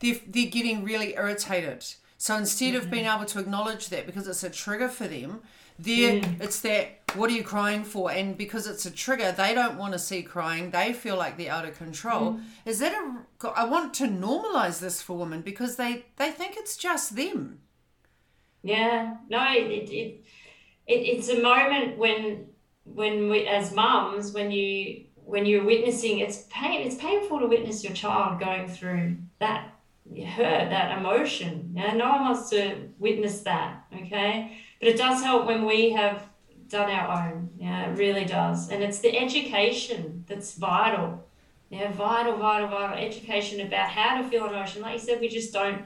they're 0.00 0.20
they're 0.26 0.50
getting 0.50 0.84
really 0.84 1.14
irritated. 1.14 1.84
So 2.18 2.36
instead 2.36 2.74
mm-hmm. 2.74 2.84
of 2.84 2.90
being 2.90 3.06
able 3.06 3.26
to 3.26 3.38
acknowledge 3.38 3.88
that 3.90 4.06
because 4.06 4.26
it's 4.26 4.42
a 4.42 4.50
trigger 4.50 4.88
for 4.88 5.06
them, 5.06 5.42
there 5.78 6.22
it's 6.40 6.60
that 6.60 7.00
what 7.14 7.30
are 7.30 7.34
you 7.34 7.44
crying 7.44 7.84
for? 7.84 8.10
And 8.10 8.36
because 8.36 8.66
it's 8.66 8.86
a 8.86 8.90
trigger 8.90 9.32
they 9.32 9.54
don't 9.54 9.76
want 9.76 9.92
to 9.92 9.98
see 9.98 10.22
crying. 10.22 10.70
They 10.70 10.92
feel 10.92 11.16
like 11.16 11.36
they're 11.36 11.52
out 11.52 11.66
of 11.66 11.76
control. 11.76 12.34
Mm. 12.34 12.40
is 12.64 12.78
that 12.78 12.92
a 12.92 13.48
i 13.54 13.64
want 13.64 13.92
to 13.94 14.04
normalize 14.04 14.80
this 14.80 15.02
for 15.02 15.16
women 15.16 15.42
because 15.42 15.76
they 15.76 16.06
they 16.16 16.30
think 16.30 16.56
it's 16.56 16.76
just 16.76 17.16
them. 17.16 17.60
Yeah. 18.62 19.16
No 19.28 19.44
it, 19.50 19.90
it, 19.90 20.24
it, 20.86 20.94
it's 20.94 21.28
a 21.28 21.40
moment 21.42 21.98
when 21.98 22.46
when 22.84 23.28
we 23.28 23.46
as 23.46 23.74
mums 23.74 24.32
when 24.32 24.50
you 24.50 25.04
when 25.16 25.44
you're 25.44 25.64
witnessing 25.64 26.20
it's 26.20 26.46
pain 26.50 26.86
it's 26.86 26.96
painful 26.96 27.40
to 27.40 27.46
witness 27.46 27.82
your 27.82 27.92
child 27.92 28.38
going 28.38 28.68
through 28.68 29.16
that 29.40 29.75
hurt 30.14 30.70
that 30.70 30.98
emotion 30.98 31.72
yeah 31.74 31.92
no 31.92 32.08
one 32.08 32.22
wants 32.22 32.50
to 32.50 32.88
witness 32.98 33.40
that 33.40 33.84
okay 33.94 34.56
but 34.78 34.88
it 34.88 34.96
does 34.96 35.22
help 35.22 35.46
when 35.46 35.64
we 35.64 35.90
have 35.90 36.22
done 36.68 36.90
our 36.90 37.28
own. 37.28 37.50
Yeah, 37.58 37.90
it 37.90 37.98
really 37.98 38.24
does. 38.24 38.70
And 38.70 38.82
it's 38.82 38.98
the 38.98 39.16
education 39.16 40.24
that's 40.26 40.54
vital. 40.54 41.24
Yeah, 41.70 41.90
vital, 41.92 42.36
vital, 42.36 42.68
vital 42.68 42.96
education 42.96 43.60
about 43.66 43.88
how 43.88 44.20
to 44.20 44.28
feel 44.28 44.46
emotion. 44.46 44.82
Like 44.82 44.94
you 44.94 45.00
said, 45.00 45.20
we 45.20 45.28
just 45.28 45.52
don't, 45.52 45.82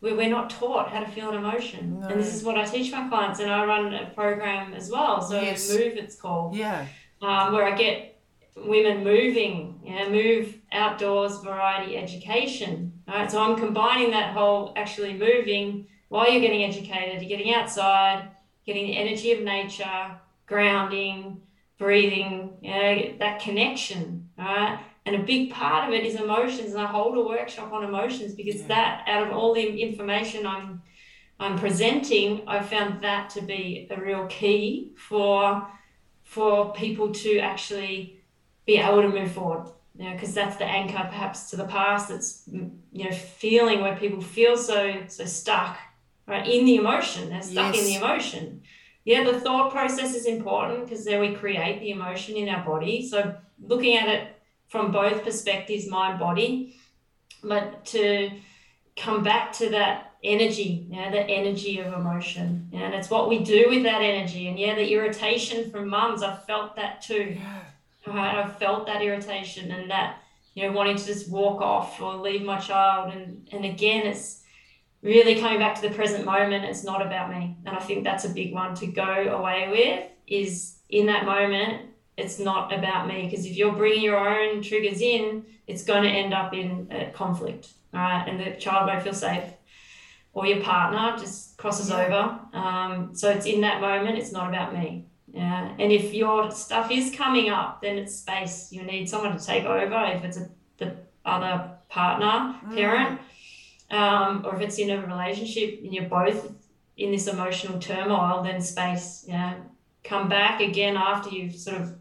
we're 0.00 0.30
not 0.30 0.50
taught 0.50 0.90
how 0.90 1.00
to 1.00 1.10
feel 1.10 1.30
an 1.30 1.36
emotion. 1.36 2.00
No. 2.00 2.08
And 2.08 2.20
this 2.20 2.34
is 2.34 2.42
what 2.42 2.56
I 2.56 2.64
teach 2.64 2.92
my 2.92 3.08
clients. 3.08 3.40
And 3.40 3.50
I 3.50 3.64
run 3.64 3.92
a 3.92 4.10
program 4.10 4.72
as 4.74 4.90
well. 4.90 5.20
So 5.20 5.40
yes. 5.40 5.70
Move, 5.70 5.96
it's 5.96 6.16
called. 6.16 6.54
Yeah. 6.54 6.86
Um, 7.20 7.52
where 7.52 7.64
I 7.64 7.76
get 7.76 8.20
women 8.56 9.04
moving, 9.04 9.80
you 9.84 9.94
know, 9.94 10.08
move 10.08 10.56
outdoors 10.72 11.40
variety 11.40 11.96
education. 11.96 12.97
Right. 13.08 13.30
So 13.30 13.40
I'm 13.40 13.56
combining 13.56 14.10
that 14.10 14.34
whole 14.34 14.74
actually 14.76 15.14
moving 15.14 15.86
while 16.08 16.30
you're 16.30 16.42
getting 16.42 16.64
educated, 16.64 17.22
you're 17.22 17.28
getting 17.28 17.54
outside, 17.54 18.28
getting 18.66 18.86
the 18.86 18.98
energy 18.98 19.32
of 19.32 19.42
nature, 19.42 20.10
grounding, 20.46 21.40
breathing, 21.78 22.58
you 22.60 22.70
know, 22.70 23.14
that 23.18 23.40
connection, 23.40 24.28
right? 24.36 24.78
And 25.06 25.16
a 25.16 25.20
big 25.20 25.50
part 25.50 25.88
of 25.88 25.94
it 25.94 26.04
is 26.04 26.16
emotions. 26.16 26.72
And 26.72 26.82
I 26.82 26.86
hold 26.86 27.16
a 27.16 27.22
workshop 27.22 27.72
on 27.72 27.82
emotions 27.82 28.34
because 28.34 28.60
yeah. 28.60 28.68
that, 28.68 29.04
out 29.06 29.26
of 29.26 29.32
all 29.32 29.54
the 29.54 29.82
information 29.82 30.46
I'm 30.46 30.82
I'm 31.40 31.56
presenting, 31.56 32.42
I 32.48 32.60
found 32.60 33.02
that 33.04 33.30
to 33.30 33.40
be 33.42 33.86
a 33.90 33.98
real 33.98 34.26
key 34.26 34.92
for 34.96 35.66
for 36.24 36.72
people 36.72 37.12
to 37.12 37.38
actually 37.38 38.20
be 38.66 38.76
able 38.76 39.02
to 39.02 39.08
move 39.08 39.32
forward. 39.32 39.68
You 39.98 40.04
know, 40.04 40.12
because 40.12 40.32
that's 40.32 40.56
the 40.56 40.64
anchor 40.64 41.08
perhaps 41.10 41.50
to 41.50 41.56
the 41.56 41.64
past. 41.64 42.08
That's 42.08 42.44
you 42.46 43.04
know 43.04 43.10
feeling 43.10 43.80
where 43.80 43.96
people 43.96 44.22
feel 44.22 44.56
so 44.56 45.02
so 45.08 45.24
stuck 45.24 45.76
right 46.28 46.46
in 46.46 46.64
the 46.64 46.76
emotion. 46.76 47.30
They're 47.30 47.42
stuck 47.42 47.74
yes. 47.74 47.84
in 47.84 47.84
the 47.92 47.96
emotion. 47.96 48.62
Yeah 49.04 49.24
the 49.24 49.40
thought 49.40 49.72
process 49.72 50.14
is 50.14 50.26
important 50.26 50.84
because 50.84 51.04
there 51.04 51.20
we 51.20 51.34
create 51.34 51.80
the 51.80 51.90
emotion 51.90 52.36
in 52.36 52.48
our 52.48 52.64
body. 52.64 53.08
So 53.08 53.34
looking 53.60 53.96
at 53.96 54.08
it 54.08 54.40
from 54.68 54.92
both 54.92 55.24
perspectives 55.24 55.88
mind 55.88 56.20
body 56.20 56.76
but 57.42 57.84
to 57.86 58.30
come 58.96 59.22
back 59.22 59.52
to 59.54 59.70
that 59.70 60.12
energy 60.22 60.86
yeah 60.90 61.10
the 61.10 61.22
energy 61.22 61.80
of 61.80 61.92
emotion. 61.92 62.70
And 62.72 62.94
it's 62.94 63.10
what 63.10 63.28
we 63.28 63.40
do 63.40 63.66
with 63.68 63.82
that 63.82 64.02
energy. 64.02 64.46
And 64.46 64.56
yeah 64.56 64.76
the 64.76 64.92
irritation 64.92 65.72
from 65.72 65.88
mums 65.88 66.22
i 66.22 66.36
felt 66.36 66.76
that 66.76 67.02
too 67.02 67.36
right 68.08 68.36
i 68.36 68.48
felt 68.48 68.86
that 68.86 69.02
irritation 69.02 69.70
and 69.70 69.90
that 69.90 70.22
you 70.58 70.66
know 70.66 70.72
wanting 70.72 70.96
to 70.96 71.06
just 71.06 71.30
walk 71.30 71.60
off 71.60 72.00
or 72.00 72.16
leave 72.16 72.42
my 72.42 72.58
child. 72.58 73.12
And 73.14 73.48
and 73.52 73.64
again 73.64 74.06
it's 74.06 74.42
really 75.02 75.40
coming 75.40 75.60
back 75.60 75.76
to 75.76 75.88
the 75.88 75.94
present 75.94 76.24
moment 76.24 76.64
it's 76.64 76.82
not 76.82 77.00
about 77.00 77.30
me. 77.30 77.56
And 77.64 77.76
i 77.76 77.80
think 77.80 78.02
that's 78.02 78.24
a 78.24 78.30
big 78.30 78.52
one 78.52 78.74
to 78.76 78.86
go 78.86 79.12
away 79.38 79.68
with 79.70 80.10
is 80.26 80.78
in 80.90 81.06
that 81.06 81.24
moment 81.24 81.82
it's 82.16 82.40
not 82.40 82.74
about 82.76 83.06
me. 83.06 83.28
Because 83.28 83.46
if 83.46 83.56
you're 83.56 83.72
bringing 83.72 84.02
your 84.02 84.18
own 84.18 84.60
triggers 84.60 85.00
in 85.00 85.44
it's 85.68 85.84
going 85.84 86.02
to 86.02 86.08
end 86.08 86.34
up 86.34 86.52
in 86.52 86.88
a 86.90 87.10
conflict 87.12 87.68
right? 87.92 88.24
And 88.28 88.40
the 88.40 88.58
child 88.58 88.88
won't 88.88 89.02
feel 89.02 89.14
safe 89.14 89.44
or 90.32 90.44
your 90.46 90.60
partner 90.60 91.16
just 91.18 91.56
crosses 91.56 91.88
yeah. 91.88 92.04
over. 92.04 92.22
Um, 92.52 93.14
so 93.14 93.30
it's 93.30 93.46
in 93.46 93.60
that 93.60 93.80
moment 93.80 94.18
it's 94.18 94.32
not 94.32 94.48
about 94.48 94.74
me 94.74 95.06
yeah 95.32 95.74
and 95.78 95.92
if 95.92 96.14
your 96.14 96.50
stuff 96.50 96.90
is 96.90 97.14
coming 97.14 97.50
up 97.50 97.82
then 97.82 97.98
it's 97.98 98.16
space 98.16 98.72
you 98.72 98.82
need 98.82 99.08
someone 99.08 99.36
to 99.36 99.44
take 99.44 99.64
over 99.64 100.10
if 100.14 100.24
it's 100.24 100.36
a, 100.36 100.48
the 100.78 100.96
other 101.24 101.70
partner 101.88 102.54
mm. 102.64 102.74
parent 102.74 103.20
um, 103.90 104.44
or 104.44 104.56
if 104.56 104.60
it's 104.60 104.78
in 104.78 104.90
a 104.90 105.06
relationship 105.06 105.80
and 105.82 105.94
you're 105.94 106.08
both 106.08 106.52
in 106.98 107.12
this 107.12 107.28
emotional 107.28 107.78
turmoil, 107.78 108.42
then 108.42 108.60
space, 108.60 109.24
know, 109.32 109.54
come 110.04 110.28
back 110.28 110.60
again 110.60 110.96
after 110.96 111.30
you've 111.30 111.56
sort 111.56 111.80
of, 111.80 111.94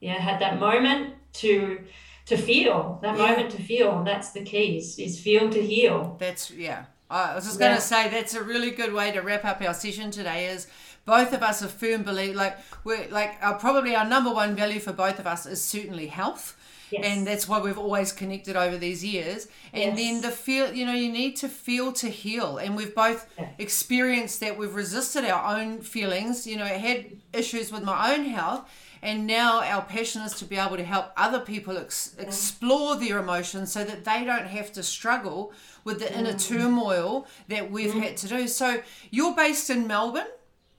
yeah, 0.00 0.14
had 0.14 0.40
that 0.40 0.58
moment 0.58 1.14
to 1.34 1.80
to 2.26 2.36
feel 2.36 2.98
that 3.02 3.16
yeah. 3.16 3.26
moment 3.26 3.50
to 3.50 3.62
feel. 3.62 4.04
That's 4.04 4.32
the 4.32 4.42
keys 4.42 4.98
is 4.98 5.20
feel 5.20 5.50
to 5.50 5.60
heal. 5.60 6.16
That's 6.20 6.50
yeah. 6.50 6.84
I 7.10 7.34
was 7.34 7.46
just 7.46 7.58
going 7.58 7.74
to 7.74 7.80
say 7.80 8.10
that's 8.10 8.34
a 8.34 8.42
really 8.42 8.70
good 8.70 8.92
way 8.92 9.10
to 9.12 9.20
wrap 9.20 9.42
up 9.46 9.62
our 9.62 9.72
session 9.72 10.10
today. 10.10 10.46
Is 10.46 10.66
both 11.08 11.32
of 11.32 11.42
us 11.42 11.62
are 11.62 11.68
firm 11.68 12.02
believe 12.02 12.34
like 12.36 12.56
we're 12.84 13.08
like 13.08 13.32
our, 13.40 13.54
probably 13.54 13.96
our 13.96 14.04
number 14.04 14.30
one 14.30 14.54
value 14.54 14.78
for 14.78 14.92
both 14.92 15.18
of 15.18 15.26
us 15.26 15.46
is 15.46 15.60
certainly 15.62 16.06
health 16.06 16.54
Yes. 16.90 17.04
And 17.04 17.26
that's 17.26 17.46
why 17.46 17.60
we've 17.60 17.78
always 17.78 18.12
connected 18.12 18.56
over 18.56 18.78
these 18.78 19.04
years. 19.04 19.48
And 19.72 19.96
yes. 19.96 19.96
then 19.98 20.20
the 20.22 20.30
feel, 20.30 20.72
you 20.72 20.86
know, 20.86 20.94
you 20.94 21.12
need 21.12 21.36
to 21.36 21.48
feel 21.48 21.92
to 21.92 22.08
heal. 22.08 22.58
And 22.58 22.76
we've 22.76 22.94
both 22.94 23.28
yeah. 23.38 23.48
experienced 23.58 24.40
that. 24.40 24.56
We've 24.56 24.74
resisted 24.74 25.24
our 25.24 25.58
own 25.58 25.80
feelings, 25.82 26.46
you 26.46 26.56
know, 26.56 26.64
had 26.64 27.06
issues 27.32 27.70
with 27.70 27.82
my 27.82 28.14
own 28.14 28.24
health. 28.24 28.70
And 29.00 29.26
now 29.26 29.60
our 29.60 29.82
passion 29.82 30.22
is 30.22 30.32
to 30.34 30.44
be 30.44 30.56
able 30.56 30.76
to 30.76 30.84
help 30.84 31.12
other 31.16 31.40
people 31.40 31.76
ex- 31.76 32.16
yeah. 32.16 32.24
explore 32.24 32.96
their 32.96 33.18
emotions 33.18 33.70
so 33.70 33.84
that 33.84 34.04
they 34.04 34.24
don't 34.24 34.46
have 34.46 34.72
to 34.72 34.82
struggle 34.82 35.52
with 35.84 36.00
the 36.00 36.06
mm. 36.06 36.18
inner 36.18 36.32
turmoil 36.32 37.26
that 37.48 37.70
we've 37.70 37.92
mm. 37.92 38.02
had 38.02 38.16
to 38.18 38.28
do. 38.28 38.48
So 38.48 38.82
you're 39.10 39.36
based 39.36 39.70
in 39.70 39.86
Melbourne? 39.86 40.26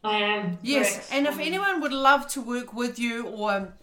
I 0.03 0.17
am. 0.17 0.57
Yes. 0.61 0.93
Correct. 0.93 1.09
And 1.11 1.27
if 1.27 1.39
anyone 1.39 1.81
would 1.81 1.93
love 1.93 2.27
to 2.29 2.41
work 2.41 2.73
with 2.73 2.99
you 2.99 3.27
or 3.27 3.73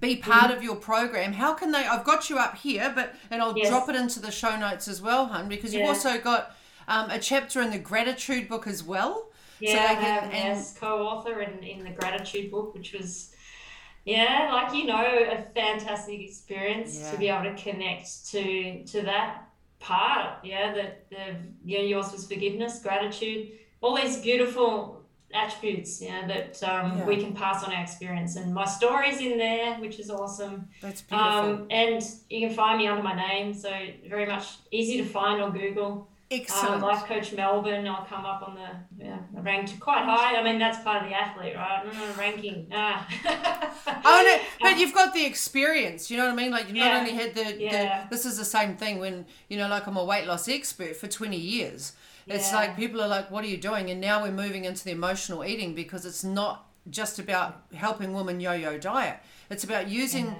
be 0.00 0.16
part 0.16 0.50
mm-hmm. 0.50 0.58
of 0.58 0.62
your 0.62 0.76
program, 0.76 1.32
how 1.32 1.54
can 1.54 1.70
they? 1.70 1.84
I've 1.84 2.04
got 2.04 2.28
you 2.28 2.38
up 2.38 2.56
here, 2.56 2.92
but 2.94 3.14
and 3.30 3.40
I'll 3.40 3.56
yes. 3.56 3.68
drop 3.68 3.88
it 3.88 3.96
into 3.96 4.20
the 4.20 4.30
show 4.30 4.56
notes 4.56 4.88
as 4.88 5.00
well, 5.00 5.26
hun, 5.26 5.48
because 5.48 5.72
you've 5.72 5.88
also 5.88 6.18
got 6.18 6.54
um, 6.88 7.10
a 7.10 7.18
chapter 7.18 7.62
in 7.62 7.70
the 7.70 7.78
gratitude 7.78 8.48
book 8.48 8.66
as 8.66 8.82
well. 8.82 9.30
Yeah, 9.60 9.72
so 9.72 9.78
I 9.78 9.94
have, 9.94 10.22
and, 10.24 10.32
yes, 10.32 10.76
co-author 10.78 11.40
in, 11.40 11.62
in 11.62 11.84
the 11.84 11.90
gratitude 11.90 12.50
book, 12.50 12.74
which 12.74 12.92
was 12.92 13.34
yeah, 14.04 14.50
like 14.52 14.74
you 14.74 14.84
know, 14.84 15.02
a 15.02 15.46
fantastic 15.54 16.20
experience 16.20 16.98
yeah. 17.00 17.10
to 17.10 17.16
be 17.16 17.28
able 17.28 17.44
to 17.44 17.62
connect 17.62 18.26
to 18.32 18.84
to 18.84 19.02
that 19.02 19.48
part. 19.78 20.44
Yeah, 20.44 20.74
that 20.74 21.08
the 21.08 21.36
yeah 21.64 21.80
yours 21.80 22.12
was 22.12 22.26
forgiveness, 22.26 22.82
gratitude, 22.82 23.52
all 23.80 23.96
these 23.96 24.20
beautiful 24.20 25.03
attributes. 25.34 26.00
Yeah, 26.00 26.26
that 26.26 26.62
um, 26.62 26.98
yeah. 26.98 27.06
we 27.06 27.16
can 27.16 27.34
pass 27.34 27.64
on 27.64 27.72
our 27.72 27.82
experience, 27.82 28.36
and 28.36 28.54
my 28.54 28.64
story's 28.64 29.20
in 29.20 29.36
there, 29.36 29.74
which 29.76 29.98
is 29.98 30.10
awesome. 30.10 30.68
That's 30.80 31.02
beautiful. 31.02 31.32
Um, 31.32 31.66
and 31.70 32.02
you 32.30 32.46
can 32.46 32.56
find 32.56 32.78
me 32.78 32.86
under 32.86 33.02
my 33.02 33.14
name, 33.14 33.52
so 33.52 33.70
very 34.08 34.26
much 34.26 34.56
easy 34.70 34.98
to 34.98 35.04
find 35.04 35.42
on 35.42 35.52
Google. 35.52 36.08
Excellent. 36.30 36.76
Um, 36.76 36.80
Life 36.80 37.04
Coach 37.04 37.32
Melbourne, 37.32 37.86
I'll 37.86 38.04
come 38.06 38.24
up 38.24 38.46
on 38.46 38.54
the, 38.54 39.04
yeah, 39.04 39.18
ranked 39.34 39.78
quite 39.78 40.04
high. 40.04 40.36
I 40.36 40.42
mean, 40.42 40.58
that's 40.58 40.82
part 40.82 41.02
of 41.02 41.08
the 41.08 41.14
athlete, 41.14 41.54
right? 41.54 41.84
Mm, 41.86 42.16
ranking. 42.16 42.66
Ah. 42.72 43.06
oh, 44.04 44.24
no, 44.26 44.44
but 44.70 44.78
you've 44.78 44.94
got 44.94 45.12
the 45.12 45.24
experience, 45.24 46.10
you 46.10 46.16
know 46.16 46.24
what 46.24 46.32
I 46.32 46.36
mean? 46.36 46.50
Like, 46.50 46.68
you've 46.68 46.76
yeah. 46.76 46.94
not 46.94 47.00
only 47.00 47.12
had 47.12 47.34
the, 47.34 47.60
yeah. 47.60 48.04
the, 48.04 48.16
this 48.16 48.24
is 48.24 48.38
the 48.38 48.44
same 48.44 48.76
thing 48.76 48.98
when, 48.98 49.26
you 49.48 49.58
know, 49.58 49.68
like 49.68 49.86
I'm 49.86 49.96
a 49.96 50.04
weight 50.04 50.26
loss 50.26 50.48
expert 50.48 50.96
for 50.96 51.08
20 51.08 51.36
years. 51.36 51.92
It's 52.26 52.52
like 52.52 52.76
people 52.76 53.02
are 53.02 53.08
like, 53.08 53.30
what 53.30 53.44
are 53.44 53.48
you 53.48 53.56
doing? 53.56 53.90
And 53.90 54.00
now 54.00 54.22
we're 54.22 54.32
moving 54.32 54.64
into 54.64 54.84
the 54.84 54.92
emotional 54.92 55.44
eating 55.44 55.74
because 55.74 56.06
it's 56.06 56.24
not 56.24 56.66
just 56.90 57.18
about 57.18 57.62
helping 57.74 58.12
women 58.12 58.40
yo 58.40 58.52
yo 58.52 58.78
diet, 58.78 59.18
it's 59.50 59.64
about 59.64 59.88
using 59.88 60.34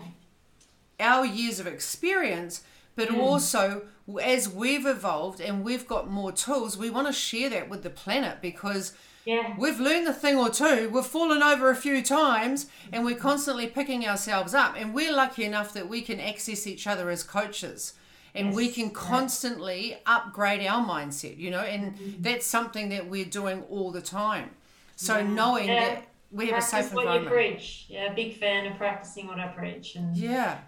our 1.00 1.24
years 1.24 1.58
of 1.58 1.66
experience 1.66 2.62
but 2.96 3.08
mm. 3.08 3.18
also 3.18 3.82
as 4.22 4.48
we've 4.48 4.86
evolved 4.86 5.40
and 5.40 5.64
we've 5.64 5.86
got 5.86 6.10
more 6.10 6.32
tools, 6.32 6.76
we 6.76 6.90
want 6.90 7.06
to 7.06 7.12
share 7.12 7.50
that 7.50 7.68
with 7.68 7.82
the 7.82 7.90
planet 7.90 8.38
because 8.40 8.92
yeah. 9.24 9.54
we've 9.58 9.80
learned 9.80 10.06
a 10.06 10.12
thing 10.12 10.36
or 10.36 10.50
two, 10.50 10.90
we've 10.90 11.06
fallen 11.06 11.42
over 11.42 11.70
a 11.70 11.76
few 11.76 12.02
times, 12.02 12.66
and 12.92 13.04
we're 13.04 13.16
constantly 13.16 13.66
picking 13.66 14.06
ourselves 14.06 14.54
up. 14.54 14.74
And 14.76 14.94
we're 14.94 15.14
lucky 15.14 15.44
enough 15.44 15.72
that 15.72 15.88
we 15.88 16.02
can 16.02 16.20
access 16.20 16.66
each 16.66 16.86
other 16.86 17.08
as 17.10 17.22
coaches 17.22 17.94
and 18.34 18.48
yes. 18.48 18.56
we 18.56 18.68
can 18.68 18.90
constantly 18.90 19.90
yeah. 19.90 19.96
upgrade 20.06 20.66
our 20.66 20.84
mindset, 20.84 21.38
you 21.38 21.50
know, 21.50 21.60
and 21.60 21.94
mm-hmm. 21.94 22.22
that's 22.22 22.46
something 22.46 22.88
that 22.88 23.08
we're 23.08 23.24
doing 23.24 23.62
all 23.70 23.90
the 23.90 24.02
time. 24.02 24.50
So 24.96 25.18
yeah. 25.18 25.26
knowing 25.26 25.66
that 25.68 26.08
we 26.30 26.46
have 26.46 26.54
Practice 26.54 26.72
a 26.72 26.82
safe 26.82 26.90
environment. 26.92 27.30
what 27.30 27.42
you 27.42 27.50
preach. 27.50 27.86
Yeah, 27.88 28.12
big 28.12 28.36
fan 28.36 28.66
of 28.66 28.76
practicing 28.76 29.26
what 29.26 29.38
I 29.38 29.48
preach. 29.48 29.96
And 29.96 30.16
yeah 30.16 30.58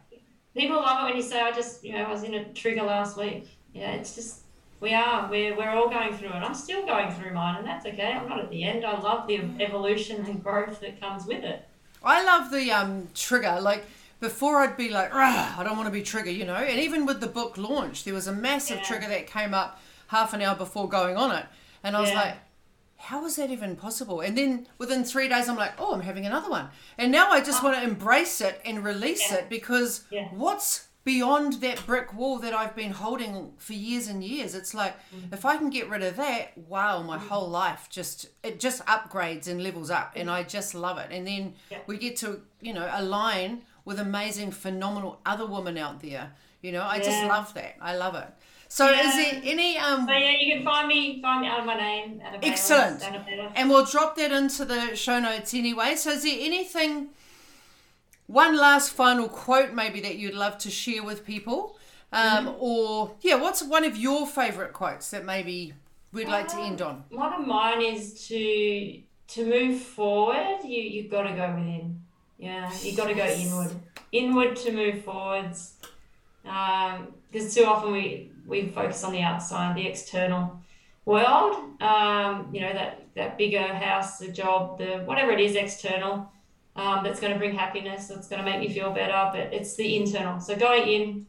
people 0.56 0.76
love 0.76 1.02
it 1.02 1.04
when 1.04 1.16
you 1.16 1.22
say, 1.22 1.40
I 1.40 1.52
just, 1.52 1.84
you 1.84 1.92
know, 1.92 2.04
I 2.04 2.10
was 2.10 2.22
in 2.22 2.34
a 2.34 2.44
trigger 2.52 2.82
last 2.82 3.16
week. 3.16 3.48
Yeah, 3.74 3.92
it's 3.92 4.14
just, 4.14 4.40
we 4.80 4.94
are, 4.94 5.28
we're, 5.30 5.56
we're 5.56 5.70
all 5.70 5.90
going 5.90 6.16
through 6.16 6.28
it. 6.28 6.34
I'm 6.34 6.54
still 6.54 6.86
going 6.86 7.12
through 7.12 7.34
mine, 7.34 7.56
and 7.58 7.66
that's 7.66 7.84
okay. 7.86 8.12
I'm 8.12 8.28
not 8.28 8.40
at 8.40 8.50
the 8.50 8.64
end. 8.64 8.84
I 8.84 8.98
love 8.98 9.26
the 9.26 9.40
evolution 9.60 10.24
and 10.24 10.42
growth 10.42 10.80
that 10.80 11.00
comes 11.00 11.26
with 11.26 11.44
it. 11.44 11.68
I 12.02 12.24
love 12.24 12.50
the 12.50 12.70
um, 12.70 13.08
trigger. 13.14 13.58
Like, 13.60 13.84
before 14.20 14.58
I'd 14.58 14.76
be 14.76 14.88
like, 14.88 15.12
I 15.12 15.62
don't 15.62 15.76
want 15.76 15.86
to 15.86 15.92
be 15.92 16.02
trigger, 16.02 16.30
you 16.30 16.44
know. 16.44 16.54
And 16.54 16.80
even 16.80 17.06
with 17.06 17.20
the 17.20 17.26
book 17.26 17.58
launch, 17.58 18.04
there 18.04 18.14
was 18.14 18.26
a 18.26 18.32
massive 18.32 18.78
yeah. 18.78 18.84
trigger 18.84 19.08
that 19.08 19.26
came 19.26 19.52
up 19.52 19.80
half 20.08 20.32
an 20.32 20.42
hour 20.42 20.56
before 20.56 20.88
going 20.88 21.16
on 21.16 21.36
it. 21.36 21.46
And 21.82 21.96
I 21.96 22.00
was 22.00 22.10
yeah. 22.10 22.20
like, 22.20 22.34
how 22.96 23.24
is 23.26 23.36
that 23.36 23.50
even 23.50 23.76
possible? 23.76 24.20
And 24.20 24.36
then 24.36 24.66
within 24.78 25.04
three 25.04 25.28
days, 25.28 25.48
I'm 25.48 25.56
like, 25.56 25.74
oh, 25.78 25.92
I'm 25.92 26.00
having 26.00 26.24
another 26.24 26.48
one. 26.48 26.70
And 26.96 27.12
now 27.12 27.30
I 27.30 27.40
just 27.40 27.62
oh. 27.62 27.66
want 27.66 27.76
to 27.78 27.84
embrace 27.84 28.40
it 28.40 28.60
and 28.64 28.82
release 28.82 29.30
yeah. 29.30 29.38
it 29.38 29.50
because 29.50 30.04
what's 30.32 30.88
beyond 31.04 31.54
that 31.54 31.84
brick 31.86 32.12
wall 32.14 32.38
that 32.38 32.52
I've 32.54 32.74
been 32.74 32.90
holding 32.92 33.52
for 33.58 33.74
years 33.74 34.08
and 34.08 34.24
years? 34.24 34.54
It's 34.54 34.72
like, 34.72 34.96
mm. 35.14 35.32
if 35.32 35.44
I 35.44 35.58
can 35.58 35.68
get 35.68 35.90
rid 35.90 36.02
of 36.02 36.16
that, 36.16 36.56
wow, 36.56 37.02
my 37.02 37.18
mm. 37.18 37.20
whole 37.28 37.48
life 37.48 37.88
just, 37.90 38.28
it 38.42 38.58
just 38.58 38.84
upgrades 38.86 39.46
and 39.46 39.62
levels 39.62 39.90
up. 39.90 40.14
And 40.16 40.30
I 40.30 40.42
just 40.42 40.74
love 40.74 40.96
it. 40.98 41.08
And 41.12 41.26
then 41.26 41.54
yeah. 41.70 41.78
we 41.86 41.98
get 41.98 42.16
to, 42.16 42.40
you 42.60 42.72
know, 42.72 42.90
align 42.92 43.62
with 43.86 43.98
amazing, 43.98 44.50
phenomenal 44.50 45.20
other 45.24 45.46
women 45.46 45.78
out 45.78 46.02
there. 46.02 46.32
You 46.60 46.72
know, 46.72 46.82
I 46.82 46.98
just 46.98 47.22
love 47.24 47.54
that. 47.54 47.76
I 47.80 47.96
love 47.96 48.14
it. 48.16 48.28
So 48.68 48.90
yeah. 48.90 49.08
is 49.08 49.14
there 49.14 49.40
any 49.44 49.78
um? 49.78 50.06
So 50.06 50.12
yeah, 50.12 50.32
you 50.38 50.54
can 50.54 50.64
find 50.64 50.88
me 50.88 51.22
find 51.22 51.40
me 51.40 51.48
out 51.48 51.60
of 51.60 51.66
my 51.66 51.76
name. 51.76 52.20
excellent. 52.42 53.02
And 53.54 53.70
we'll 53.70 53.84
drop 53.86 54.16
that 54.16 54.32
into 54.32 54.64
the 54.64 54.94
show 54.96 55.20
notes 55.20 55.54
anyway. 55.54 55.94
So 55.94 56.10
is 56.10 56.24
there 56.24 56.36
anything? 56.38 57.08
One 58.26 58.56
last 58.56 58.90
final 58.90 59.28
quote, 59.28 59.72
maybe 59.72 60.00
that 60.00 60.16
you'd 60.16 60.34
love 60.34 60.58
to 60.58 60.70
share 60.70 61.04
with 61.04 61.24
people, 61.24 61.78
um, 62.12 62.48
mm-hmm. 62.48 62.56
or 62.58 63.12
yeah, 63.20 63.36
what's 63.36 63.62
one 63.62 63.84
of 63.84 63.96
your 63.96 64.26
favourite 64.26 64.72
quotes 64.72 65.10
that 65.12 65.24
maybe 65.24 65.74
we'd 66.12 66.26
like 66.26 66.48
to 66.48 66.58
end 66.58 66.82
on? 66.82 67.04
One 67.10 67.32
of 67.32 67.46
mine 67.46 67.82
is 67.82 68.26
to 68.26 69.00
to 69.28 69.46
move 69.46 69.80
forward. 69.80 70.64
You 70.64 70.82
you've 70.82 71.10
got 71.10 71.22
to 71.22 71.36
go 71.36 71.54
within. 71.54 72.02
Yeah, 72.38 72.70
you 72.82 72.96
got 72.96 73.06
to 73.06 73.14
go 73.14 73.26
inward. 73.26 73.70
Inward 74.12 74.56
to 74.56 74.72
move 74.72 75.02
forwards. 75.04 75.74
Because 76.42 77.00
um, 77.44 77.50
too 77.50 77.64
often 77.64 77.92
we 77.92 78.30
we 78.46 78.68
focus 78.68 79.02
on 79.02 79.12
the 79.12 79.22
outside, 79.22 79.76
the 79.76 79.86
external 79.86 80.60
world. 81.04 81.82
Um, 81.82 82.50
you 82.52 82.60
know 82.60 82.72
that 82.72 83.06
that 83.14 83.38
bigger 83.38 83.62
house, 83.62 84.18
the 84.18 84.28
job, 84.28 84.78
the 84.78 85.02
whatever 85.04 85.32
it 85.32 85.40
is 85.40 85.56
external. 85.56 86.30
Um, 86.76 87.02
that's 87.02 87.20
going 87.20 87.32
to 87.32 87.38
bring 87.38 87.56
happiness. 87.56 88.08
That's 88.08 88.28
going 88.28 88.44
to 88.44 88.50
make 88.50 88.60
me 88.60 88.68
feel 88.68 88.92
better. 88.92 89.30
But 89.32 89.54
it's 89.54 89.76
the 89.76 89.96
internal. 89.96 90.38
So 90.40 90.54
going 90.54 90.86
in, 90.86 91.26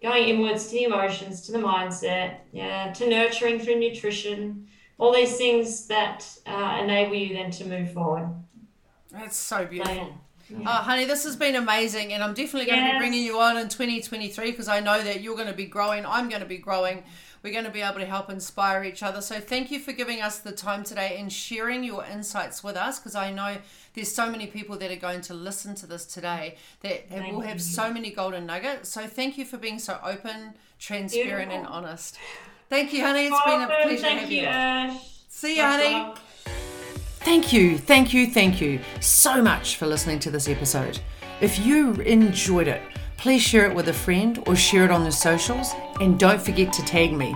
going 0.00 0.28
inwards 0.28 0.68
to 0.68 0.72
the 0.74 0.84
emotions, 0.84 1.42
to 1.46 1.52
the 1.52 1.58
mindset, 1.58 2.36
yeah, 2.52 2.92
to 2.92 3.08
nurturing 3.08 3.58
through 3.58 3.80
nutrition, 3.80 4.68
all 4.98 5.12
these 5.12 5.36
things 5.36 5.88
that 5.88 6.24
uh, 6.46 6.78
enable 6.80 7.16
you 7.16 7.34
then 7.34 7.50
to 7.50 7.64
move 7.64 7.92
forward. 7.92 8.28
That's 9.10 9.36
so 9.36 9.66
beautiful. 9.66 9.94
So, 9.94 10.14
yeah. 10.48 10.58
Oh, 10.60 10.82
honey, 10.82 11.04
this 11.04 11.24
has 11.24 11.36
been 11.36 11.56
amazing, 11.56 12.12
and 12.12 12.22
I'm 12.22 12.34
definitely 12.34 12.70
going 12.70 12.78
yes. 12.78 12.92
to 12.92 12.94
be 12.94 12.98
bringing 12.98 13.24
you 13.24 13.40
on 13.40 13.56
in 13.56 13.68
2023 13.68 14.50
because 14.50 14.68
I 14.68 14.80
know 14.80 15.02
that 15.02 15.20
you're 15.20 15.34
going 15.34 15.48
to 15.48 15.54
be 15.54 15.66
growing. 15.66 16.06
I'm 16.06 16.28
going 16.28 16.42
to 16.42 16.46
be 16.46 16.58
growing. 16.58 17.02
We're 17.42 17.52
going 17.52 17.64
to 17.64 17.70
be 17.70 17.82
able 17.82 18.00
to 18.00 18.06
help 18.06 18.30
inspire 18.30 18.82
each 18.84 19.02
other. 19.02 19.20
So, 19.20 19.40
thank 19.40 19.70
you 19.70 19.78
for 19.78 19.92
giving 19.92 20.20
us 20.20 20.38
the 20.38 20.52
time 20.52 20.84
today 20.84 21.16
and 21.18 21.32
sharing 21.32 21.84
your 21.84 22.04
insights 22.04 22.64
with 22.64 22.76
us 22.76 22.98
because 22.98 23.14
I 23.14 23.32
know 23.32 23.58
there's 23.94 24.12
so 24.12 24.30
many 24.30 24.46
people 24.46 24.76
that 24.78 24.90
are 24.90 24.96
going 24.96 25.20
to 25.22 25.34
listen 25.34 25.74
to 25.76 25.86
this 25.86 26.04
today 26.04 26.56
that 26.80 27.08
thank 27.08 27.32
will 27.32 27.40
have 27.40 27.56
you. 27.56 27.60
so 27.60 27.92
many 27.92 28.10
golden 28.10 28.46
nuggets. 28.46 28.88
So, 28.88 29.06
thank 29.06 29.38
you 29.38 29.44
for 29.44 29.58
being 29.58 29.78
so 29.78 29.98
open, 30.02 30.54
transparent, 30.78 31.50
Beautiful. 31.50 31.56
and 31.56 31.66
honest. 31.66 32.18
Thank 32.68 32.92
you, 32.92 33.02
honey. 33.02 33.26
It's 33.26 33.44
been 33.44 33.62
a 33.62 33.66
pleasure 33.66 34.02
to 34.02 34.08
have 34.08 34.30
you. 34.30 34.94
you. 34.94 35.00
See 35.28 35.56
you, 35.56 35.62
honey. 35.62 36.14
Thank 37.26 37.52
you, 37.52 37.76
thank 37.76 38.14
you, 38.14 38.28
thank 38.28 38.60
you 38.60 38.78
so 39.00 39.42
much 39.42 39.78
for 39.78 39.86
listening 39.88 40.20
to 40.20 40.30
this 40.30 40.48
episode. 40.48 41.00
If 41.40 41.58
you 41.58 41.94
enjoyed 41.94 42.68
it, 42.68 42.80
please 43.16 43.42
share 43.42 43.68
it 43.68 43.74
with 43.74 43.88
a 43.88 43.92
friend 43.92 44.40
or 44.46 44.54
share 44.54 44.84
it 44.84 44.92
on 44.92 45.02
the 45.02 45.10
socials. 45.10 45.72
And 46.00 46.20
don't 46.20 46.40
forget 46.40 46.72
to 46.74 46.84
tag 46.84 47.12
me 47.12 47.32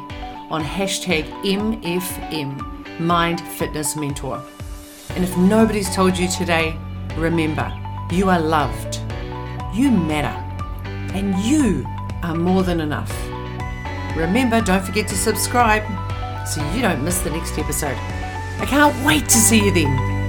on 0.49 0.62
hashtag 0.62 1.24
MFM 1.43 3.01
Mind 3.01 3.41
Fitness 3.41 3.97
Mentor. 3.97 4.41
And 5.16 5.24
if 5.24 5.36
nobody's 5.36 5.93
told 5.93 6.16
you 6.16 6.28
today, 6.28 6.76
remember 7.16 7.68
you 8.12 8.30
are 8.30 8.38
loved, 8.38 9.01
you 9.74 9.91
matter, 9.91 10.38
and 11.16 11.36
you 11.41 11.84
are 12.22 12.36
more 12.36 12.62
than 12.62 12.80
enough. 12.80 13.12
Remember, 14.16 14.61
don't 14.61 14.84
forget 14.84 15.09
to 15.09 15.16
subscribe 15.16 15.82
so 16.47 16.64
you 16.74 16.80
don't 16.80 17.05
miss 17.05 17.18
the 17.22 17.30
next 17.30 17.59
episode. 17.59 17.99
I 18.61 18.67
can't 18.67 19.07
wait 19.07 19.25
to 19.25 19.39
see 19.39 19.65
you 19.65 19.73
then. 19.73 20.20